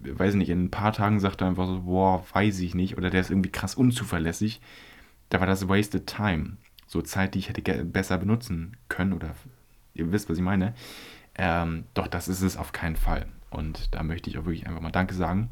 weiß 0.00 0.34
nicht, 0.34 0.50
in 0.50 0.64
ein 0.64 0.70
paar 0.70 0.92
Tagen 0.92 1.20
sagt 1.20 1.40
er 1.40 1.48
einfach 1.48 1.66
so, 1.66 1.82
boah, 1.82 2.24
weiß 2.32 2.60
ich 2.60 2.74
nicht, 2.74 2.96
oder 2.96 3.10
der 3.10 3.20
ist 3.20 3.30
irgendwie 3.30 3.50
krass 3.50 3.74
unzuverlässig, 3.74 4.60
da 5.28 5.40
war 5.40 5.46
das 5.46 5.68
wasted 5.68 6.06
time. 6.06 6.56
So 6.86 7.02
Zeit, 7.02 7.34
die 7.34 7.40
ich 7.40 7.48
hätte 7.48 7.84
besser 7.84 8.16
benutzen 8.18 8.76
können, 8.88 9.12
oder 9.12 9.34
ihr 9.94 10.10
wisst, 10.10 10.30
was 10.30 10.38
ich 10.38 10.44
meine. 10.44 10.74
Ähm, 11.34 11.84
doch 11.94 12.06
das 12.06 12.28
ist 12.28 12.42
es 12.42 12.56
auf 12.56 12.72
keinen 12.72 12.96
Fall. 12.96 13.26
Und 13.50 13.94
da 13.94 14.02
möchte 14.02 14.30
ich 14.30 14.38
auch 14.38 14.44
wirklich 14.44 14.66
einfach 14.66 14.80
mal 14.80 14.90
Danke 14.90 15.14
sagen. 15.14 15.50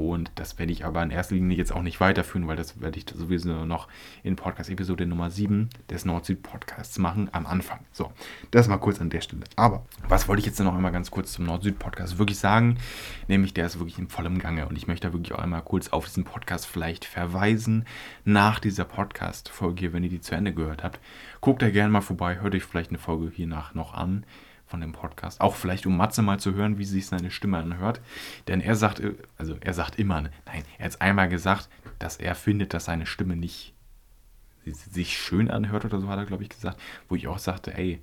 Und 0.00 0.32
das 0.36 0.58
werde 0.58 0.72
ich 0.72 0.86
aber 0.86 1.02
in 1.02 1.10
erster 1.10 1.34
Linie 1.34 1.58
jetzt 1.58 1.72
auch 1.72 1.82
nicht 1.82 2.00
weiterführen, 2.00 2.48
weil 2.48 2.56
das 2.56 2.80
werde 2.80 2.98
ich 2.98 3.04
sowieso 3.14 3.66
noch 3.66 3.86
in 4.22 4.34
Podcast-Episode 4.34 5.04
Nummer 5.04 5.28
7 5.28 5.68
des 5.90 6.06
Nord-Süd-Podcasts 6.06 6.98
machen 6.98 7.28
am 7.32 7.44
Anfang. 7.44 7.80
So, 7.92 8.10
das 8.50 8.66
mal 8.66 8.78
kurz 8.78 8.98
an 8.98 9.10
der 9.10 9.20
Stelle. 9.20 9.42
Aber 9.56 9.84
was 10.08 10.26
wollte 10.26 10.40
ich 10.40 10.46
jetzt 10.46 10.58
noch 10.58 10.74
einmal 10.74 10.90
ganz 10.90 11.10
kurz 11.10 11.32
zum 11.32 11.44
Nord-Süd-Podcast 11.44 12.18
wirklich 12.18 12.38
sagen? 12.38 12.78
Nämlich, 13.28 13.52
der 13.52 13.66
ist 13.66 13.78
wirklich 13.78 13.98
in 13.98 14.08
vollem 14.08 14.38
Gange 14.38 14.66
und 14.66 14.78
ich 14.78 14.86
möchte 14.86 15.06
da 15.06 15.12
wirklich 15.12 15.34
auch 15.34 15.42
einmal 15.42 15.60
kurz 15.60 15.88
auf 15.88 16.06
diesen 16.06 16.24
Podcast 16.24 16.64
vielleicht 16.64 17.04
verweisen. 17.04 17.84
Nach 18.24 18.58
dieser 18.58 18.86
Podcast-Folge, 18.86 19.92
wenn 19.92 20.02
ihr 20.02 20.08
die 20.08 20.22
zu 20.22 20.34
Ende 20.34 20.54
gehört 20.54 20.82
habt, 20.82 20.98
guckt 21.42 21.60
da 21.60 21.68
gerne 21.68 21.92
mal 21.92 22.00
vorbei, 22.00 22.40
hört 22.40 22.54
euch 22.54 22.64
vielleicht 22.64 22.88
eine 22.88 22.98
Folge 22.98 23.30
hiernach 23.30 23.74
noch 23.74 23.92
an 23.92 24.24
von 24.70 24.80
dem 24.80 24.92
Podcast. 24.92 25.40
Auch 25.40 25.56
vielleicht, 25.56 25.84
um 25.86 25.96
Matze 25.96 26.22
mal 26.22 26.38
zu 26.38 26.54
hören, 26.54 26.78
wie 26.78 26.84
sich 26.84 27.06
seine 27.06 27.32
Stimme 27.32 27.58
anhört. 27.58 28.00
Denn 28.46 28.60
er 28.60 28.76
sagt, 28.76 29.02
also 29.36 29.56
er 29.60 29.74
sagt 29.74 29.98
immer, 29.98 30.22
nein, 30.22 30.62
er 30.78 30.86
hat 30.86 31.00
einmal 31.02 31.28
gesagt, 31.28 31.68
dass 31.98 32.16
er 32.16 32.36
findet, 32.36 32.72
dass 32.72 32.84
seine 32.84 33.06
Stimme 33.06 33.36
nicht 33.36 33.74
sich 34.64 35.18
schön 35.18 35.50
anhört 35.50 35.84
oder 35.84 36.00
so, 36.00 36.08
hat 36.08 36.18
er, 36.18 36.26
glaube 36.26 36.44
ich, 36.44 36.50
gesagt. 36.50 36.80
Wo 37.08 37.16
ich 37.16 37.26
auch 37.26 37.40
sagte, 37.40 37.76
ey, 37.76 38.00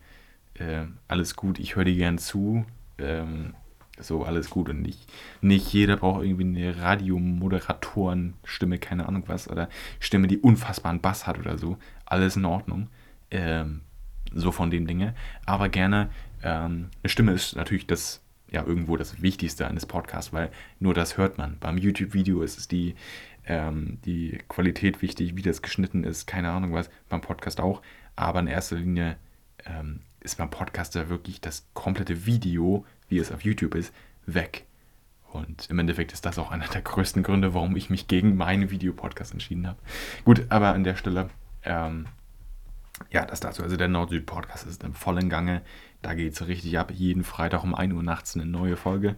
äh, 0.56 0.84
alles 1.08 1.38
gut, 1.38 1.58
ich 1.60 1.78
höre 1.78 1.86
dir 1.86 1.96
gern 1.96 2.18
zu. 2.18 2.66
Ähm, 2.98 3.54
so, 4.00 4.26
alles 4.26 4.50
gut. 4.50 4.68
Und 4.70 4.82
nicht, 4.82 5.10
nicht 5.40 5.72
jeder 5.72 5.96
braucht 5.96 6.26
irgendwie 6.26 6.44
eine 6.44 6.82
Radiomoderatorenstimme, 6.82 8.78
keine 8.80 9.08
Ahnung 9.08 9.24
was, 9.28 9.50
oder 9.50 9.70
Stimme, 10.02 10.28
die 10.28 10.40
unfassbaren 10.40 11.00
Bass 11.00 11.26
hat 11.28 11.40
oder 11.40 11.58
so. 11.58 11.78
Alles 12.06 12.36
in 12.36 12.44
Ordnung. 12.44 12.90
Ähm, 13.32 13.84
so 14.34 14.52
von 14.52 14.70
den 14.70 14.86
Dingen. 14.86 15.14
Aber 15.46 15.70
gerne 15.70 16.10
ähm, 16.48 16.90
eine 17.04 17.10
Stimme 17.10 17.34
ist 17.34 17.58
natürlich 17.58 17.88
das, 17.88 18.22
ja, 18.50 18.64
irgendwo 18.64 18.96
das 18.96 19.22
Wichtigste 19.22 19.68
eines 19.68 19.86
Podcasts, 19.86 20.32
weil 20.32 20.50
nur 20.80 20.94
das 20.94 21.18
hört 21.18 21.38
man. 21.38 21.58
Beim 21.60 21.78
YouTube-Video 21.78 22.42
ist 22.42 22.58
es 22.58 22.70
die, 22.70 22.96
ähm, 23.46 24.00
die 24.06 24.40
Qualität 24.48 25.02
wichtig, 25.02 25.36
wie 25.36 25.42
das 25.42 25.62
geschnitten 25.62 26.06
ist, 26.06 26.26
keine 26.26 26.52
Ahnung 26.52 26.74
was, 26.74 26.90
beim 27.10 27.20
Podcast 27.20 27.60
auch. 27.60 27.82
Aber 28.16 28.40
in 28.40 28.48
erster 28.48 28.78
Linie 28.78 29.18
ähm, 29.66 30.00
ist 30.22 30.38
beim 30.38 30.50
Podcast 30.50 30.96
ja 30.96 31.10
wirklich 31.10 31.42
das 31.42 31.68
komplette 31.74 32.26
Video, 32.26 32.86
wie 33.10 33.20
es 33.20 33.32
auf 33.32 33.42
YouTube 33.44 33.76
ist, 33.76 33.94
weg. 34.26 34.64
Und 35.34 35.70
im 35.70 35.80
Endeffekt 35.80 36.14
ist 36.14 36.26
das 36.26 36.40
auch 36.40 36.52
einer 36.52 36.68
der 36.68 36.82
größten 36.82 37.24
Gründe, 37.24 37.54
warum 37.54 37.76
ich 37.76 37.90
mich 37.90 38.08
gegen 38.08 38.38
meinen 38.38 38.72
Videopodcast 38.72 39.34
entschieden 39.34 39.68
habe. 39.68 39.80
Gut, 40.24 40.46
aber 40.48 40.70
an 40.70 40.86
der 40.86 40.96
Stelle, 40.96 41.30
ähm, 41.64 42.08
ja, 43.12 43.26
das 43.26 43.40
dazu. 43.40 43.64
Also 43.64 43.78
der 43.78 43.88
Nord-Süd-Podcast 43.88 44.66
ist 44.66 44.84
im 44.84 44.94
vollen 44.94 45.30
Gange. 45.30 45.62
Da 46.08 46.14
geht 46.14 46.32
es 46.32 46.48
richtig 46.48 46.80
ab. 46.80 46.90
Jeden 46.96 47.26
Freitag 47.26 47.66
um 47.66 47.76
1 47.76 47.94
Uhr 47.94 48.02
nachts 48.02 48.34
eine 48.34 48.46
neue 48.46 48.78
Folge. 48.78 49.18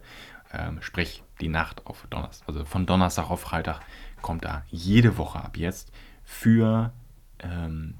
Ähm, 0.52 0.82
sprich, 0.82 1.22
die 1.40 1.46
Nacht 1.46 1.86
auf 1.86 2.04
Donnerstag. 2.10 2.48
Also 2.48 2.64
von 2.64 2.84
Donnerstag 2.84 3.30
auf 3.30 3.42
Freitag 3.42 3.78
kommt 4.22 4.44
da 4.44 4.64
jede 4.66 5.16
Woche 5.16 5.38
ab 5.38 5.56
jetzt 5.56 5.92
für. 6.24 6.92
Ähm, 7.38 7.94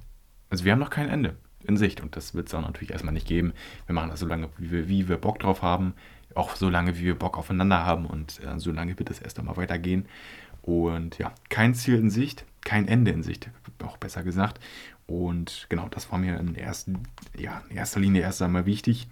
also 0.48 0.64
wir 0.64 0.72
haben 0.72 0.80
noch 0.80 0.90
kein 0.90 1.08
Ende 1.08 1.36
in 1.62 1.76
Sicht 1.76 2.00
und 2.00 2.16
das 2.16 2.34
wird 2.34 2.48
es 2.48 2.54
auch 2.54 2.62
natürlich 2.62 2.90
erstmal 2.90 3.14
nicht 3.14 3.28
geben. 3.28 3.52
Wir 3.86 3.94
machen 3.94 4.10
das 4.10 4.18
so 4.18 4.26
lange, 4.26 4.48
wie 4.58 4.72
wir, 4.72 4.88
wie 4.88 5.08
wir 5.08 5.18
Bock 5.18 5.38
drauf 5.38 5.62
haben. 5.62 5.94
Auch 6.34 6.56
so 6.56 6.68
lange, 6.68 6.98
wie 6.98 7.04
wir 7.04 7.16
Bock 7.16 7.38
aufeinander 7.38 7.86
haben 7.86 8.06
und 8.06 8.42
äh, 8.44 8.58
so 8.58 8.72
lange 8.72 8.98
wird 8.98 9.08
es 9.08 9.20
erst 9.20 9.38
einmal 9.38 9.56
weitergehen. 9.56 10.06
Und 10.62 11.16
ja, 11.18 11.32
kein 11.48 11.74
Ziel 11.74 11.96
in 11.96 12.10
Sicht. 12.10 12.44
kein 12.64 12.88
Ende 12.88 13.12
in 13.12 13.22
Sicht, 13.22 13.50
auch 13.84 13.98
besser 13.98 14.24
gesagt. 14.24 14.58
Und 15.10 15.66
genau, 15.68 15.88
das 15.88 16.12
war 16.12 16.20
mir 16.20 16.38
in, 16.38 16.54
ersten, 16.54 17.02
ja, 17.36 17.64
in 17.68 17.76
erster 17.76 17.98
Linie 17.98 18.22
erst 18.22 18.40
einmal 18.42 18.64
wichtig. 18.64 19.08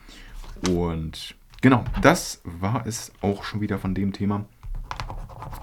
Und 0.71 1.35
genau, 1.61 1.85
das 2.03 2.41
war 2.45 2.87
es 2.87 3.11
auch 3.21 3.43
schon 3.43 3.61
wieder 3.61 3.79
von 3.79 3.97
dem 3.97 4.13
Thema. 4.13 4.45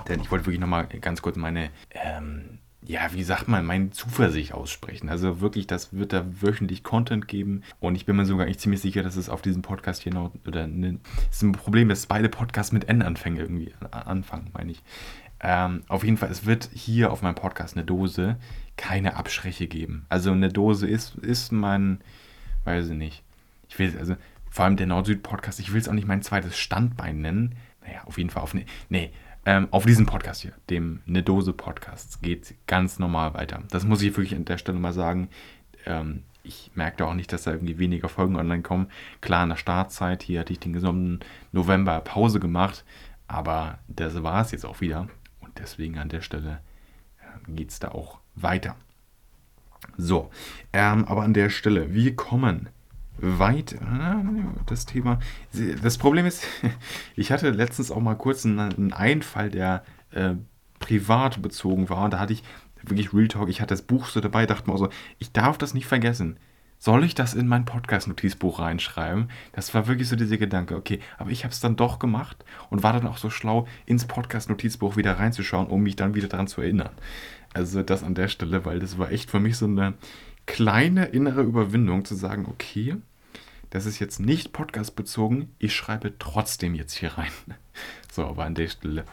Denn 0.10 0.20
ich 0.20 0.30
wollte 0.32 0.46
wirklich 0.46 0.60
nochmal 0.60 0.88
ganz 0.88 1.22
kurz 1.22 1.38
meine, 1.38 1.70
ähm, 1.92 2.60
ja, 2.82 3.14
wie 3.14 3.24
sagt 3.24 3.48
man, 3.48 3.66
meine 3.66 3.92
Zuversicht 3.92 4.54
aussprechen. 4.54 5.08
Also 5.08 5.40
wirklich, 5.40 5.68
das 5.68 5.94
wird 5.94 6.12
da 6.12 6.26
wöchentlich 6.42 6.84
Content 6.84 7.30
geben. 7.30 7.64
Und 7.80 7.96
ich 7.96 8.06
bin 8.06 8.18
mir 8.18 8.26
sogar 8.26 8.46
eigentlich 8.46 8.60
ziemlich 8.60 8.82
sicher, 8.82 9.04
dass 9.04 9.16
es 9.16 9.30
auf 9.30 9.42
diesem 9.42 9.62
Podcast 9.62 10.04
hier 10.04 10.14
noch, 10.14 10.34
oder 10.46 10.68
ne, 10.68 11.00
es 11.32 11.38
ist 11.38 11.44
ein 11.44 11.54
Problem, 11.54 11.88
dass 11.88 12.08
beide 12.08 12.28
Podcasts 12.28 12.74
mit 12.74 12.90
N 12.90 13.02
anfangen 13.02 13.38
irgendwie, 13.38 13.74
anfangen, 13.90 14.50
meine 14.52 14.74
ich. 14.74 14.84
Ähm, 15.40 15.84
auf 15.88 16.04
jeden 16.04 16.18
Fall, 16.18 16.30
es 16.30 16.46
wird 16.46 16.70
hier 16.74 17.12
auf 17.12 17.22
meinem 17.22 17.36
Podcast 17.36 17.78
eine 17.78 17.86
Dose 17.86 18.38
keine 18.78 19.15
Abschreche 19.15 19.67
geben. 19.67 20.05
Also 20.09 20.32
eine 20.32 20.49
Dose 20.49 20.88
ist, 20.88 21.15
ist 21.15 21.51
mein, 21.51 22.01
weiß 22.65 22.89
ich 22.89 22.97
nicht. 22.97 23.23
Ich 23.69 23.80
will, 23.80 23.97
also 23.97 24.15
vor 24.49 24.65
allem 24.65 24.78
der 24.78 24.88
Nord-Süd-Podcast, 24.88 25.59
ich 25.59 25.73
will 25.73 25.82
es 25.82 25.89
auch 25.89 25.93
nicht 25.93 26.07
mein 26.07 26.21
zweites 26.21 26.57
Standbein 26.57 27.21
nennen. 27.21 27.55
Naja, 27.86 28.03
auf 28.05 28.17
jeden 28.17 28.30
Fall 28.30 28.43
auf, 28.43 28.53
ne, 28.53 28.65
nee, 28.89 29.11
ähm, 29.45 29.67
auf 29.71 29.86
diesem 29.86 30.05
Podcast 30.05 30.41
hier, 30.41 30.53
dem 30.69 31.01
Eine 31.07 31.23
Dose 31.23 31.53
Podcast, 31.53 32.21
geht 32.21 32.55
ganz 32.67 32.97
normal 32.97 33.34
weiter. 33.34 33.61
Das 33.69 33.84
muss 33.84 34.01
ich 34.01 34.15
wirklich 34.17 34.36
an 34.36 34.45
der 34.45 34.57
Stelle 34.57 34.80
mal 34.80 34.93
sagen. 34.93 35.30
Ähm, 35.86 36.23
ich 36.41 36.71
merke 36.73 37.05
auch 37.05 37.13
nicht, 37.13 37.32
dass 37.32 37.43
da 37.43 37.51
irgendwie 37.51 37.78
weniger 37.78 38.09
Folgen 38.09 38.36
online 38.36 38.63
kommen. 38.63 38.88
Klar, 39.21 39.43
in 39.43 39.49
der 39.49 39.55
Startzeit, 39.55 40.23
hier 40.23 40.39
hatte 40.39 40.53
ich 40.53 40.59
den 40.59 40.73
gesamten 40.73 41.19
November 41.51 41.99
Pause 42.01 42.39
gemacht, 42.39 42.86
aber 43.28 43.80
das 43.88 44.21
war 44.23 44.41
es 44.41 44.51
jetzt 44.51 44.65
auch 44.65 44.82
wieder. 44.82 45.07
Und 45.41 45.57
deswegen 45.59 45.97
an 45.97 46.09
der 46.09 46.21
Stelle 46.21 46.59
äh, 47.19 47.51
geht 47.51 47.71
es 47.71 47.80
da 47.80 47.89
auch 47.89 48.19
weiter. 48.36 48.76
So, 49.98 50.30
ähm, 50.74 51.06
aber 51.06 51.24
an 51.24 51.34
der 51.34 51.50
Stelle, 51.50 51.94
wir 51.94 52.16
kommen 52.16 52.70
weit 53.18 53.78
das 54.66 54.86
Thema. 54.86 55.20
Das 55.82 55.98
Problem 55.98 56.26
ist, 56.26 56.46
ich 57.16 57.32
hatte 57.32 57.50
letztens 57.52 57.92
auch 57.92 58.02
mal 58.02 58.16
kurz 58.16 58.46
einen 58.46 58.94
Einfall, 58.94 59.50
der 59.50 59.84
äh, 60.12 60.36
privat 60.80 61.42
bezogen 61.42 61.90
war. 61.90 62.10
Da 62.10 62.20
hatte 62.20 62.34
ich 62.34 62.44
wirklich 62.84 63.14
Real 63.14 63.28
Talk, 63.28 63.50
ich 63.50 63.62
hatte 63.62 63.74
das 63.74 63.82
Buch 63.82 64.08
so 64.08 64.20
dabei, 64.20 64.46
dachte 64.46 64.70
mir 64.70 64.78
so, 64.78 64.90
ich 65.18 65.32
darf 65.32 65.58
das 65.58 65.74
nicht 65.74 65.88
vergessen. 65.88 66.38
Soll 66.78 67.03
ich 67.03 67.15
das 67.15 67.34
in 67.34 67.47
mein 67.47 67.65
Podcast-Notizbuch 67.65 68.59
reinschreiben? 68.59 69.30
Das 69.53 69.73
war 69.73 69.88
wirklich 69.88 70.07
so 70.07 70.15
dieser 70.15 70.38
Gedanke, 70.38 70.76
okay, 70.76 70.99
aber 71.17 71.32
ich 71.32 71.43
habe 71.43 71.51
es 71.51 71.59
dann 71.59 71.76
doch 71.76 71.99
gemacht 71.99 72.43
und 72.69 72.84
war 72.84 72.93
dann 72.93 73.07
auch 73.07 73.17
so 73.17 73.30
schlau, 73.30 73.67
ins 73.86 74.05
Podcast-Notizbuch 74.05 74.95
wieder 74.95 75.17
reinzuschauen, 75.17 75.67
um 75.67 75.82
mich 75.84 75.95
dann 75.95 76.15
wieder 76.15 76.28
daran 76.28 76.47
zu 76.47 76.61
erinnern. 76.61 76.91
Also 77.53 77.82
das 77.82 78.03
an 78.03 78.15
der 78.15 78.28
Stelle, 78.28 78.65
weil 78.65 78.80
das 78.80 78.97
war 78.97 79.11
echt 79.11 79.32
für 79.32 79.39
mich 79.39 79.57
so 79.57 79.65
eine 79.65 79.93
kleine 80.45 81.05
innere 81.05 81.41
Überwindung 81.41 82.05
zu 82.05 82.15
sagen, 82.15 82.45
okay, 82.47 82.95
das 83.69 83.86
ist 83.86 83.99
jetzt 83.99 84.19
nicht 84.19 84.53
podcastbezogen, 84.53 85.49
ich 85.57 85.76
schreibe 85.76 86.17
trotzdem 86.19 86.76
jetzt 86.76 86.93
hier 86.93 87.17
rein. 87.17 87.32
So, 88.09 88.26
aber 88.26 88.45
an 88.45 88.55
der 88.55 88.69
Stelle, 88.69 89.03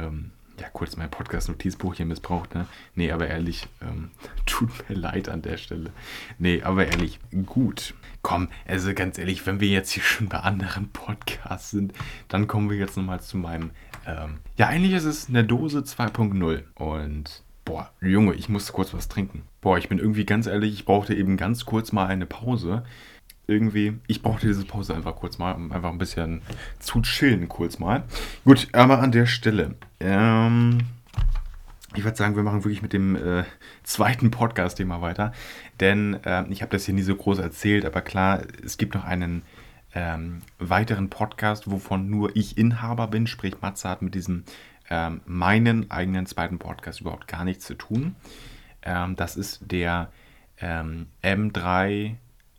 ähm, 0.00 0.32
ja, 0.62 0.68
kurz 0.72 0.96
mein 0.96 1.10
Podcast-Notizbuch 1.10 1.94
hier 1.94 2.06
missbraucht, 2.06 2.54
ne? 2.54 2.66
Nee, 2.94 3.10
aber 3.10 3.26
ehrlich, 3.26 3.66
ähm, 3.82 4.12
tut 4.46 4.70
mir 4.88 4.94
leid 4.94 5.28
an 5.28 5.42
der 5.42 5.56
Stelle. 5.56 5.90
Nee, 6.38 6.62
aber 6.62 6.86
ehrlich, 6.86 7.18
gut. 7.46 7.94
Komm, 8.22 8.48
also 8.64 8.94
ganz 8.94 9.18
ehrlich, 9.18 9.44
wenn 9.44 9.58
wir 9.58 9.66
jetzt 9.66 9.90
hier 9.90 10.04
schon 10.04 10.28
bei 10.28 10.38
anderen 10.38 10.88
Podcasts 10.90 11.72
sind, 11.72 11.92
dann 12.28 12.46
kommen 12.46 12.70
wir 12.70 12.76
jetzt 12.76 12.96
nochmal 12.96 13.20
zu 13.20 13.36
meinem, 13.36 13.70
ähm, 14.06 14.38
ja, 14.56 14.68
eigentlich 14.68 14.92
ist 14.92 15.04
es 15.04 15.28
eine 15.28 15.42
Dose 15.42 15.80
2.0 15.80 16.62
und 16.76 17.42
Boah, 17.64 17.92
Junge, 18.00 18.34
ich 18.34 18.48
muss 18.48 18.72
kurz 18.72 18.92
was 18.92 19.06
trinken. 19.06 19.42
Boah, 19.60 19.78
ich 19.78 19.88
bin 19.88 19.98
irgendwie 19.98 20.24
ganz 20.24 20.48
ehrlich, 20.48 20.72
ich 20.72 20.84
brauchte 20.84 21.14
eben 21.14 21.36
ganz 21.36 21.64
kurz 21.64 21.92
mal 21.92 22.06
eine 22.06 22.26
Pause 22.26 22.82
irgendwie, 23.46 23.98
ich 24.06 24.22
brauchte 24.22 24.46
diese 24.46 24.64
Pause 24.64 24.94
einfach 24.94 25.16
kurz 25.16 25.38
mal, 25.38 25.52
um 25.52 25.72
einfach 25.72 25.90
ein 25.90 25.98
bisschen 25.98 26.42
zu 26.78 27.00
chillen 27.02 27.48
kurz 27.48 27.78
mal. 27.78 28.04
Gut, 28.44 28.68
aber 28.72 29.00
an 29.00 29.12
der 29.12 29.26
Stelle, 29.26 29.74
ähm, 30.00 30.78
ich 31.94 32.04
würde 32.04 32.16
sagen, 32.16 32.36
wir 32.36 32.42
machen 32.42 32.64
wirklich 32.64 32.82
mit 32.82 32.92
dem 32.92 33.16
äh, 33.16 33.44
zweiten 33.82 34.30
Podcast-Thema 34.30 35.02
weiter, 35.02 35.32
denn 35.80 36.14
äh, 36.24 36.44
ich 36.48 36.62
habe 36.62 36.72
das 36.72 36.86
hier 36.86 36.94
nie 36.94 37.02
so 37.02 37.14
groß 37.14 37.38
erzählt, 37.38 37.84
aber 37.84 38.00
klar, 38.00 38.42
es 38.64 38.78
gibt 38.78 38.94
noch 38.94 39.04
einen 39.04 39.42
ähm, 39.94 40.42
weiteren 40.58 41.10
Podcast, 41.10 41.70
wovon 41.70 42.08
nur 42.08 42.34
ich 42.34 42.56
Inhaber 42.56 43.08
bin, 43.08 43.26
sprich 43.26 43.60
Matze 43.60 43.88
hat 43.88 44.02
mit 44.02 44.14
diesem 44.14 44.44
ähm, 44.88 45.20
meinen 45.26 45.90
eigenen 45.90 46.26
zweiten 46.26 46.58
Podcast 46.58 47.00
überhaupt 47.00 47.28
gar 47.28 47.44
nichts 47.44 47.66
zu 47.66 47.74
tun. 47.74 48.16
Ähm, 48.82 49.16
das 49.16 49.36
ist 49.36 49.70
der 49.70 50.10
ähm, 50.58 51.08
M3 51.22 52.16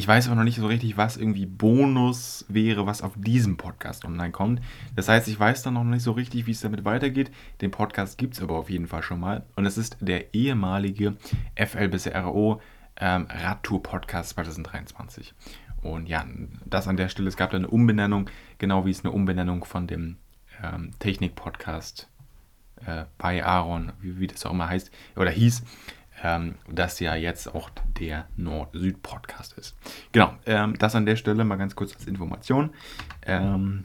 Ich 0.00 0.08
weiß 0.08 0.28
aber 0.28 0.36
noch 0.36 0.44
nicht 0.44 0.56
so 0.56 0.66
richtig, 0.66 0.96
was 0.96 1.18
irgendwie 1.18 1.44
Bonus 1.44 2.46
wäre, 2.48 2.86
was 2.86 3.02
auf 3.02 3.12
diesem 3.16 3.58
Podcast 3.58 4.06
online 4.06 4.30
kommt. 4.30 4.62
Das 4.96 5.10
heißt, 5.10 5.28
ich 5.28 5.38
weiß 5.38 5.62
dann 5.62 5.74
noch 5.74 5.84
nicht 5.84 6.02
so 6.02 6.12
richtig, 6.12 6.46
wie 6.46 6.52
es 6.52 6.62
damit 6.62 6.86
weitergeht. 6.86 7.30
Den 7.60 7.70
Podcast 7.70 8.16
gibt 8.16 8.32
es 8.32 8.42
aber 8.42 8.56
auf 8.56 8.70
jeden 8.70 8.86
Fall 8.86 9.02
schon 9.02 9.20
mal. 9.20 9.44
Und 9.56 9.66
es 9.66 9.76
ist 9.76 9.98
der 10.00 10.32
ehemalige 10.32 11.18
FL 11.54 11.88
bis 11.88 12.06
RO 12.06 12.62
ähm, 12.96 13.26
Radtour 13.28 13.82
Podcast 13.82 14.30
2023. 14.30 15.34
Und 15.82 16.08
ja, 16.08 16.24
das 16.64 16.88
an 16.88 16.96
der 16.96 17.10
Stelle. 17.10 17.28
Es 17.28 17.36
gab 17.36 17.50
da 17.50 17.58
eine 17.58 17.68
Umbenennung, 17.68 18.30
genau 18.56 18.86
wie 18.86 18.92
es 18.92 19.04
eine 19.04 19.12
Umbenennung 19.12 19.66
von 19.66 19.86
dem 19.86 20.16
ähm, 20.62 20.92
Technik-Podcast 20.98 22.08
äh, 22.86 23.04
bei 23.18 23.44
Aaron, 23.44 23.92
wie, 24.00 24.18
wie 24.18 24.28
das 24.28 24.46
auch 24.46 24.52
immer 24.52 24.70
heißt, 24.70 24.90
oder 25.16 25.30
hieß, 25.30 25.62
ähm, 26.22 26.56
das 26.68 27.00
ja 27.00 27.14
jetzt 27.14 27.54
auch 27.54 27.70
der 27.98 28.26
Nord-Süd-Podcast 28.36 29.54
ist. 29.54 29.76
Genau, 30.12 30.34
ähm, 30.46 30.76
das 30.78 30.94
an 30.94 31.06
der 31.06 31.16
Stelle 31.16 31.44
mal 31.44 31.56
ganz 31.56 31.74
kurz 31.74 31.94
als 31.94 32.06
Information. 32.06 32.70
Ähm, 33.22 33.84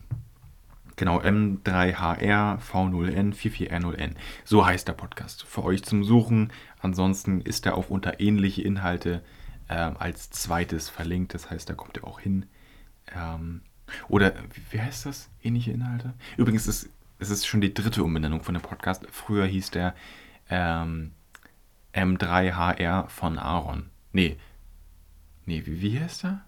genau, 0.96 1.20
M3HR 1.20 2.60
V0N 2.60 3.34
44R0N. 3.34 4.16
So 4.44 4.66
heißt 4.66 4.88
der 4.88 4.94
Podcast. 4.94 5.44
Für 5.44 5.64
euch 5.64 5.84
zum 5.84 6.04
Suchen. 6.04 6.52
Ansonsten 6.82 7.42
ist 7.42 7.66
er 7.66 7.76
auch 7.78 7.90
unter 7.90 8.20
ähnliche 8.20 8.62
Inhalte 8.62 9.22
ähm, 9.70 9.96
als 9.98 10.30
zweites 10.30 10.90
verlinkt. 10.90 11.34
Das 11.34 11.50
heißt, 11.50 11.70
da 11.70 11.74
kommt 11.74 11.98
er 11.98 12.06
auch 12.06 12.20
hin. 12.20 12.46
Ähm, 13.16 13.62
oder 14.08 14.34
wie 14.72 14.82
heißt 14.82 15.06
das? 15.06 15.30
Ähnliche 15.42 15.72
Inhalte? 15.72 16.14
Übrigens 16.38 16.68
ist 16.68 16.90
es 17.20 17.30
ist 17.30 17.48
schon 17.48 17.62
die 17.62 17.74
dritte 17.74 18.04
Umbenennung 18.04 18.44
von 18.44 18.54
dem 18.54 18.62
Podcast. 18.62 19.06
Früher 19.10 19.46
hieß 19.46 19.72
der 19.72 19.96
ähm, 20.50 21.12
M3HR 21.96 23.08
von 23.08 23.40
Aaron. 23.40 23.90
Nee. 24.12 24.38
Nee, 25.46 25.66
wie, 25.66 25.82
wie 25.82 26.00
heißt 26.00 26.26
er? 26.26 26.42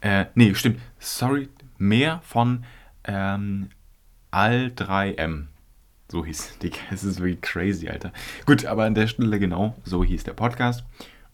Äh, 0.00 0.26
nee, 0.34 0.54
stimmt. 0.54 0.80
Sorry, 0.98 1.48
mehr 1.78 2.20
von 2.24 2.64
ähm, 3.04 3.70
Al3M. 4.32 5.46
So 6.10 6.24
hieß 6.24 6.58
die. 6.62 6.72
Es 6.90 7.04
ist 7.04 7.20
wirklich 7.20 7.40
crazy, 7.40 7.88
Alter. 7.88 8.12
Gut, 8.46 8.64
aber 8.64 8.84
an 8.84 8.94
der 8.94 9.06
Stelle 9.06 9.38
genau, 9.38 9.76
so 9.84 10.04
hieß 10.04 10.24
der 10.24 10.34
Podcast. 10.34 10.84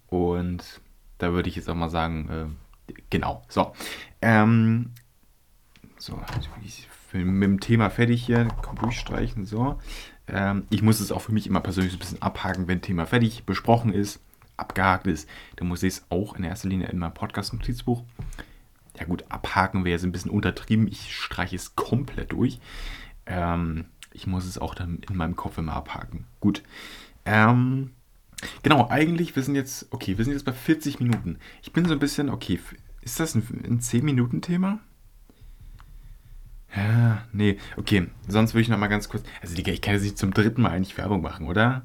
Und 0.08 0.80
da 1.18 1.32
würde 1.32 1.48
ich 1.48 1.56
jetzt 1.56 1.68
auch 1.68 1.74
mal 1.74 1.90
sagen, 1.90 2.56
äh, 2.88 2.94
genau. 3.10 3.44
So. 3.48 3.72
Ähm, 4.22 4.92
so, 5.96 6.20
ich 6.64 6.88
bin 7.12 7.38
mit 7.38 7.48
dem 7.48 7.60
Thema 7.60 7.90
fertig 7.90 8.24
hier. 8.24 8.48
Komm, 8.62 8.76
durchstreichen. 8.76 9.44
So. 9.46 9.78
Ähm, 10.28 10.64
ich 10.70 10.82
muss 10.82 11.00
es 11.00 11.12
auch 11.12 11.20
für 11.20 11.32
mich 11.32 11.46
immer 11.46 11.60
persönlich 11.60 11.92
ein 11.94 11.98
bisschen 11.98 12.22
abhaken, 12.22 12.68
wenn 12.68 12.82
Thema 12.82 13.06
fertig 13.06 13.44
besprochen 13.44 13.92
ist, 13.92 14.20
abgehakt 14.56 15.06
ist. 15.06 15.28
Dann 15.56 15.68
muss 15.68 15.82
ich 15.82 15.94
es 15.94 16.06
auch 16.10 16.36
in 16.36 16.44
erster 16.44 16.68
Linie 16.68 16.88
in 16.88 16.98
meinem 16.98 17.14
Podcast-Notizbuch. 17.14 18.02
Ja 18.98 19.06
gut, 19.06 19.24
abhaken 19.28 19.84
wäre 19.84 19.92
jetzt 19.92 20.04
ein 20.04 20.12
bisschen 20.12 20.30
untertrieben. 20.30 20.88
Ich 20.88 21.14
streiche 21.14 21.56
es 21.56 21.76
komplett 21.76 22.32
durch. 22.32 22.58
Ähm, 23.26 23.86
ich 24.12 24.26
muss 24.26 24.44
es 24.44 24.58
auch 24.58 24.74
dann 24.74 25.00
in 25.08 25.16
meinem 25.16 25.36
Kopf 25.36 25.58
immer 25.58 25.74
abhaken. 25.74 26.24
Gut. 26.40 26.62
Ähm, 27.24 27.92
genau, 28.62 28.88
eigentlich, 28.88 29.36
wir 29.36 29.42
sind 29.42 29.54
jetzt, 29.54 29.86
okay, 29.90 30.18
wir 30.18 30.24
sind 30.24 30.34
jetzt 30.34 30.44
bei 30.44 30.52
40 30.52 30.98
Minuten. 30.98 31.38
Ich 31.62 31.72
bin 31.72 31.84
so 31.84 31.92
ein 31.92 31.98
bisschen, 31.98 32.28
okay, 32.28 32.58
ist 33.02 33.20
das 33.20 33.34
ein, 33.34 33.42
ein 33.64 33.80
10-Minuten-Thema? 33.80 34.80
Ja, 36.76 37.22
nee, 37.32 37.58
okay, 37.76 38.08
sonst 38.26 38.54
würde 38.54 38.62
ich 38.62 38.68
noch 38.68 38.78
mal 38.78 38.88
ganz 38.88 39.08
kurz, 39.08 39.22
also 39.40 39.54
Digga, 39.54 39.72
ich 39.72 39.80
kann 39.80 39.94
jetzt 39.94 40.02
nicht 40.02 40.18
zum 40.18 40.34
dritten 40.34 40.62
Mal 40.62 40.70
eigentlich 40.70 40.98
Werbung 40.98 41.22
machen, 41.22 41.46
oder? 41.46 41.82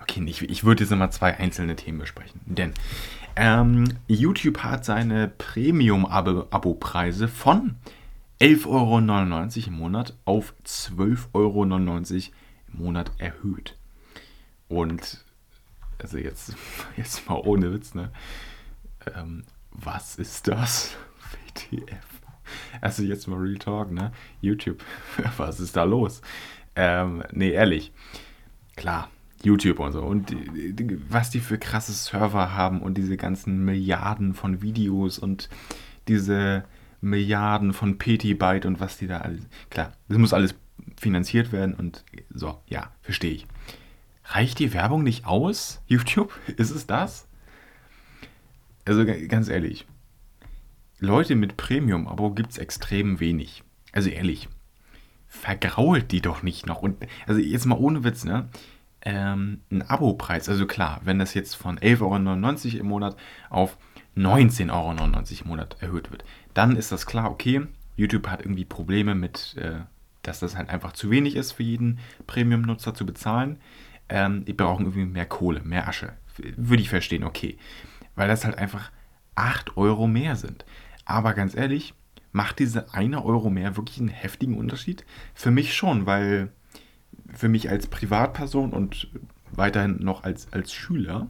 Okay, 0.00 0.22
ich, 0.26 0.42
ich 0.42 0.64
würde 0.64 0.82
jetzt 0.82 0.90
nochmal 0.90 1.12
zwei 1.12 1.36
einzelne 1.36 1.76
Themen 1.76 1.98
besprechen. 1.98 2.40
Denn 2.46 2.72
ähm, 3.36 3.84
YouTube 4.06 4.58
hat 4.58 4.84
seine 4.84 5.28
Premium-Abo-Preise 5.28 7.28
von 7.28 7.76
11,99 8.40 8.66
Euro 8.66 8.98
im 9.68 9.74
Monat 9.74 10.16
auf 10.24 10.54
12,99 10.64 11.28
Euro 11.34 11.64
im 11.64 12.84
Monat 12.84 13.12
erhöht. 13.18 13.76
Und 14.68 15.24
also 15.98 16.18
jetzt, 16.18 16.54
jetzt 16.96 17.28
mal 17.28 17.40
ohne 17.44 17.72
Witz, 17.72 17.94
ne? 17.94 18.10
Ähm, 19.14 19.44
was 19.70 20.16
ist 20.16 20.48
das? 20.48 20.96
WTF. 21.56 22.19
Also 22.80 23.02
jetzt 23.02 23.26
mal 23.28 23.38
Real 23.38 23.58
Talk, 23.58 23.90
ne? 23.90 24.12
YouTube, 24.40 24.82
was 25.36 25.60
ist 25.60 25.76
da 25.76 25.84
los? 25.84 26.22
Ähm, 26.76 27.22
nee, 27.32 27.50
ehrlich. 27.50 27.92
Klar, 28.76 29.10
YouTube 29.42 29.80
und 29.80 29.92
so. 29.92 30.02
Und 30.02 30.34
was 31.08 31.30
die 31.30 31.40
für 31.40 31.58
krasse 31.58 31.92
Server 31.92 32.54
haben 32.54 32.80
und 32.80 32.96
diese 32.96 33.16
ganzen 33.16 33.64
Milliarden 33.64 34.34
von 34.34 34.62
Videos 34.62 35.18
und 35.18 35.48
diese 36.08 36.64
Milliarden 37.00 37.72
von 37.72 37.98
Petabyte 37.98 38.66
und 38.66 38.80
was 38.80 38.98
die 38.98 39.06
da 39.06 39.18
alles. 39.18 39.42
Klar, 39.70 39.92
das 40.08 40.18
muss 40.18 40.32
alles 40.32 40.54
finanziert 40.98 41.52
werden 41.52 41.74
und 41.74 42.04
so, 42.32 42.60
ja, 42.66 42.92
verstehe 43.02 43.32
ich. 43.32 43.46
Reicht 44.24 44.58
die 44.58 44.72
Werbung 44.72 45.02
nicht 45.02 45.26
aus? 45.26 45.82
YouTube? 45.86 46.32
Ist 46.56 46.70
es 46.70 46.86
das? 46.86 47.26
Also 48.84 49.04
ganz 49.04 49.48
ehrlich, 49.48 49.86
Leute 51.00 51.34
mit 51.34 51.56
Premium-Abo 51.56 52.32
gibt 52.32 52.52
es 52.52 52.58
extrem 52.58 53.20
wenig. 53.20 53.64
Also 53.92 54.10
ehrlich, 54.10 54.48
vergrault 55.26 56.12
die 56.12 56.20
doch 56.20 56.42
nicht 56.42 56.66
noch. 56.66 56.82
Und 56.82 57.04
also 57.26 57.40
jetzt 57.40 57.66
mal 57.66 57.78
ohne 57.78 58.04
Witz, 58.04 58.24
ne? 58.24 58.48
ähm, 59.02 59.60
ein 59.70 59.82
Abo-Preis. 59.82 60.48
Also 60.48 60.66
klar, 60.66 61.00
wenn 61.04 61.18
das 61.18 61.34
jetzt 61.34 61.54
von 61.54 61.78
11,99 61.78 62.74
Euro 62.74 62.80
im 62.80 62.86
Monat 62.86 63.16
auf 63.48 63.78
19,99 64.16 64.70
Euro 64.70 64.90
im 65.42 65.48
Monat 65.48 65.76
erhöht 65.80 66.10
wird, 66.10 66.24
dann 66.54 66.76
ist 66.76 66.92
das 66.92 67.06
klar, 67.06 67.30
okay, 67.30 67.62
YouTube 67.96 68.28
hat 68.28 68.40
irgendwie 68.40 68.64
Probleme 68.64 69.14
mit, 69.14 69.56
äh, 69.56 69.80
dass 70.22 70.40
das 70.40 70.56
halt 70.56 70.68
einfach 70.68 70.92
zu 70.92 71.10
wenig 71.10 71.36
ist 71.36 71.52
für 71.52 71.62
jeden 71.62 71.98
Premium-Nutzer 72.26 72.94
zu 72.94 73.06
bezahlen. 73.06 73.58
Ähm, 74.08 74.44
die 74.44 74.52
brauchen 74.52 74.86
irgendwie 74.86 75.06
mehr 75.06 75.26
Kohle, 75.26 75.60
mehr 75.60 75.88
Asche. 75.88 76.12
Würde 76.56 76.82
ich 76.82 76.88
verstehen, 76.88 77.24
okay. 77.24 77.58
Weil 78.16 78.28
das 78.28 78.44
halt 78.44 78.58
einfach 78.58 78.90
8 79.34 79.76
Euro 79.76 80.06
mehr 80.06 80.36
sind. 80.36 80.64
Aber 81.10 81.34
ganz 81.34 81.56
ehrlich, 81.56 81.92
macht 82.30 82.60
diese 82.60 82.94
eine 82.94 83.24
Euro 83.24 83.50
mehr 83.50 83.76
wirklich 83.76 83.98
einen 83.98 84.08
heftigen 84.08 84.56
Unterschied? 84.56 85.04
Für 85.34 85.50
mich 85.50 85.74
schon, 85.74 86.06
weil 86.06 86.52
für 87.34 87.48
mich 87.48 87.68
als 87.68 87.88
Privatperson 87.88 88.72
und 88.72 89.08
weiterhin 89.50 89.96
noch 90.04 90.22
als, 90.22 90.52
als 90.52 90.72
Schüler 90.72 91.26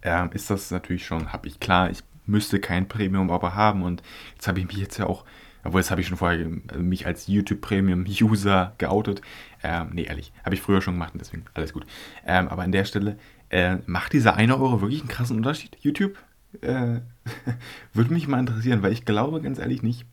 äh, 0.00 0.34
ist 0.34 0.48
das 0.48 0.70
natürlich 0.70 1.04
schon, 1.04 1.34
habe 1.34 1.48
ich 1.48 1.60
klar, 1.60 1.90
ich 1.90 1.98
müsste 2.24 2.58
kein 2.58 2.88
Premium 2.88 3.30
aber 3.30 3.54
haben 3.54 3.82
und 3.82 4.02
jetzt 4.34 4.48
habe 4.48 4.58
ich 4.58 4.66
mich 4.66 4.78
jetzt 4.78 4.96
ja 4.96 5.06
auch, 5.06 5.26
obwohl 5.62 5.80
das 5.80 5.90
habe 5.90 6.00
ich 6.00 6.06
schon 6.06 6.16
vorher 6.16 6.48
mich 6.78 7.06
als 7.06 7.26
YouTube 7.26 7.60
Premium 7.60 8.06
User 8.06 8.72
geoutet. 8.78 9.20
Ähm, 9.62 9.90
nee, 9.92 10.04
ehrlich, 10.04 10.32
habe 10.44 10.54
ich 10.54 10.62
früher 10.62 10.80
schon 10.80 10.94
gemacht 10.94 11.12
und 11.12 11.20
deswegen 11.20 11.44
alles 11.52 11.74
gut. 11.74 11.84
Ähm, 12.24 12.48
aber 12.48 12.62
an 12.62 12.72
der 12.72 12.86
Stelle, 12.86 13.18
äh, 13.50 13.76
macht 13.84 14.14
dieser 14.14 14.36
eine 14.36 14.56
Euro 14.58 14.80
wirklich 14.80 15.00
einen 15.00 15.10
krassen 15.10 15.36
Unterschied? 15.36 15.76
YouTube? 15.82 16.16
Äh, 16.62 17.00
würde 17.92 18.12
mich 18.12 18.28
mal 18.28 18.40
interessieren, 18.40 18.82
weil 18.82 18.92
ich 18.92 19.04
glaube 19.04 19.40
ganz 19.40 19.58
ehrlich 19.58 19.82
nicht. 19.82 20.06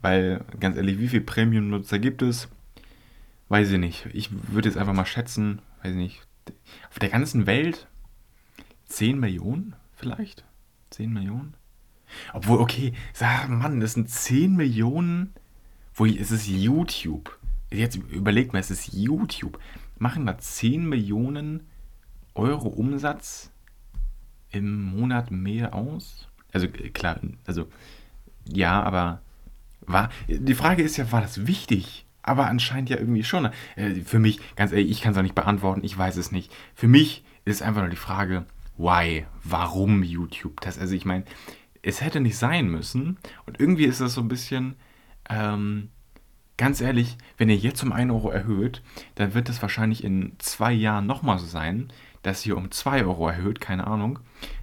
Weil, 0.00 0.44
ganz 0.60 0.76
ehrlich, 0.76 0.98
wie 0.98 1.08
viele 1.08 1.22
Premium-Nutzer 1.22 1.98
gibt 1.98 2.20
es? 2.20 2.48
weiß 3.48 3.70
ich 3.70 3.78
nicht. 3.78 4.06
Ich 4.12 4.30
würde 4.52 4.68
jetzt 4.68 4.78
einfach 4.78 4.94
mal 4.94 5.06
schätzen, 5.06 5.60
weiß 5.82 5.92
ich 5.92 5.96
nicht, 5.96 6.26
auf 6.90 6.98
der 6.98 7.10
ganzen 7.10 7.46
Welt 7.46 7.86
10 8.86 9.18
Millionen 9.18 9.76
vielleicht? 9.94 10.44
10 10.90 11.12
Millionen? 11.12 11.54
Obwohl, 12.32 12.58
okay, 12.58 12.92
sag, 13.12 13.48
Mann, 13.48 13.80
das 13.80 13.94
sind 13.94 14.08
10 14.08 14.54
Millionen. 14.54 15.34
Wo 15.94 16.04
ist 16.04 16.30
es 16.30 16.48
YouTube? 16.48 17.38
Jetzt 17.70 17.96
überlegt 17.96 18.52
mal, 18.52 18.58
es 18.58 18.70
ist 18.70 18.92
YouTube. 18.92 19.58
Machen 19.98 20.26
da 20.26 20.36
10 20.36 20.88
Millionen 20.88 21.68
Euro 22.34 22.68
Umsatz 22.68 23.52
im 24.54 24.82
Monat 24.82 25.30
mehr 25.30 25.74
aus? 25.74 26.28
Also 26.52 26.68
klar, 26.68 27.20
also 27.46 27.68
ja, 28.46 28.82
aber 28.82 29.20
war 29.86 30.10
die 30.28 30.54
Frage 30.54 30.82
ist 30.82 30.96
ja, 30.96 31.10
war 31.12 31.20
das 31.20 31.46
wichtig? 31.46 32.04
aber 32.24 32.48
anscheinend 32.48 32.90
ja 32.90 32.98
irgendwie 32.98 33.22
schon. 33.22 33.50
Äh, 33.76 33.96
für 34.04 34.18
mich, 34.18 34.40
ganz 34.56 34.72
ehrlich, 34.72 34.90
ich 34.90 35.00
kann 35.02 35.12
es 35.12 35.18
auch 35.18 35.22
nicht 35.22 35.34
beantworten, 35.34 35.84
ich 35.84 35.96
weiß 35.96 36.16
es 36.16 36.32
nicht. 36.32 36.50
Für 36.74 36.88
mich 36.88 37.22
ist 37.44 37.62
einfach 37.62 37.82
nur 37.82 37.90
die 37.90 37.96
Frage, 37.96 38.46
why? 38.76 39.26
Warum 39.44 40.02
YouTube? 40.02 40.60
Das, 40.62 40.78
also 40.78 40.94
ich 40.94 41.04
meine, 41.04 41.24
es 41.82 42.00
hätte 42.00 42.20
nicht 42.20 42.38
sein 42.38 42.68
müssen. 42.68 43.18
Und 43.46 43.60
irgendwie 43.60 43.84
ist 43.84 44.00
das 44.00 44.14
so 44.14 44.22
ein 44.22 44.28
bisschen, 44.28 44.74
ähm, 45.28 45.90
ganz 46.56 46.80
ehrlich, 46.80 47.18
wenn 47.36 47.50
ihr 47.50 47.56
jetzt 47.56 47.82
um 47.82 47.92
1 47.92 48.10
Euro 48.10 48.30
erhöht, 48.30 48.82
dann 49.16 49.34
wird 49.34 49.50
es 49.50 49.60
wahrscheinlich 49.60 50.02
in 50.02 50.32
zwei 50.38 50.72
Jahren 50.72 51.06
nochmal 51.06 51.38
so 51.38 51.46
sein, 51.46 51.92
dass 52.24 52.44
ihr 52.44 52.56
um 52.56 52.70
2 52.70 53.04
Euro 53.04 53.28
erhöht, 53.28 53.60
keine 53.60 53.86
Ahnung. 53.86 54.18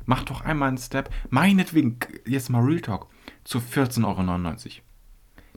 Macht 0.05 0.30
doch 0.30 0.41
einmal 0.41 0.68
einen 0.68 0.78
Step, 0.78 1.09
meinetwegen, 1.30 1.97
jetzt 2.26 2.49
mal 2.49 2.64
Real 2.64 2.82
Talk, 2.82 3.07
zu 3.43 3.59
14,99 3.59 4.03
Euro. 4.05 4.82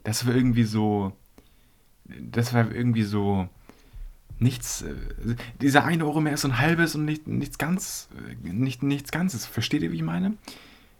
Das 0.05 0.26
wäre 0.26 0.36
irgendwie 0.36 0.64
so, 0.64 1.12
das 2.05 2.52
war 2.52 2.70
irgendwie 2.70 3.02
so 3.02 3.48
nichts, 4.38 4.82
äh, 4.82 4.94
dieser 5.61 5.84
eine 5.84 6.05
Euro 6.05 6.20
mehr 6.20 6.34
ist 6.34 6.42
so 6.42 6.48
ein 6.48 6.59
halbes 6.59 6.94
und 6.94 7.05
nicht, 7.05 7.26
nichts 7.26 7.59
ganz, 7.59 8.09
äh, 8.44 8.52
nicht, 8.52 8.82
nichts 8.82 9.11
Ganzes. 9.11 9.46
Versteht 9.46 9.82
ihr, 9.82 9.92
wie 9.92 9.96
ich 9.96 10.02
meine? 10.02 10.36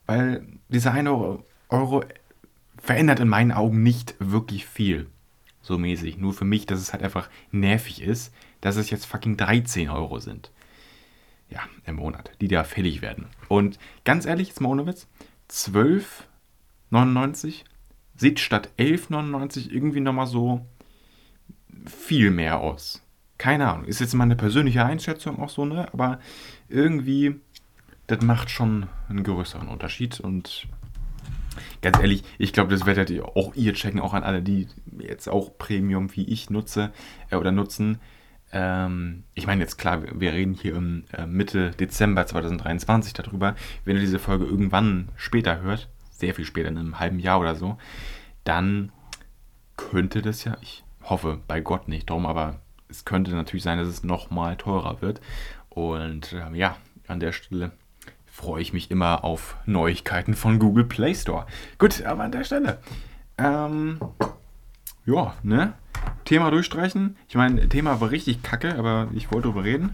Weil 0.07 0.47
dieser 0.69 0.93
eine 0.93 1.11
Euro, 1.11 1.45
Euro 1.69 2.05
verändert 2.79 3.21
in 3.21 3.29
meinen 3.29 3.53
Augen 3.53 3.83
nicht 3.83 4.15
wirklich 4.19 4.67
viel. 4.67 5.07
So 5.63 5.79
mäßig. 5.79 6.19
Nur 6.19 6.35
für 6.35 6.45
mich, 6.45 6.67
dass 6.67 6.81
es 6.81 6.93
halt 6.93 7.03
einfach 7.03 7.31
nervig 7.51 8.03
ist, 8.03 8.33
dass 8.61 8.77
es 8.77 8.91
jetzt 8.91 9.07
fucking 9.07 9.37
13 9.37 9.89
Euro 9.89 10.19
sind. 10.19 10.51
Ja, 11.49 11.61
im 11.85 11.97
Monat, 11.97 12.31
die 12.41 12.49
da 12.49 12.65
fällig 12.65 13.03
werden. 13.03 13.27
Und 13.49 13.79
ganz 14.05 14.25
ehrlich, 14.27 14.49
jetzt 14.49 14.61
mal 14.61 14.71
ohne 14.71 14.87
Witz, 14.87 15.07
12,99 15.51 17.65
sieht 18.17 18.41
statt 18.41 18.71
11,99 18.79 19.71
irgendwie 19.71 20.01
nochmal 20.01 20.27
so 20.27 20.67
viel 21.87 22.31
mehr 22.31 22.61
aus. 22.61 23.03
Keine 23.39 23.71
Ahnung, 23.71 23.85
ist 23.85 24.01
jetzt 24.01 24.15
meine 24.15 24.37
persönliche 24.37 24.85
Einschätzung 24.85 25.41
auch 25.41 25.51
so, 25.51 25.65
ne? 25.65 25.93
Aber 25.93 26.21
irgendwie, 26.69 27.41
das 28.07 28.23
macht 28.23 28.51
schon 28.51 28.87
einen 29.09 29.25
größeren 29.25 29.69
Unterschied 29.69 30.21
und 30.21 30.67
ganz 31.83 31.99
ehrlich, 31.99 32.25
ich 32.39 32.53
glaube, 32.53 32.73
das 32.73 32.87
werdet 32.87 33.11
ihr 33.11 33.37
auch 33.37 33.55
ihr 33.55 33.75
checken, 33.75 34.01
auch 34.01 34.15
an 34.15 34.23
alle, 34.23 34.43
die 34.43 34.69
jetzt 34.99 35.29
auch 35.29 35.59
Premium 35.59 36.15
wie 36.15 36.25
ich 36.25 36.51
nutze 36.51 36.93
äh, 37.31 37.37
oder 37.37 37.53
nutzen. 37.53 37.99
Ähm, 38.55 39.25
ich 39.35 39.49
meine 39.49 39.61
jetzt 39.63 39.79
klar, 39.79 40.03
wir 40.15 40.33
reden 40.33 40.55
hier 40.55 40.77
im 40.77 41.05
äh, 41.13 41.27
Mitte 41.27 41.73
Dezember 41.73 42.25
2023 42.25 43.13
darüber. 43.13 43.57
Wenn 43.85 43.97
ihr 43.97 44.01
diese 44.01 44.21
Folge 44.21 44.45
irgendwann 44.45 45.09
später 45.17 45.61
hört, 45.61 45.89
sehr 46.13 46.35
viel 46.35 46.45
später, 46.45 46.69
in 46.69 46.79
einem 46.79 47.01
halben 47.01 47.19
Jahr 47.19 47.41
oder 47.41 47.57
so, 47.57 47.77
dann 48.45 48.93
könnte 49.77 50.23
das 50.23 50.45
ja, 50.45 50.57
ich 50.61 50.85
hoffe 51.03 51.41
bei 51.49 51.61
Gott 51.61 51.89
nicht 51.89 52.09
drum, 52.09 52.27
aber 52.27 52.61
es 52.89 53.05
könnte 53.05 53.33
natürlich 53.33 53.65
sein, 53.65 53.79
dass 53.79 53.89
es 53.89 54.05
nochmal 54.05 54.57
teurer 54.57 55.03
wird. 55.03 55.21
Und 55.69 56.33
äh, 56.33 56.57
ja, 56.57 56.77
an 57.09 57.19
der 57.19 57.33
Stelle 57.33 57.73
freue 58.25 58.63
ich 58.63 58.73
mich 58.73 58.89
immer 58.89 59.25
auf 59.25 59.57
Neuigkeiten 59.67 60.35
von 60.35 60.61
Google 60.61 60.85
Play 60.85 61.15
Store. 61.17 61.47
Gut, 61.79 62.05
aber 62.05 62.23
an 62.23 62.33
der 62.33 62.45
Stelle. 62.45 62.79
Ähm, 63.37 63.99
ja, 65.07 65.35
ne? 65.43 65.75
Thema 66.25 66.51
durchstreichen. 66.51 67.17
Ich 67.29 67.35
meine, 67.35 67.69
Thema 67.69 68.01
war 68.01 68.11
richtig 68.11 68.43
kacke, 68.43 68.77
aber 68.77 69.09
ich 69.15 69.31
wollte 69.31 69.49
drüber 69.49 69.65
reden. 69.65 69.93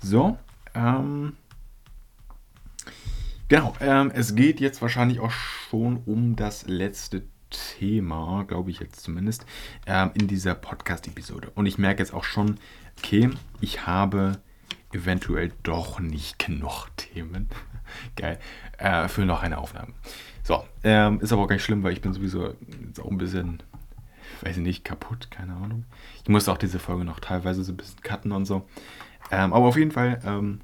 So, 0.00 0.38
ähm, 0.74 1.34
Genau, 3.48 3.74
ähm, 3.80 4.10
es 4.14 4.34
geht 4.34 4.58
jetzt 4.58 4.80
wahrscheinlich 4.80 5.20
auch 5.20 5.30
schon 5.30 5.98
um 6.06 6.34
das 6.34 6.66
letzte 6.66 7.24
Thema, 7.50 8.44
glaube 8.48 8.70
ich 8.70 8.80
jetzt 8.80 9.00
zumindest, 9.02 9.44
äh, 9.84 10.08
in 10.14 10.28
dieser 10.28 10.54
Podcast-Episode. 10.54 11.52
Und 11.54 11.66
ich 11.66 11.76
merke 11.76 12.02
jetzt 12.02 12.14
auch 12.14 12.24
schon, 12.24 12.58
okay, 12.98 13.28
ich 13.60 13.86
habe 13.86 14.38
eventuell 14.92 15.52
doch 15.62 16.00
nicht 16.00 16.38
genug 16.38 16.88
Themen. 16.96 17.50
Geil. 18.16 18.38
Äh, 18.78 19.08
für 19.08 19.26
noch 19.26 19.42
eine 19.42 19.58
Aufnahme. 19.58 19.92
So, 20.42 20.64
ähm, 20.82 21.20
ist 21.20 21.32
aber 21.32 21.42
auch 21.42 21.46
gar 21.46 21.56
nicht 21.56 21.64
schlimm, 21.64 21.82
weil 21.82 21.92
ich 21.92 22.00
bin 22.00 22.14
sowieso 22.14 22.54
jetzt 22.86 22.98
auch 22.98 23.10
ein 23.10 23.18
bisschen 23.18 23.62
weiß 24.44 24.58
ich 24.58 24.62
nicht, 24.62 24.84
kaputt, 24.84 25.30
keine 25.30 25.54
Ahnung. 25.54 25.84
Ich 26.22 26.28
musste 26.28 26.52
auch 26.52 26.58
diese 26.58 26.78
Folge 26.78 27.04
noch 27.04 27.20
teilweise 27.20 27.64
so 27.64 27.72
ein 27.72 27.76
bisschen 27.76 28.00
cutten 28.02 28.32
und 28.32 28.44
so. 28.44 28.68
Ähm, 29.30 29.52
aber 29.52 29.66
auf 29.66 29.76
jeden 29.76 29.90
Fall, 29.90 30.20
ähm, 30.24 30.60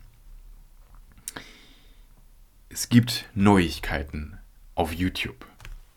es 2.68 2.88
gibt 2.88 3.28
Neuigkeiten 3.34 4.38
auf 4.74 4.92
YouTube. 4.92 5.46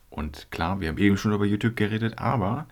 Und 0.10 0.48
klar, 0.50 0.80
wir 0.80 0.90
haben 0.90 0.98
eben 0.98 1.18
schon 1.18 1.34
über 1.34 1.46
YouTube 1.46 1.76
geredet, 1.76 2.20
aber 2.20 2.68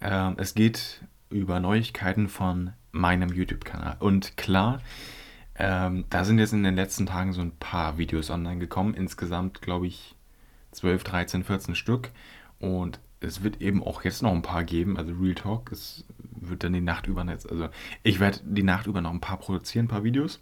äh, 0.00 0.32
es 0.36 0.54
geht 0.54 1.00
über 1.30 1.58
Neuigkeiten 1.58 2.28
von 2.28 2.72
meinem 2.92 3.30
YouTube-Kanal. 3.30 3.96
Und 3.98 4.36
klar, 4.36 4.80
ähm, 5.56 6.04
da 6.10 6.24
sind 6.24 6.38
jetzt 6.38 6.52
in 6.52 6.62
den 6.62 6.76
letzten 6.76 7.06
Tagen 7.06 7.32
so 7.32 7.40
ein 7.40 7.56
paar 7.56 7.98
Videos 7.98 8.30
online 8.30 8.58
gekommen. 8.58 8.94
Insgesamt, 8.94 9.62
glaube 9.62 9.86
ich, 9.86 10.14
12, 10.72 11.04
13, 11.04 11.44
14 11.44 11.74
Stück. 11.74 12.10
Und 12.60 13.00
es 13.24 13.42
wird 13.42 13.60
eben 13.60 13.82
auch 13.82 14.04
jetzt 14.04 14.22
noch 14.22 14.32
ein 14.32 14.42
paar 14.42 14.64
geben. 14.64 14.96
Also 14.96 15.12
Real 15.20 15.34
Talk, 15.34 15.72
es 15.72 16.04
wird 16.18 16.64
dann 16.64 16.72
die 16.72 16.80
Nacht 16.80 17.06
über 17.06 17.24
jetzt. 17.24 17.50
Also 17.50 17.68
ich 18.02 18.20
werde 18.20 18.40
die 18.44 18.62
Nacht 18.62 18.86
über 18.86 19.00
noch 19.00 19.10
ein 19.10 19.20
paar 19.20 19.38
produzieren, 19.38 19.86
ein 19.86 19.88
paar 19.88 20.04
Videos. 20.04 20.40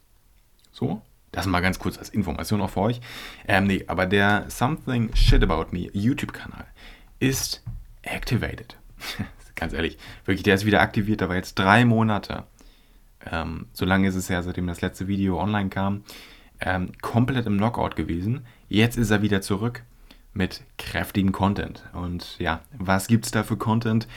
So. 0.70 1.02
Das 1.30 1.46
mal 1.46 1.60
ganz 1.60 1.78
kurz 1.78 1.96
als 1.96 2.10
Information 2.10 2.60
auch 2.60 2.68
für 2.68 2.80
euch. 2.80 3.00
Ähm, 3.48 3.66
nee, 3.66 3.84
aber 3.86 4.04
der 4.04 4.50
Something 4.50 5.14
Shit 5.14 5.42
About 5.42 5.68
Me 5.70 5.88
YouTube-Kanal 5.92 6.66
ist 7.20 7.62
activated. 8.02 8.76
ganz 9.54 9.72
ehrlich, 9.72 9.96
wirklich, 10.26 10.42
der 10.42 10.56
ist 10.56 10.66
wieder 10.66 10.82
aktiviert. 10.82 11.22
War 11.22 11.36
jetzt 11.36 11.58
drei 11.58 11.86
Monate 11.86 12.44
ähm, 13.30 13.66
so 13.72 13.84
lange 13.84 14.08
ist 14.08 14.14
es 14.14 14.28
ja, 14.28 14.42
seitdem 14.42 14.66
das 14.66 14.80
letzte 14.80 15.06
Video 15.08 15.40
online 15.40 15.68
kam, 15.68 16.04
ähm, 16.60 16.92
komplett 17.00 17.46
im 17.46 17.58
Knockout 17.58 17.96
gewesen. 17.96 18.44
Jetzt 18.68 18.96
ist 18.96 19.10
er 19.10 19.22
wieder 19.22 19.40
zurück 19.40 19.82
mit 20.34 20.62
kräftigem 20.78 21.32
Content. 21.32 21.84
Und 21.92 22.38
ja, 22.38 22.60
was 22.78 23.06
gibt 23.06 23.26
es 23.26 23.30
da 23.30 23.42
für 23.42 23.56
Content? 23.56 24.08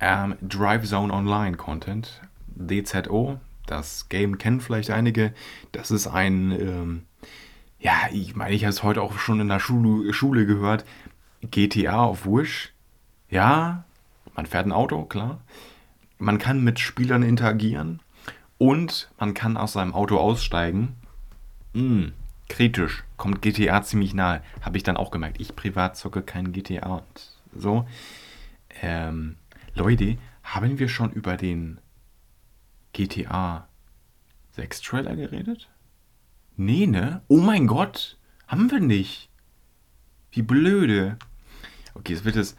Ähm, 0.00 0.36
Drive 0.42 0.84
Zone 0.84 1.12
Online 1.12 1.56
Content, 1.56 2.20
DZO, 2.54 3.40
das 3.66 4.08
Game 4.08 4.38
kennen 4.38 4.60
vielleicht 4.60 4.90
einige. 4.90 5.32
Das 5.72 5.90
ist 5.90 6.06
ein, 6.06 6.52
ähm, 6.52 7.02
ja, 7.80 7.94
ich 8.12 8.36
meine, 8.36 8.54
ich 8.54 8.64
habe 8.64 8.70
es 8.70 8.82
heute 8.82 9.02
auch 9.02 9.18
schon 9.18 9.40
in 9.40 9.48
der 9.48 9.60
Schule, 9.60 10.12
Schule 10.12 10.46
gehört. 10.46 10.84
GTA 11.42 12.04
auf 12.04 12.26
Wish. 12.26 12.72
Ja, 13.28 13.84
man 14.34 14.46
fährt 14.46 14.66
ein 14.66 14.72
Auto, 14.72 15.04
klar. 15.04 15.40
Man 16.18 16.38
kann 16.38 16.62
mit 16.62 16.78
Spielern 16.78 17.22
interagieren. 17.22 18.00
Und 18.58 19.10
man 19.18 19.34
kann 19.34 19.56
aus 19.56 19.74
seinem 19.74 19.94
Auto 19.94 20.16
aussteigen. 20.16 20.96
Hm, 21.74 22.12
kritisch. 22.48 23.04
Kommt 23.16 23.42
GTA 23.42 23.82
ziemlich 23.82 24.14
nahe. 24.14 24.42
Habe 24.60 24.76
ich 24.76 24.82
dann 24.82 24.96
auch 24.96 25.10
gemerkt. 25.10 25.40
Ich 25.40 25.56
privat 25.56 25.96
zocke 25.96 26.22
kein 26.22 26.52
GTA 26.52 26.96
und 26.96 27.30
so. 27.54 27.86
Ähm, 28.82 29.36
Leute, 29.74 30.18
haben 30.42 30.78
wir 30.78 30.88
schon 30.88 31.12
über 31.12 31.36
den 31.36 31.80
GTA 32.92 33.68
6 34.52 34.80
Trailer 34.82 35.16
geredet? 35.16 35.68
Nee, 36.56 36.86
ne? 36.86 37.22
Oh 37.28 37.38
mein 37.38 37.66
Gott. 37.66 38.18
Haben 38.46 38.70
wir 38.70 38.80
nicht. 38.80 39.28
Wie 40.30 40.42
blöde. 40.42 41.18
Okay, 41.94 42.12
es 42.12 42.24
wird 42.24 42.36
es 42.36 42.56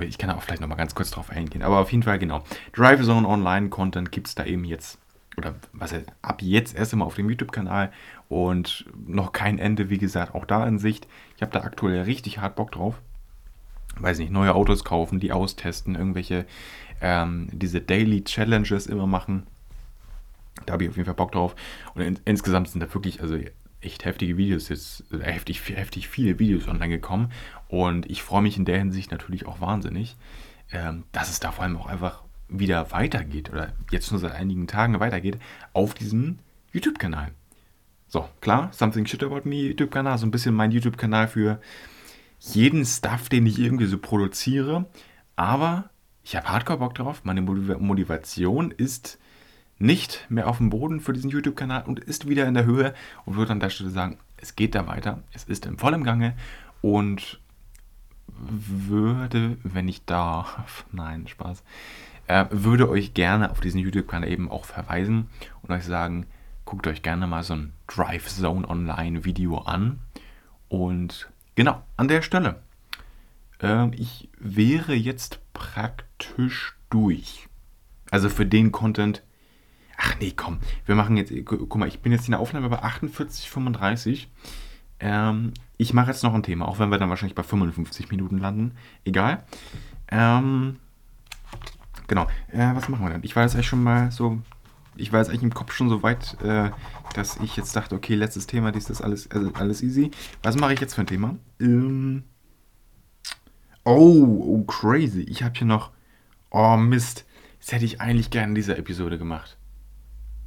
ich 0.00 0.18
kann 0.18 0.30
auch 0.30 0.42
vielleicht 0.42 0.60
nochmal 0.60 0.78
ganz 0.78 0.94
kurz 0.94 1.10
drauf 1.10 1.30
eingehen. 1.30 1.62
Aber 1.62 1.78
auf 1.78 1.92
jeden 1.92 2.02
Fall, 2.02 2.18
genau. 2.18 2.44
Drive 2.72 3.04
Zone 3.04 3.28
Online 3.28 3.68
Content 3.68 4.10
gibt 4.10 4.28
es 4.28 4.34
da 4.34 4.44
eben 4.44 4.64
jetzt. 4.64 4.98
Oder 5.36 5.54
was 5.72 5.94
ab 6.20 6.42
jetzt 6.42 6.76
erst 6.76 6.92
einmal 6.92 7.06
auf 7.06 7.14
dem 7.14 7.28
YouTube-Kanal. 7.28 7.92
Und 8.32 8.86
noch 8.96 9.32
kein 9.32 9.58
Ende, 9.58 9.90
wie 9.90 9.98
gesagt, 9.98 10.34
auch 10.34 10.46
da 10.46 10.66
in 10.66 10.78
Sicht. 10.78 11.06
Ich 11.36 11.42
habe 11.42 11.52
da 11.52 11.64
aktuell 11.64 12.00
richtig 12.04 12.38
hart 12.38 12.56
Bock 12.56 12.72
drauf. 12.72 13.02
Weiß 13.98 14.18
nicht, 14.18 14.32
neue 14.32 14.54
Autos 14.54 14.84
kaufen, 14.84 15.20
die 15.20 15.32
austesten, 15.32 15.96
irgendwelche, 15.96 16.46
ähm, 17.02 17.50
diese 17.52 17.82
Daily 17.82 18.24
Challenges 18.24 18.86
immer 18.86 19.06
machen. 19.06 19.46
Da 20.64 20.72
habe 20.72 20.84
ich 20.84 20.88
auf 20.88 20.96
jeden 20.96 21.04
Fall 21.04 21.14
Bock 21.14 21.32
drauf. 21.32 21.54
Und 21.92 22.00
in, 22.00 22.18
insgesamt 22.24 22.68
sind 22.68 22.80
da 22.80 22.94
wirklich, 22.94 23.20
also 23.20 23.36
echt 23.82 24.06
heftige 24.06 24.38
Videos 24.38 24.70
jetzt, 24.70 25.04
äh, 25.12 25.18
heftig, 25.18 25.60
heftig 25.68 26.08
viele 26.08 26.38
Videos 26.38 26.68
online 26.68 26.88
gekommen. 26.88 27.30
Und 27.68 28.10
ich 28.10 28.22
freue 28.22 28.40
mich 28.40 28.56
in 28.56 28.64
der 28.64 28.78
Hinsicht 28.78 29.10
natürlich 29.10 29.44
auch 29.44 29.60
wahnsinnig, 29.60 30.16
ähm, 30.72 31.02
dass 31.12 31.28
es 31.28 31.38
da 31.38 31.52
vor 31.52 31.64
allem 31.64 31.76
auch 31.76 31.86
einfach 31.86 32.22
wieder 32.48 32.92
weitergeht 32.92 33.50
oder 33.52 33.74
jetzt 33.90 34.10
nur 34.10 34.20
seit 34.20 34.32
einigen 34.32 34.66
Tagen 34.68 35.00
weitergeht 35.00 35.38
auf 35.74 35.92
diesem 35.92 36.38
YouTube-Kanal. 36.72 37.32
So, 38.12 38.28
klar, 38.42 38.68
Something 38.74 39.06
Shit 39.06 39.22
About 39.22 39.48
Me 39.48 39.68
YouTube-Kanal, 39.68 40.18
so 40.18 40.26
ein 40.26 40.30
bisschen 40.30 40.54
mein 40.54 40.70
YouTube-Kanal 40.70 41.28
für 41.28 41.62
jeden 42.40 42.84
Stuff, 42.84 43.30
den 43.30 43.46
ich 43.46 43.58
irgendwie 43.58 43.86
so 43.86 43.96
produziere. 43.96 44.84
Aber 45.34 45.88
ich 46.22 46.36
habe 46.36 46.46
Hardcore 46.46 46.80
Bock 46.80 46.94
drauf. 46.94 47.22
Meine 47.24 47.40
Motivation 47.40 48.70
ist 48.70 49.18
nicht 49.78 50.26
mehr 50.28 50.46
auf 50.46 50.58
dem 50.58 50.68
Boden 50.68 51.00
für 51.00 51.14
diesen 51.14 51.30
YouTube-Kanal 51.30 51.84
und 51.86 52.00
ist 52.00 52.28
wieder 52.28 52.46
in 52.46 52.52
der 52.52 52.66
Höhe 52.66 52.92
und 53.24 53.36
würde 53.36 53.52
an 53.52 53.60
der 53.60 53.70
Stelle 53.70 53.88
sagen, 53.88 54.18
es 54.36 54.56
geht 54.56 54.74
da 54.74 54.86
weiter, 54.86 55.22
es 55.32 55.44
ist 55.44 55.64
im 55.64 55.78
vollen 55.78 56.04
Gange 56.04 56.34
und 56.82 57.40
würde, 58.28 59.56
wenn 59.62 59.88
ich 59.88 60.04
darf, 60.04 60.84
nein, 60.92 61.28
Spaß, 61.28 61.64
äh, 62.26 62.44
würde 62.50 62.90
euch 62.90 63.14
gerne 63.14 63.50
auf 63.50 63.60
diesen 63.60 63.80
YouTube-Kanal 63.80 64.28
eben 64.28 64.50
auch 64.50 64.66
verweisen 64.66 65.30
und 65.62 65.70
euch 65.70 65.84
sagen, 65.84 66.26
guckt 66.72 66.86
euch 66.86 67.02
gerne 67.02 67.26
mal 67.26 67.42
so 67.42 67.52
ein 67.52 67.74
Drive 67.86 68.28
Zone 68.28 68.66
Online 68.66 69.26
Video 69.26 69.58
an. 69.58 70.00
Und 70.70 71.28
genau, 71.54 71.82
an 71.98 72.08
der 72.08 72.22
Stelle, 72.22 72.62
äh, 73.60 73.94
ich 73.94 74.30
wäre 74.38 74.94
jetzt 74.94 75.40
praktisch 75.52 76.74
durch. 76.88 77.46
Also 78.10 78.30
für 78.30 78.46
den 78.46 78.72
Content, 78.72 79.22
Ach 79.98 80.16
nee, 80.18 80.32
komm. 80.34 80.60
Wir 80.86 80.94
machen 80.94 81.18
jetzt. 81.18 81.30
Guck 81.44 81.76
mal, 81.76 81.88
ich 81.88 82.00
bin 82.00 82.10
jetzt 82.10 82.26
in 82.26 82.30
der 82.30 82.40
Aufnahme 82.40 82.70
bei 82.70 82.82
48,35. 82.82 84.28
Ähm, 84.98 85.52
ich 85.76 85.92
mache 85.92 86.06
jetzt 86.10 86.24
noch 86.24 86.32
ein 86.32 86.42
Thema, 86.42 86.66
auch 86.66 86.78
wenn 86.78 86.88
wir 86.88 86.96
dann 86.96 87.10
wahrscheinlich 87.10 87.34
bei 87.34 87.42
55 87.42 88.10
Minuten 88.10 88.38
landen. 88.38 88.72
Egal. 89.04 89.44
Ähm, 90.08 90.78
genau. 92.06 92.26
Äh, 92.50 92.74
was 92.74 92.88
machen 92.88 93.04
wir 93.04 93.10
denn? 93.10 93.24
Ich 93.24 93.36
war 93.36 93.42
jetzt 93.42 93.54
eigentlich 93.54 93.68
schon 93.68 93.82
mal 93.82 94.10
so. 94.10 94.40
Ich 94.96 95.12
war 95.12 95.20
jetzt 95.20 95.30
eigentlich 95.30 95.42
im 95.42 95.54
Kopf 95.54 95.72
schon 95.72 95.88
so 95.88 96.02
weit, 96.02 96.36
äh, 96.42 96.70
dass 97.14 97.38
ich 97.38 97.56
jetzt 97.56 97.74
dachte, 97.74 97.94
okay, 97.94 98.14
letztes 98.14 98.46
Thema, 98.46 98.72
dies 98.72 98.90
ist 98.90 99.00
alles, 99.00 99.30
also 99.30 99.52
alles 99.54 99.82
easy. 99.82 100.10
Was 100.42 100.56
mache 100.56 100.74
ich 100.74 100.80
jetzt 100.80 100.94
für 100.94 101.00
ein 101.02 101.06
Thema? 101.06 101.36
Ähm, 101.60 102.24
oh, 103.84 104.24
oh, 104.24 104.64
crazy. 104.64 105.22
Ich 105.22 105.42
habe 105.42 105.54
hier 105.56 105.66
noch. 105.66 105.90
Oh, 106.50 106.76
Mist. 106.76 107.24
Das 107.60 107.72
hätte 107.72 107.84
ich 107.84 108.00
eigentlich 108.00 108.30
gerne 108.30 108.48
in 108.48 108.54
dieser 108.54 108.76
Episode 108.76 109.18
gemacht. 109.18 109.56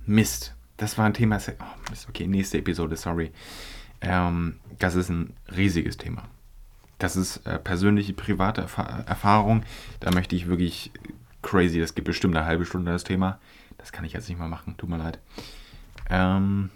Mist. 0.05 0.53
Das 0.77 0.97
war 0.97 1.05
ein 1.05 1.13
Thema. 1.13 1.39
Oh, 1.59 1.89
Mist. 1.89 2.07
Okay, 2.09 2.27
nächste 2.27 2.59
Episode, 2.59 2.95
sorry. 2.97 3.31
Ähm, 4.01 4.59
das 4.77 4.95
ist 4.95 5.09
ein 5.09 5.33
riesiges 5.55 5.97
Thema. 5.97 6.23
Das 6.99 7.15
ist 7.15 7.45
äh, 7.45 7.59
persönliche, 7.59 8.13
private 8.13 8.61
Erf 8.61 8.77
Erfahrung. 8.77 9.63
Da 9.99 10.11
möchte 10.11 10.35
ich 10.35 10.47
wirklich 10.47 10.91
crazy. 11.45 11.79
Das 11.79 11.95
gibt 11.95 12.05
bestimmt 12.05 12.35
eine 12.35 12.45
halbe 12.45 12.65
Stunde 12.65 12.91
das 12.91 13.05
Thema. 13.05 13.39
Das 13.77 13.91
kann 13.91 14.03
ich 14.03 14.13
jetzt 14.13 14.27
nicht 14.27 14.39
mal 14.39 14.49
machen. 14.49 14.75
Tut 14.77 14.89
mir 14.89 14.97
leid. 14.97 15.19
Ähm, 16.09 16.71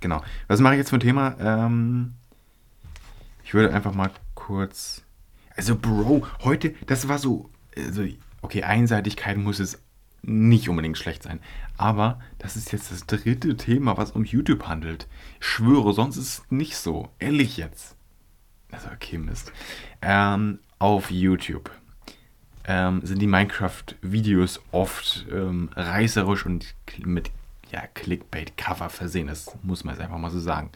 genau. 0.00 0.22
Was 0.46 0.60
mache 0.60 0.74
ich 0.74 0.78
jetzt 0.78 0.90
für 0.90 0.96
ein 0.96 1.00
Thema? 1.00 1.36
Ähm, 1.40 2.14
ich 3.44 3.52
würde 3.52 3.74
einfach 3.74 3.92
mal 3.92 4.10
kurz. 4.34 5.02
Also, 5.56 5.76
Bro, 5.76 6.26
heute, 6.44 6.74
das 6.86 7.08
war 7.08 7.18
so. 7.18 7.50
Also, 7.76 8.04
okay, 8.40 8.62
Einseitigkeit 8.62 9.36
muss 9.36 9.58
es 9.58 9.82
nicht 10.22 10.68
unbedingt 10.68 10.98
schlecht 10.98 11.22
sein. 11.24 11.40
Aber 11.76 12.20
das 12.38 12.56
ist 12.56 12.72
jetzt 12.72 12.92
das 12.92 13.06
dritte 13.06 13.56
Thema, 13.56 13.96
was 13.96 14.12
um 14.12 14.24
YouTube 14.24 14.68
handelt. 14.68 15.08
Ich 15.40 15.46
schwöre, 15.46 15.92
sonst 15.92 16.16
ist 16.16 16.28
es 16.28 16.50
nicht 16.50 16.76
so. 16.76 17.08
Ehrlich 17.18 17.56
jetzt. 17.56 17.96
Also, 18.70 18.88
okay, 18.94 19.18
Mist. 19.18 19.52
Ähm, 20.02 20.60
auf 20.78 21.10
YouTube 21.10 21.70
ähm, 22.68 23.00
sind 23.02 23.20
die 23.20 23.26
Minecraft-Videos 23.26 24.60
oft 24.72 25.26
ähm, 25.32 25.70
reißerisch 25.74 26.44
und 26.44 26.74
mit 27.04 27.30
ja, 27.72 27.86
Clickbait-Cover 27.94 28.90
versehen. 28.90 29.26
Das 29.26 29.56
muss 29.62 29.84
man 29.84 29.94
jetzt 29.94 30.04
einfach 30.04 30.18
mal 30.18 30.30
so 30.30 30.38
sagen. 30.38 30.70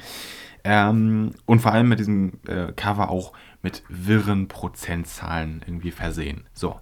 Ähm, 0.64 1.32
und 1.44 1.60
vor 1.60 1.72
allem 1.72 1.88
mit 1.88 1.98
diesem 1.98 2.40
äh, 2.46 2.72
Cover 2.72 3.10
auch 3.10 3.34
mit 3.62 3.82
wirren 3.88 4.48
Prozentzahlen 4.48 5.62
irgendwie 5.66 5.90
versehen. 5.90 6.46
So. 6.54 6.80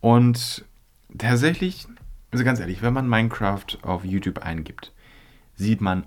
Und 0.00 0.64
tatsächlich, 1.16 1.86
also 2.30 2.44
ganz 2.44 2.60
ehrlich, 2.60 2.82
wenn 2.82 2.92
man 2.92 3.08
Minecraft 3.08 3.78
auf 3.82 4.04
YouTube 4.04 4.40
eingibt, 4.40 4.92
sieht 5.54 5.80
man, 5.80 6.04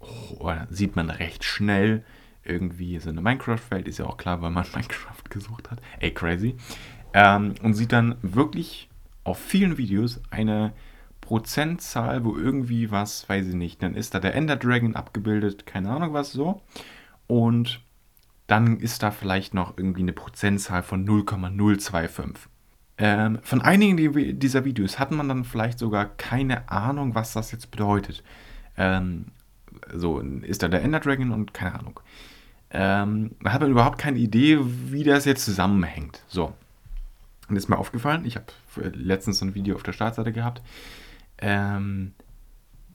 oh, 0.00 0.52
sieht 0.68 0.96
man 0.96 1.08
recht 1.08 1.44
schnell 1.44 2.04
irgendwie 2.42 2.98
so 2.98 3.08
eine 3.08 3.22
Minecraft-Welt, 3.22 3.88
ist 3.88 3.98
ja 3.98 4.04
auch 4.04 4.18
klar, 4.18 4.42
weil 4.42 4.50
man 4.50 4.66
Minecraft 4.74 5.24
gesucht 5.30 5.70
hat. 5.70 5.80
Ey, 6.00 6.12
crazy. 6.12 6.56
Ähm, 7.14 7.54
und 7.62 7.74
sieht 7.74 7.92
dann 7.92 8.16
wirklich 8.20 8.90
auf 9.22 9.38
vielen 9.38 9.78
Videos 9.78 10.20
eine 10.30 10.72
Prozentzahl, 11.20 12.24
wo 12.24 12.36
irgendwie 12.36 12.90
was, 12.90 13.26
weiß 13.28 13.48
ich 13.48 13.54
nicht, 13.54 13.82
dann 13.82 13.94
ist 13.94 14.14
da 14.14 14.20
der 14.20 14.34
Ender 14.34 14.56
Dragon 14.56 14.94
abgebildet, 14.94 15.64
keine 15.64 15.90
Ahnung 15.90 16.12
was 16.12 16.32
so. 16.32 16.60
Und 17.26 17.80
dann 18.46 18.78
ist 18.78 19.02
da 19.02 19.10
vielleicht 19.10 19.54
noch 19.54 19.78
irgendwie 19.78 20.02
eine 20.02 20.12
Prozentzahl 20.12 20.82
von 20.82 21.04
0,025. 21.04 22.50
Ähm, 22.98 23.38
von 23.42 23.62
einigen 23.62 24.38
dieser 24.38 24.64
Videos 24.64 24.98
hat 24.98 25.10
man 25.10 25.28
dann 25.28 25.44
vielleicht 25.44 25.78
sogar 25.78 26.04
keine 26.04 26.68
Ahnung, 26.68 27.14
was 27.14 27.32
das 27.32 27.52
jetzt 27.52 27.70
bedeutet. 27.70 28.22
Ähm, 28.76 29.26
so, 29.92 30.20
ist 30.20 30.62
da 30.62 30.68
der 30.68 30.82
Ender 30.82 31.00
Dragon 31.00 31.32
und 31.32 31.54
keine 31.54 31.78
Ahnung. 31.78 32.00
Ähm, 32.70 33.30
da 33.42 33.52
hat 33.52 33.62
man 33.62 33.70
überhaupt 33.70 33.98
keine 33.98 34.18
Idee, 34.18 34.58
wie 34.60 35.04
das 35.04 35.24
jetzt 35.24 35.44
zusammenhängt. 35.44 36.22
So. 36.28 36.52
Und 37.54 37.58
ist 37.58 37.68
mir 37.68 37.78
aufgefallen, 37.78 38.24
ich 38.24 38.34
habe 38.34 38.46
letztens 38.96 39.38
so 39.38 39.44
ein 39.44 39.54
Video 39.54 39.76
auf 39.76 39.84
der 39.84 39.92
Startseite 39.92 40.32
gehabt, 40.32 40.60
ähm, 41.38 42.12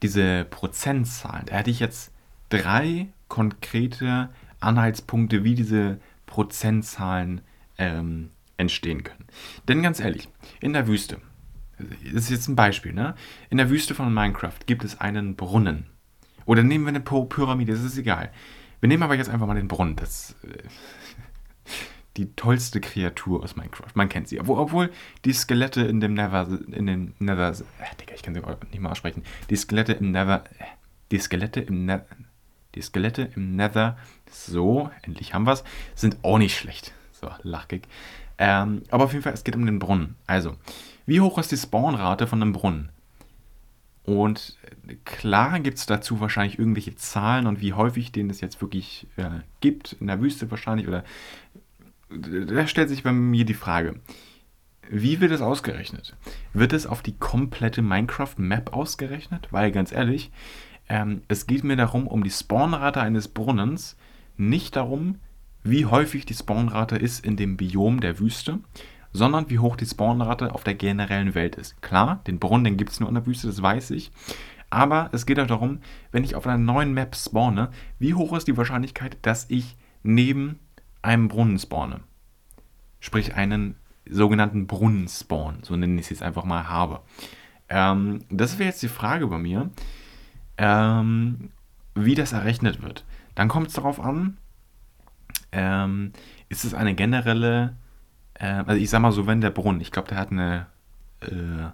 diese 0.03 0.43
Prozentzahlen, 0.43 1.45
da 1.45 1.59
hatte 1.59 1.69
ich 1.69 1.79
jetzt 1.79 2.11
drei 2.49 3.07
konkrete 3.29 4.31
Anhaltspunkte, 4.59 5.45
wie 5.45 5.55
diese 5.55 6.01
Prozentzahlen 6.25 7.39
ähm, 7.77 8.31
entstehen 8.57 9.05
können. 9.05 9.23
Denn 9.69 9.81
ganz 9.81 10.01
ehrlich, 10.01 10.27
in 10.59 10.73
der 10.73 10.87
Wüste, 10.87 11.21
das 11.77 12.23
ist 12.23 12.29
jetzt 12.29 12.49
ein 12.49 12.57
Beispiel, 12.57 12.91
ne? 12.91 13.15
In 13.49 13.59
der 13.59 13.69
Wüste 13.69 13.95
von 13.95 14.13
Minecraft 14.13 14.59
gibt 14.65 14.83
es 14.83 14.99
einen 14.99 15.37
Brunnen. 15.37 15.85
Oder 16.43 16.63
nehmen 16.63 16.83
wir 16.83 16.89
eine 16.89 16.99
Pyramide, 16.99 17.71
das 17.71 17.83
ist 17.83 17.97
egal. 17.97 18.29
Wir 18.81 18.89
nehmen 18.89 19.03
aber 19.03 19.15
jetzt 19.15 19.29
einfach 19.29 19.47
mal 19.47 19.55
den 19.55 19.69
Brunnen. 19.69 19.95
Das 19.95 20.35
äh, 20.43 20.63
die 22.19 22.35
tollste 22.35 22.81
Kreatur 22.81 23.43
aus 23.43 23.55
Minecraft. 23.55 23.91
Man 23.93 24.09
kennt 24.09 24.27
sie. 24.27 24.41
Obwohl 24.41 24.91
die 25.23 25.31
Skelette 25.31 25.81
in 25.81 26.01
dem 26.01 26.13
Never, 26.13 26.47
in 26.71 26.85
dem 26.85 27.13
Nether, 27.19 27.51
äh, 27.51 27.95
Digga, 27.99 28.13
ich 28.13 28.21
kann 28.21 28.33
sie 28.33 28.41
nicht 28.41 28.79
mal 28.81 28.91
aussprechen. 28.91 29.23
Die 29.49 29.55
Skelette 29.55 29.93
im 29.93 30.11
Never, 30.11 30.43
äh, 30.59 30.65
die 31.11 31.19
Skelette 31.19 31.61
im 31.61 31.85
Nether, 31.85 32.05
die 32.75 32.81
Skelette 32.81 33.29
im 33.35 33.55
Nether, 33.55 33.97
so, 34.29 34.91
endlich 35.03 35.33
haben 35.33 35.45
wir 35.45 35.53
es, 35.53 35.63
sind 35.95 36.17
auch 36.21 36.37
nicht 36.37 36.57
schlecht. 36.57 36.93
So, 37.13 37.29
lachig. 37.43 37.87
Ähm, 38.37 38.83
aber 38.91 39.05
auf 39.05 39.13
jeden 39.13 39.23
Fall, 39.23 39.33
es 39.33 39.45
geht 39.45 39.55
um 39.55 39.65
den 39.65 39.79
Brunnen. 39.79 40.15
Also, 40.27 40.55
wie 41.05 41.21
hoch 41.21 41.37
ist 41.37 41.51
die 41.51 41.57
Spawnrate 41.57 42.27
von 42.27 42.41
einem 42.41 42.53
Brunnen? 42.53 42.89
Und 44.03 44.57
klar 45.05 45.59
gibt 45.59 45.77
es 45.77 45.85
dazu 45.85 46.19
wahrscheinlich 46.19 46.57
irgendwelche 46.57 46.95
Zahlen 46.95 47.45
und 47.45 47.61
wie 47.61 47.73
häufig 47.73 48.11
den 48.11 48.29
es 48.29 48.41
jetzt 48.41 48.59
wirklich 48.59 49.07
äh, 49.17 49.29
gibt, 49.61 49.93
in 49.93 50.07
der 50.07 50.19
Wüste 50.19 50.49
wahrscheinlich, 50.49 50.87
oder 50.87 51.03
da 52.09 52.67
stellt 52.67 52.89
sich 52.89 53.03
bei 53.03 53.11
mir 53.11 53.45
die 53.45 53.53
Frage, 53.53 53.95
wie 54.89 55.21
wird 55.21 55.31
es 55.31 55.41
ausgerechnet? 55.41 56.15
Wird 56.53 56.73
es 56.73 56.87
auf 56.87 57.01
die 57.01 57.17
komplette 57.17 57.81
Minecraft-Map 57.81 58.73
ausgerechnet? 58.73 59.47
Weil 59.51 59.71
ganz 59.71 59.91
ehrlich, 59.91 60.31
ähm, 60.87 61.21
es 61.27 61.45
geht 61.45 61.63
mir 61.63 61.75
darum, 61.75 62.07
um 62.07 62.23
die 62.23 62.31
Spawnrate 62.31 62.99
eines 62.99 63.27
Brunnens, 63.27 63.95
nicht 64.37 64.75
darum, 64.75 65.19
wie 65.63 65.85
häufig 65.85 66.25
die 66.25 66.33
Spawnrate 66.33 66.95
ist 66.95 67.23
in 67.23 67.35
dem 67.35 67.57
Biom 67.57 67.99
der 67.99 68.19
Wüste, 68.19 68.59
sondern 69.11 69.49
wie 69.49 69.59
hoch 69.59 69.75
die 69.75 69.85
Spawnrate 69.85 70.53
auf 70.53 70.63
der 70.63 70.75
generellen 70.75 71.35
Welt 71.35 71.55
ist. 71.55 71.81
Klar, 71.81 72.21
den 72.25 72.39
Brunnen, 72.39 72.77
gibt 72.77 72.91
es 72.91 72.99
nur 72.99 73.09
in 73.09 73.15
der 73.15 73.25
Wüste, 73.25 73.47
das 73.47 73.61
weiß 73.61 73.91
ich. 73.91 74.11
Aber 74.69 75.09
es 75.13 75.25
geht 75.25 75.39
auch 75.39 75.47
darum, 75.47 75.79
wenn 76.11 76.23
ich 76.23 76.35
auf 76.35 76.47
einer 76.47 76.57
neuen 76.57 76.93
Map 76.93 77.15
spawne, 77.15 77.69
wie 77.97 78.13
hoch 78.13 78.35
ist 78.35 78.47
die 78.47 78.57
Wahrscheinlichkeit, 78.57 79.17
dass 79.23 79.45
ich 79.49 79.77
neben 80.03 80.59
einem 81.01 81.27
Brunnen 81.27 81.59
spawne. 81.59 82.01
Sprich 82.99 83.35
einen 83.35 83.75
sogenannten 84.09 84.67
Brunnenspawn, 84.67 85.59
so 85.63 85.75
nenne 85.75 85.95
ich 85.95 86.05
es 86.07 86.09
jetzt 86.09 86.23
einfach 86.23 86.43
mal, 86.43 86.67
habe. 86.67 87.01
Ähm, 87.69 88.19
das 88.29 88.57
wäre 88.57 88.69
jetzt 88.69 88.81
die 88.81 88.87
Frage 88.87 89.27
bei 89.27 89.37
mir, 89.37 89.69
ähm, 90.57 91.51
wie 91.95 92.15
das 92.15 92.33
errechnet 92.33 92.81
wird. 92.81 93.05
Dann 93.35 93.47
kommt 93.47 93.67
es 93.67 93.73
darauf 93.73 93.99
an, 93.99 94.37
ähm, 95.51 96.11
ist 96.49 96.65
es 96.65 96.73
eine 96.73 96.95
generelle, 96.95 97.75
äh, 98.33 98.63
also 98.65 98.81
ich 98.81 98.89
sag 98.89 99.01
mal 99.01 99.11
so, 99.11 99.27
wenn 99.27 99.41
der 99.41 99.51
Brunnen, 99.51 99.81
ich 99.81 99.91
glaube, 99.91 100.09
der 100.09 100.17
hat 100.17 100.31
eine, 100.31 100.67
äh, 101.21 101.69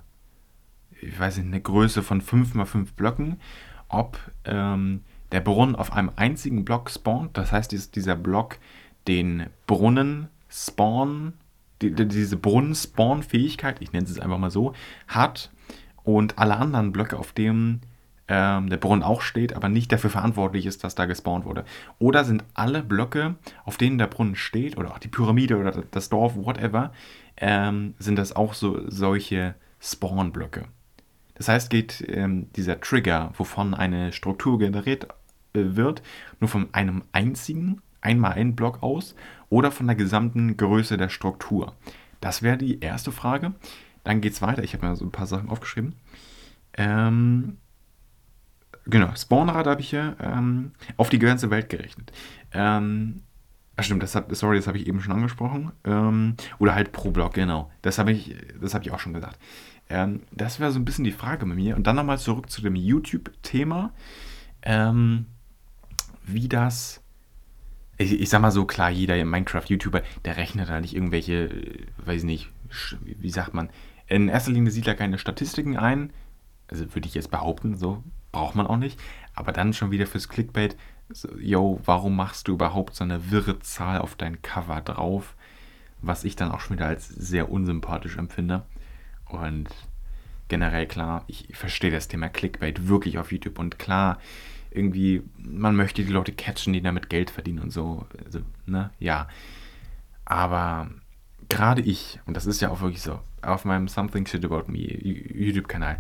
ich 1.01 1.19
weiß 1.19 1.37
nicht, 1.37 1.47
eine 1.47 1.61
Größe 1.61 2.03
von 2.03 2.21
5 2.21 2.53
mal 2.53 2.65
5 2.65 2.93
Blöcken, 2.93 3.39
ob 3.87 4.19
ähm, 4.43 5.01
der 5.31 5.41
Brunnen 5.41 5.75
auf 5.75 5.93
einem 5.93 6.11
einzigen 6.15 6.65
Block 6.65 6.89
spawnt, 6.89 7.37
das 7.37 7.51
heißt, 7.51 7.95
dieser 7.95 8.15
Block 8.15 8.57
den 9.07 9.47
Brunnen 9.67 10.29
spawn, 10.49 11.33
die, 11.81 11.93
diese 11.93 12.37
Brunnen-Spawn-Fähigkeit, 12.37 13.81
ich 13.81 13.91
nenne 13.91 14.07
es 14.07 14.19
einfach 14.19 14.37
mal 14.37 14.51
so, 14.51 14.73
hat 15.07 15.51
und 16.03 16.37
alle 16.39 16.55
anderen 16.57 16.91
Blöcke, 16.91 17.17
auf 17.17 17.33
denen 17.33 17.81
ähm, 18.27 18.69
der 18.69 18.77
Brunnen 18.77 19.03
auch 19.03 19.21
steht, 19.21 19.55
aber 19.55 19.69
nicht 19.69 19.91
dafür 19.91 20.09
verantwortlich 20.09 20.65
ist, 20.65 20.83
dass 20.83 20.95
da 20.95 21.05
gespawnt 21.05 21.45
wurde. 21.45 21.65
Oder 21.99 22.23
sind 22.23 22.43
alle 22.53 22.81
Blöcke, 22.81 23.35
auf 23.65 23.77
denen 23.77 23.97
der 23.97 24.07
Brunnen 24.07 24.35
steht, 24.35 24.77
oder 24.77 24.91
auch 24.91 24.99
die 24.99 25.07
Pyramide 25.07 25.57
oder 25.57 25.83
das 25.91 26.09
Dorf, 26.09 26.35
whatever, 26.35 26.91
ähm, 27.37 27.93
sind 27.99 28.17
das 28.17 28.35
auch 28.35 28.53
so 28.53 28.89
solche 28.89 29.55
Spawn-Blöcke. 29.79 30.65
Das 31.35 31.49
heißt, 31.49 31.69
geht 31.69 32.03
ähm, 32.07 32.51
dieser 32.55 32.79
Trigger, 32.79 33.31
wovon 33.37 33.73
eine 33.73 34.13
Struktur 34.13 34.57
generiert 34.57 35.07
äh, 35.53 35.75
wird, 35.75 36.01
nur 36.39 36.47
von 36.47 36.69
einem 36.73 37.03
einzigen 37.11 37.81
einmal 38.05 38.33
einen 38.33 38.55
Block 38.55 38.81
aus 38.83 39.15
oder 39.49 39.71
von 39.71 39.87
der 39.87 39.95
gesamten 39.95 40.55
Größe 40.57 40.97
der 40.97 41.09
Struktur? 41.09 41.73
Das 42.21 42.41
wäre 42.41 42.57
die 42.57 42.79
erste 42.79 43.11
Frage. 43.11 43.53
Dann 44.03 44.21
geht 44.21 44.33
es 44.33 44.41
weiter. 44.41 44.63
Ich 44.63 44.73
habe 44.73 44.87
mir 44.87 44.95
so 44.95 45.05
ein 45.05 45.11
paar 45.11 45.27
Sachen 45.27 45.49
aufgeschrieben. 45.49 45.95
Ähm, 46.73 47.57
genau, 48.85 49.13
Spawnrate 49.15 49.69
habe 49.69 49.81
ich 49.81 49.89
hier 49.89 50.15
ähm, 50.21 50.71
auf 50.97 51.09
die 51.09 51.19
ganze 51.19 51.49
Welt 51.49 51.69
gerechnet. 51.69 52.11
Ähm, 52.51 53.21
Ach 53.77 53.83
stimmt, 53.83 54.03
das 54.03 54.15
hab, 54.15 54.33
sorry, 54.33 54.57
das 54.57 54.67
habe 54.67 54.77
ich 54.77 54.87
eben 54.87 55.01
schon 55.01 55.13
angesprochen. 55.13 55.71
Ähm, 55.83 56.35
oder 56.59 56.75
halt 56.75 56.93
pro 56.93 57.11
Block, 57.11 57.33
genau. 57.33 57.71
Das 57.81 57.97
habe 57.97 58.11
ich, 58.11 58.35
hab 58.61 58.81
ich 58.81 58.91
auch 58.91 58.99
schon 58.99 59.13
gesagt. 59.13 59.37
Ähm, 59.89 60.21
das 60.31 60.59
wäre 60.59 60.71
so 60.71 60.79
ein 60.79 60.85
bisschen 60.85 61.03
die 61.03 61.11
Frage 61.11 61.45
bei 61.45 61.55
mir. 61.55 61.75
Und 61.75 61.85
dann 61.85 61.97
nochmal 61.97 62.17
zurück 62.17 62.49
zu 62.49 62.61
dem 62.61 62.75
YouTube-Thema. 62.75 63.91
Ähm, 64.61 65.25
wie 66.25 66.47
das 66.47 67.01
ich, 67.97 68.19
ich 68.19 68.29
sag 68.29 68.41
mal 68.41 68.51
so, 68.51 68.65
klar, 68.65 68.89
jeder 68.89 69.23
Minecraft-YouTuber, 69.23 70.01
der 70.25 70.37
rechnet 70.37 70.69
da 70.69 70.79
nicht 70.79 70.95
irgendwelche, 70.95 71.45
äh, 71.45 71.85
weiß 72.05 72.23
nicht, 72.23 72.49
wie 73.01 73.29
sagt 73.29 73.53
man, 73.53 73.69
in 74.07 74.27
erster 74.27 74.51
Linie 74.51 74.71
sieht 74.71 74.87
er 74.87 74.95
keine 74.95 75.17
Statistiken 75.17 75.77
ein, 75.77 76.11
also 76.67 76.93
würde 76.93 77.07
ich 77.07 77.15
jetzt 77.15 77.31
behaupten, 77.31 77.75
so 77.75 78.03
braucht 78.31 78.55
man 78.55 78.67
auch 78.67 78.77
nicht, 78.77 78.99
aber 79.33 79.51
dann 79.51 79.73
schon 79.73 79.91
wieder 79.91 80.07
fürs 80.07 80.29
Clickbait, 80.29 80.75
so, 81.09 81.29
yo, 81.37 81.79
warum 81.85 82.15
machst 82.15 82.47
du 82.47 82.53
überhaupt 82.53 82.95
so 82.95 83.03
eine 83.03 83.31
wirre 83.31 83.59
Zahl 83.59 83.99
auf 83.99 84.15
dein 84.15 84.41
Cover 84.41 84.81
drauf, 84.81 85.35
was 86.01 86.23
ich 86.23 86.35
dann 86.35 86.51
auch 86.51 86.59
schon 86.59 86.77
wieder 86.77 86.87
als 86.87 87.07
sehr 87.07 87.49
unsympathisch 87.51 88.17
empfinde. 88.17 88.63
Und 89.25 89.69
generell 90.47 90.87
klar, 90.87 91.23
ich 91.27 91.47
verstehe 91.53 91.91
das 91.91 92.07
Thema 92.07 92.29
Clickbait 92.29 92.87
wirklich 92.87 93.17
auf 93.17 93.31
YouTube. 93.31 93.59
Und 93.59 93.79
klar, 93.79 94.19
irgendwie, 94.75 95.23
man 95.37 95.75
möchte 95.75 96.03
die 96.03 96.11
Leute 96.11 96.31
catchen, 96.31 96.73
die 96.73 96.81
damit 96.81 97.09
Geld 97.09 97.29
verdienen 97.29 97.59
und 97.59 97.71
so. 97.71 98.05
Also, 98.25 98.39
ne, 98.65 98.91
ja. 98.99 99.27
Aber 100.25 100.89
gerade 101.49 101.81
ich, 101.81 102.19
und 102.25 102.35
das 102.35 102.45
ist 102.45 102.61
ja 102.61 102.69
auch 102.69 102.81
wirklich 102.81 103.01
so, 103.01 103.19
auf 103.41 103.65
meinem 103.65 103.87
Something 103.87 104.25
Shit 104.25 104.45
About 104.45 104.71
Me 104.71 104.79
YouTube-Kanal, 104.79 105.99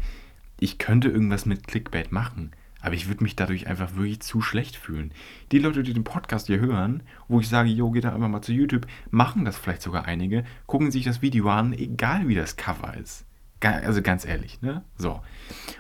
ich 0.59 0.77
könnte 0.77 1.09
irgendwas 1.09 1.45
mit 1.45 1.67
Clickbait 1.67 2.11
machen, 2.11 2.51
aber 2.81 2.95
ich 2.95 3.07
würde 3.07 3.23
mich 3.23 3.35
dadurch 3.35 3.67
einfach 3.67 3.95
wirklich 3.95 4.21
zu 4.21 4.41
schlecht 4.41 4.75
fühlen. 4.75 5.11
Die 5.51 5.59
Leute, 5.59 5.83
die 5.83 5.93
den 5.93 6.03
Podcast 6.03 6.47
hier 6.47 6.59
hören, 6.59 7.03
wo 7.27 7.39
ich 7.39 7.49
sage, 7.49 7.69
jo, 7.69 7.91
geht 7.91 8.03
da 8.03 8.13
einfach 8.13 8.29
mal 8.29 8.41
zu 8.41 8.53
YouTube, 8.53 8.87
machen 9.09 9.43
das 9.43 9.57
vielleicht 9.57 9.81
sogar 9.81 10.05
einige, 10.05 10.45
gucken 10.65 10.91
sich 10.91 11.03
das 11.03 11.21
Video 11.21 11.49
an, 11.49 11.73
egal 11.73 12.27
wie 12.27 12.35
das 12.35 12.57
Cover 12.57 12.95
ist. 12.95 13.24
Also 13.61 14.01
ganz 14.01 14.25
ehrlich, 14.25 14.61
ne? 14.61 14.83
So. 14.97 15.21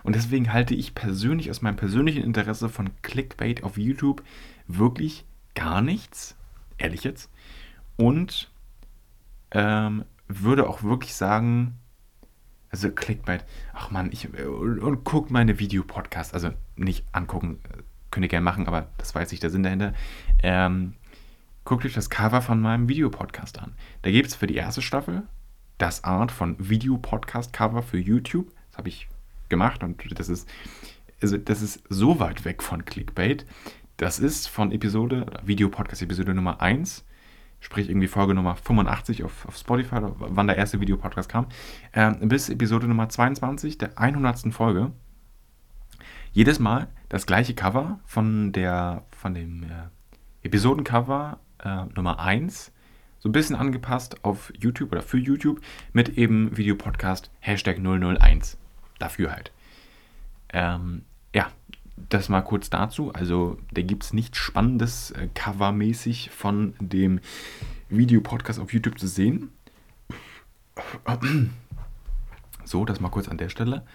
Und 0.03 0.15
deswegen 0.15 0.51
halte 0.51 0.73
ich 0.73 0.95
persönlich 0.95 1.51
aus 1.51 1.61
meinem 1.61 1.75
persönlichen 1.75 2.23
Interesse 2.23 2.69
von 2.69 2.89
Clickbait 3.01 3.63
auf 3.63 3.77
YouTube 3.77 4.23
wirklich 4.67 5.25
gar 5.53 5.81
nichts. 5.81 6.35
Ehrlich 6.77 7.03
jetzt. 7.03 7.29
Und 7.97 8.51
ähm, 9.51 10.05
würde 10.27 10.67
auch 10.67 10.83
wirklich 10.83 11.13
sagen, 11.13 11.77
also 12.71 12.91
Clickbait, 12.91 13.45
ach 13.73 13.91
man, 13.91 14.11
ich 14.11 14.27
und, 14.33 14.79
und 14.79 15.03
guckt 15.03 15.31
meine 15.31 15.59
Videopodcasts, 15.59 16.33
also 16.33 16.51
nicht 16.75 17.05
angucken, 17.13 17.59
könnt 18.11 18.25
ihr 18.25 18.29
gerne 18.29 18.43
machen, 18.43 18.67
aber 18.67 18.87
das 18.97 19.15
weiß 19.15 19.31
ich 19.31 19.39
der 19.39 19.49
Sinn 19.49 19.63
dahinter. 19.63 19.93
Ähm, 20.43 20.93
guckt 21.63 21.85
euch 21.85 21.93
das 21.93 22.09
Cover 22.09 22.41
von 22.41 22.59
meinem 22.59 22.89
Videopodcast 22.89 23.59
an. 23.59 23.73
Da 24.01 24.11
gibt 24.11 24.27
es 24.27 24.35
für 24.35 24.47
die 24.47 24.55
erste 24.55 24.81
Staffel 24.81 25.23
das 25.77 26.03
Art 26.03 26.31
von 26.31 26.55
Video-Podcast-Cover 26.57 27.81
für 27.81 27.97
YouTube. 27.97 28.47
Das 28.69 28.77
habe 28.77 28.89
ich 28.89 29.07
gemacht 29.49 29.83
und 29.83 30.19
das 30.19 30.29
ist, 30.29 30.47
also 31.21 31.37
das 31.37 31.61
ist 31.61 31.83
so 31.89 32.19
weit 32.19 32.45
weg 32.45 32.63
von 32.63 32.85
Clickbait. 32.85 33.45
Das 33.97 34.19
ist 34.19 34.47
von 34.47 34.71
Episode, 34.71 35.25
Video-Podcast-Episode 35.43 36.33
Nummer 36.33 36.61
1, 36.61 37.05
sprich 37.61 37.89
irgendwie 37.89 38.07
Folge 38.07 38.33
Nummer 38.33 38.55
85 38.55 39.23
auf, 39.23 39.45
auf 39.47 39.57
Spotify, 39.57 39.97
wann 40.01 40.47
der 40.47 40.57
erste 40.57 40.81
Videopodcast 40.81 41.29
kam, 41.29 41.47
äh, 41.93 42.11
bis 42.25 42.49
Episode 42.49 42.87
Nummer 42.87 43.07
22, 43.07 43.77
der 43.77 43.97
100. 43.97 44.53
Folge. 44.53 44.91
Jedes 46.33 46.59
Mal 46.59 46.87
das 47.07 47.25
gleiche 47.25 47.53
Cover 47.53 47.99
von, 48.05 48.51
der, 48.51 49.05
von 49.11 49.33
dem 49.33 49.63
äh, 49.63 49.67
Episodencover 50.43 51.39
äh, 51.63 51.85
Nummer 51.95 52.19
1, 52.19 52.73
so 53.25 53.29
ein 53.29 53.31
bisschen 53.31 53.55
angepasst 53.55 54.23
auf 54.23 54.53
YouTube 54.55 54.91
oder 54.91 55.01
für 55.01 55.17
YouTube 55.17 55.59
mit 55.93 56.15
eben 56.15 56.55
Videopodcast 56.55 57.31
Hashtag 57.39 57.79
001. 57.79 58.55
Dafür 58.99 59.31
halt. 59.31 59.51
Ähm, 60.53 61.01
ja, 61.33 61.49
das 61.97 62.29
mal 62.29 62.43
kurz 62.43 62.69
dazu. 62.69 63.11
Also, 63.13 63.57
da 63.71 63.81
gibt 63.81 64.03
es 64.03 64.13
nichts 64.13 64.37
Spannendes 64.37 65.09
äh, 65.09 65.27
covermäßig 65.33 66.29
von 66.29 66.75
dem 66.79 67.19
Videopodcast 67.89 68.59
auf 68.59 68.71
YouTube 68.71 68.99
zu 68.99 69.07
sehen. 69.07 69.49
So, 72.63 72.85
das 72.85 72.99
mal 72.99 73.09
kurz 73.09 73.27
an 73.27 73.39
der 73.39 73.49
Stelle. 73.49 73.87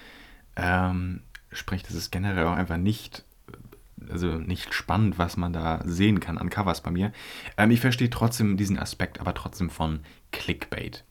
Ähm, 0.57 1.21
sprich, 1.53 1.85
das 1.85 1.95
ist 1.95 2.11
generell 2.11 2.47
auch 2.47 2.57
einfach 2.57 2.79
nicht, 2.79 3.25
also 4.09 4.39
nicht 4.39 4.75
spannend, 4.75 5.19
was 5.19 5.37
man 5.37 5.53
da 5.53 5.81
sehen 5.85 6.21
kann 6.21 6.39
an 6.39 6.51
Covers 6.51 6.81
bei 6.81 6.91
mir. 6.91 7.13
Ähm, 7.57 7.71
ich 7.71 7.81
verstehe 7.81 8.11
trotzdem 8.11 8.57
diesen 8.57 8.79
Aspekt, 8.79 9.21
aber 9.21 9.35
trotzdem 9.35 9.71
von 9.71 10.01
Clickbait. 10.33 11.05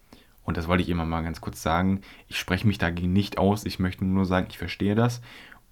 Und 0.43 0.57
das 0.57 0.67
wollte 0.67 0.81
ich 0.81 0.89
immer 0.89 1.05
mal 1.05 1.21
ganz 1.21 1.41
kurz 1.41 1.61
sagen. 1.61 2.01
Ich 2.27 2.39
spreche 2.39 2.65
mich 2.65 2.79
dagegen 2.79 3.13
nicht 3.13 3.37
aus. 3.37 3.65
Ich 3.65 3.77
möchte 3.77 4.03
nur 4.03 4.25
sagen, 4.25 4.47
ich 4.49 4.57
verstehe 4.57 4.95
das. 4.95 5.21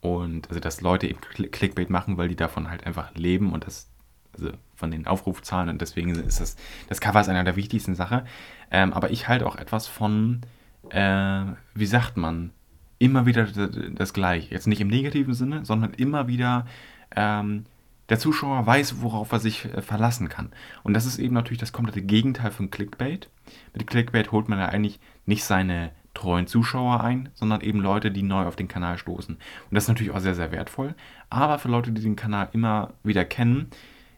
Und 0.01 0.49
also, 0.49 0.59
dass 0.59 0.81
Leute 0.81 1.07
eben 1.07 1.19
Clickbait 1.21 1.89
machen, 1.89 2.17
weil 2.17 2.27
die 2.27 2.35
davon 2.35 2.69
halt 2.69 2.85
einfach 2.85 3.13
leben 3.15 3.53
und 3.53 3.65
das, 3.65 3.89
also 4.33 4.51
von 4.75 4.91
den 4.91 5.07
Aufrufzahlen 5.07 5.69
und 5.69 5.81
deswegen 5.81 6.11
ist 6.11 6.39
das, 6.39 6.55
das 6.87 7.01
Cover 7.01 7.19
ist 7.19 7.29
einer 7.29 7.43
der 7.43 7.55
wichtigsten 7.55 7.95
Sachen. 7.95 8.21
Ähm, 8.69 8.93
aber 8.93 9.09
ich 9.09 9.27
halte 9.27 9.47
auch 9.47 9.55
etwas 9.55 9.87
von, 9.87 10.41
äh, 10.91 11.45
wie 11.73 11.85
sagt 11.87 12.15
man, 12.15 12.51
immer 12.99 13.25
wieder 13.25 13.45
das 13.45 14.13
Gleiche. 14.13 14.53
Jetzt 14.53 14.67
nicht 14.67 14.81
im 14.81 14.87
negativen 14.87 15.33
Sinne, 15.33 15.65
sondern 15.65 15.93
immer 15.93 16.27
wieder 16.27 16.65
ähm, 17.15 17.65
der 18.09 18.19
Zuschauer 18.19 18.65
weiß, 18.65 19.01
worauf 19.01 19.31
er 19.31 19.39
sich 19.39 19.65
äh, 19.65 19.81
verlassen 19.81 20.29
kann. 20.29 20.51
Und 20.83 20.93
das 20.93 21.05
ist 21.05 21.19
eben 21.19 21.33
natürlich 21.33 21.59
das 21.59 21.73
komplette 21.73 22.01
Gegenteil 22.01 22.51
von 22.51 22.71
Clickbait. 22.71 23.29
Mit 23.73 23.87
Clickbait 23.87 24.31
holt 24.31 24.49
man 24.49 24.59
ja 24.59 24.69
eigentlich 24.69 24.99
nicht 25.25 25.43
seine 25.43 25.91
treuen 26.13 26.47
Zuschauer 26.47 27.03
ein, 27.03 27.29
sondern 27.35 27.61
eben 27.61 27.79
Leute, 27.79 28.09
die 28.11 28.23
neu 28.23 28.45
auf 28.45 28.55
den 28.55 28.67
Kanal 28.67 28.97
stoßen. 28.97 29.35
Und 29.35 29.75
das 29.75 29.83
ist 29.83 29.89
natürlich 29.89 30.13
auch 30.13 30.19
sehr, 30.19 30.35
sehr 30.35 30.51
wertvoll. 30.51 30.95
Aber 31.29 31.59
für 31.59 31.69
Leute, 31.69 31.91
die 31.91 32.01
den 32.01 32.15
Kanal 32.15 32.49
immer 32.53 32.93
wieder 33.03 33.23
kennen 33.23 33.69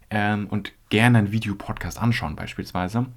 ähm, 0.09 0.47
und 0.47 0.71
gerne 0.89 1.17
einen 1.17 1.31
Videopodcast 1.31 1.99
anschauen 2.01 2.35
beispielsweise, 2.35 3.07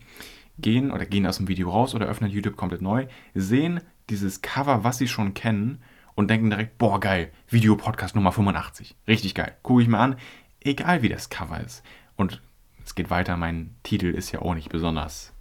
gehen 0.58 0.90
oder 0.90 1.06
gehen 1.06 1.26
aus 1.26 1.36
dem 1.36 1.48
Video 1.48 1.70
raus 1.70 1.94
oder 1.94 2.06
öffnen 2.06 2.30
YouTube 2.30 2.56
komplett 2.56 2.82
neu, 2.82 3.06
sehen 3.34 3.80
dieses 4.10 4.42
Cover, 4.42 4.84
was 4.84 4.98
sie 4.98 5.08
schon 5.08 5.34
kennen 5.34 5.80
und 6.14 6.28
denken 6.28 6.50
direkt, 6.50 6.78
boah, 6.78 7.00
geil, 7.00 7.32
Videopodcast 7.48 8.14
Nummer 8.14 8.32
85. 8.32 8.96
Richtig 9.06 9.34
geil. 9.34 9.56
Gucke 9.62 9.82
ich 9.82 9.88
mal 9.88 10.00
an, 10.00 10.16
egal 10.60 11.02
wie 11.02 11.08
das 11.08 11.30
Cover 11.30 11.60
ist. 11.60 11.82
Und 12.16 12.42
es 12.84 12.94
geht 12.94 13.10
weiter, 13.10 13.36
mein 13.36 13.74
Titel 13.82 14.06
ist 14.06 14.32
ja 14.32 14.42
auch 14.42 14.54
nicht 14.54 14.70
besonders 14.70 15.32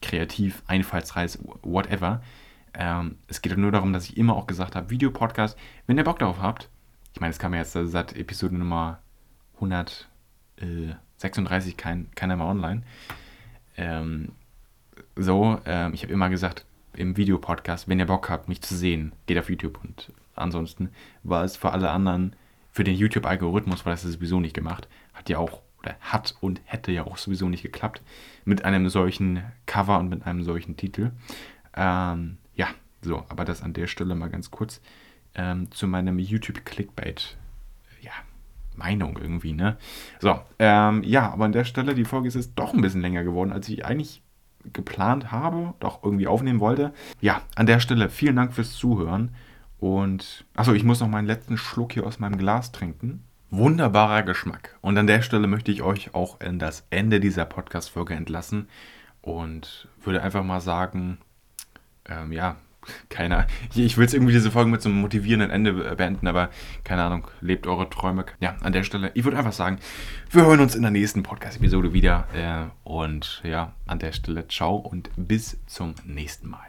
kreativ, 0.00 0.62
einfallsreich, 0.66 1.38
whatever. 1.62 2.22
Ähm, 2.74 3.18
es 3.28 3.42
geht 3.42 3.56
nur 3.56 3.72
darum, 3.72 3.92
dass 3.92 4.08
ich 4.08 4.16
immer 4.16 4.34
auch 4.34 4.46
gesagt 4.46 4.76
habe, 4.76 4.90
Videopodcast, 4.90 5.58
wenn 5.86 5.98
ihr 5.98 6.04
Bock 6.04 6.18
darauf 6.18 6.40
habt, 6.40 6.70
ich 7.14 7.20
meine, 7.20 7.30
es 7.30 7.38
kam 7.38 7.52
ja 7.52 7.60
jetzt 7.60 7.72
seit 7.72 8.16
Episode 8.16 8.56
Nummer 8.56 9.00
136 9.56 11.76
kein, 11.76 12.10
keiner 12.14 12.36
mehr 12.36 12.46
online. 12.46 12.82
Ähm, 13.76 14.32
so, 15.16 15.60
ähm, 15.66 15.92
ich 15.94 16.02
habe 16.02 16.12
immer 16.12 16.30
gesagt, 16.30 16.64
im 16.94 17.16
Videopodcast, 17.16 17.88
wenn 17.88 17.98
ihr 17.98 18.06
Bock 18.06 18.28
habt, 18.28 18.48
mich 18.48 18.62
zu 18.62 18.76
sehen, 18.76 19.12
geht 19.26 19.38
auf 19.38 19.50
YouTube. 19.50 19.78
Und 19.82 20.12
ansonsten 20.34 20.90
war 21.22 21.44
es 21.44 21.56
für 21.56 21.72
alle 21.72 21.90
anderen, 21.90 22.36
für 22.70 22.84
den 22.84 22.96
YouTube-Algorithmus 22.96 23.84
war 23.84 23.92
das 23.92 24.02
sowieso 24.02 24.40
nicht 24.40 24.54
gemacht. 24.54 24.88
Hat 25.12 25.28
ja 25.28 25.38
auch, 25.38 25.60
oder 25.80 25.94
hat 26.00 26.34
und 26.40 26.60
hätte 26.64 26.92
ja 26.92 27.04
auch 27.04 27.18
sowieso 27.18 27.48
nicht 27.48 27.62
geklappt 27.62 28.02
mit 28.44 28.64
einem 28.64 28.88
solchen 28.88 29.42
Cover 29.66 29.98
und 29.98 30.08
mit 30.08 30.26
einem 30.26 30.42
solchen 30.42 30.76
Titel. 30.76 31.12
Ähm, 31.74 32.38
ja, 32.54 32.68
so, 33.02 33.24
aber 33.28 33.44
das 33.44 33.62
an 33.62 33.74
der 33.74 33.86
Stelle 33.86 34.14
mal 34.14 34.30
ganz 34.30 34.50
kurz 34.50 34.80
ähm, 35.34 35.70
zu 35.70 35.86
meinem 35.86 36.18
YouTube-Clickbait. 36.18 37.36
Ja, 38.00 38.12
Meinung 38.74 39.18
irgendwie, 39.20 39.52
ne? 39.52 39.76
So, 40.20 40.40
ähm, 40.58 41.02
ja, 41.04 41.30
aber 41.30 41.44
an 41.44 41.52
der 41.52 41.64
Stelle, 41.64 41.94
die 41.94 42.04
Folge 42.04 42.28
ist 42.28 42.34
jetzt 42.34 42.54
doch 42.56 42.72
ein 42.72 42.80
bisschen 42.80 43.02
länger 43.02 43.22
geworden, 43.22 43.52
als 43.52 43.68
ich 43.68 43.84
eigentlich 43.84 44.21
geplant 44.72 45.32
habe, 45.32 45.74
doch 45.80 46.02
irgendwie 46.02 46.26
aufnehmen 46.26 46.60
wollte. 46.60 46.92
Ja, 47.20 47.42
an 47.56 47.66
der 47.66 47.80
Stelle 47.80 48.08
vielen 48.08 48.36
Dank 48.36 48.52
fürs 48.52 48.72
Zuhören. 48.72 49.34
Und, 49.78 50.44
achso, 50.54 50.72
ich 50.72 50.84
muss 50.84 51.00
noch 51.00 51.08
meinen 51.08 51.26
letzten 51.26 51.56
Schluck 51.56 51.92
hier 51.92 52.06
aus 52.06 52.20
meinem 52.20 52.38
Glas 52.38 52.72
trinken. 52.72 53.24
Wunderbarer 53.50 54.22
Geschmack. 54.22 54.78
Und 54.80 54.96
an 54.96 55.06
der 55.06 55.22
Stelle 55.22 55.46
möchte 55.46 55.72
ich 55.72 55.82
euch 55.82 56.14
auch 56.14 56.40
in 56.40 56.58
das 56.58 56.86
Ende 56.90 57.20
dieser 57.20 57.44
Podcast-Folge 57.44 58.14
entlassen 58.14 58.68
und 59.20 59.88
würde 60.02 60.22
einfach 60.22 60.44
mal 60.44 60.60
sagen, 60.60 61.18
ähm, 62.08 62.32
ja, 62.32 62.56
keiner. 63.08 63.46
Ich 63.74 63.96
will 63.96 64.04
jetzt 64.04 64.14
irgendwie 64.14 64.32
diese 64.32 64.50
Folge 64.50 64.70
mit 64.70 64.82
so 64.82 64.88
einem 64.88 65.00
motivierenden 65.00 65.50
Ende 65.50 65.72
beenden, 65.96 66.26
aber 66.26 66.50
keine 66.84 67.02
Ahnung, 67.02 67.28
lebt 67.40 67.66
eure 67.66 67.88
Träume. 67.90 68.24
Ja, 68.40 68.56
an 68.60 68.72
der 68.72 68.84
Stelle, 68.84 69.10
ich 69.14 69.24
würde 69.24 69.38
einfach 69.38 69.52
sagen, 69.52 69.78
wir 70.30 70.44
hören 70.44 70.60
uns 70.60 70.74
in 70.74 70.82
der 70.82 70.90
nächsten 70.90 71.22
Podcast-Episode 71.22 71.92
wieder. 71.92 72.26
Äh, 72.34 72.88
und 72.88 73.42
ja, 73.44 73.72
an 73.86 73.98
der 73.98 74.12
Stelle, 74.12 74.48
ciao 74.48 74.76
und 74.76 75.10
bis 75.16 75.58
zum 75.66 75.94
nächsten 76.04 76.48
Mal. 76.48 76.66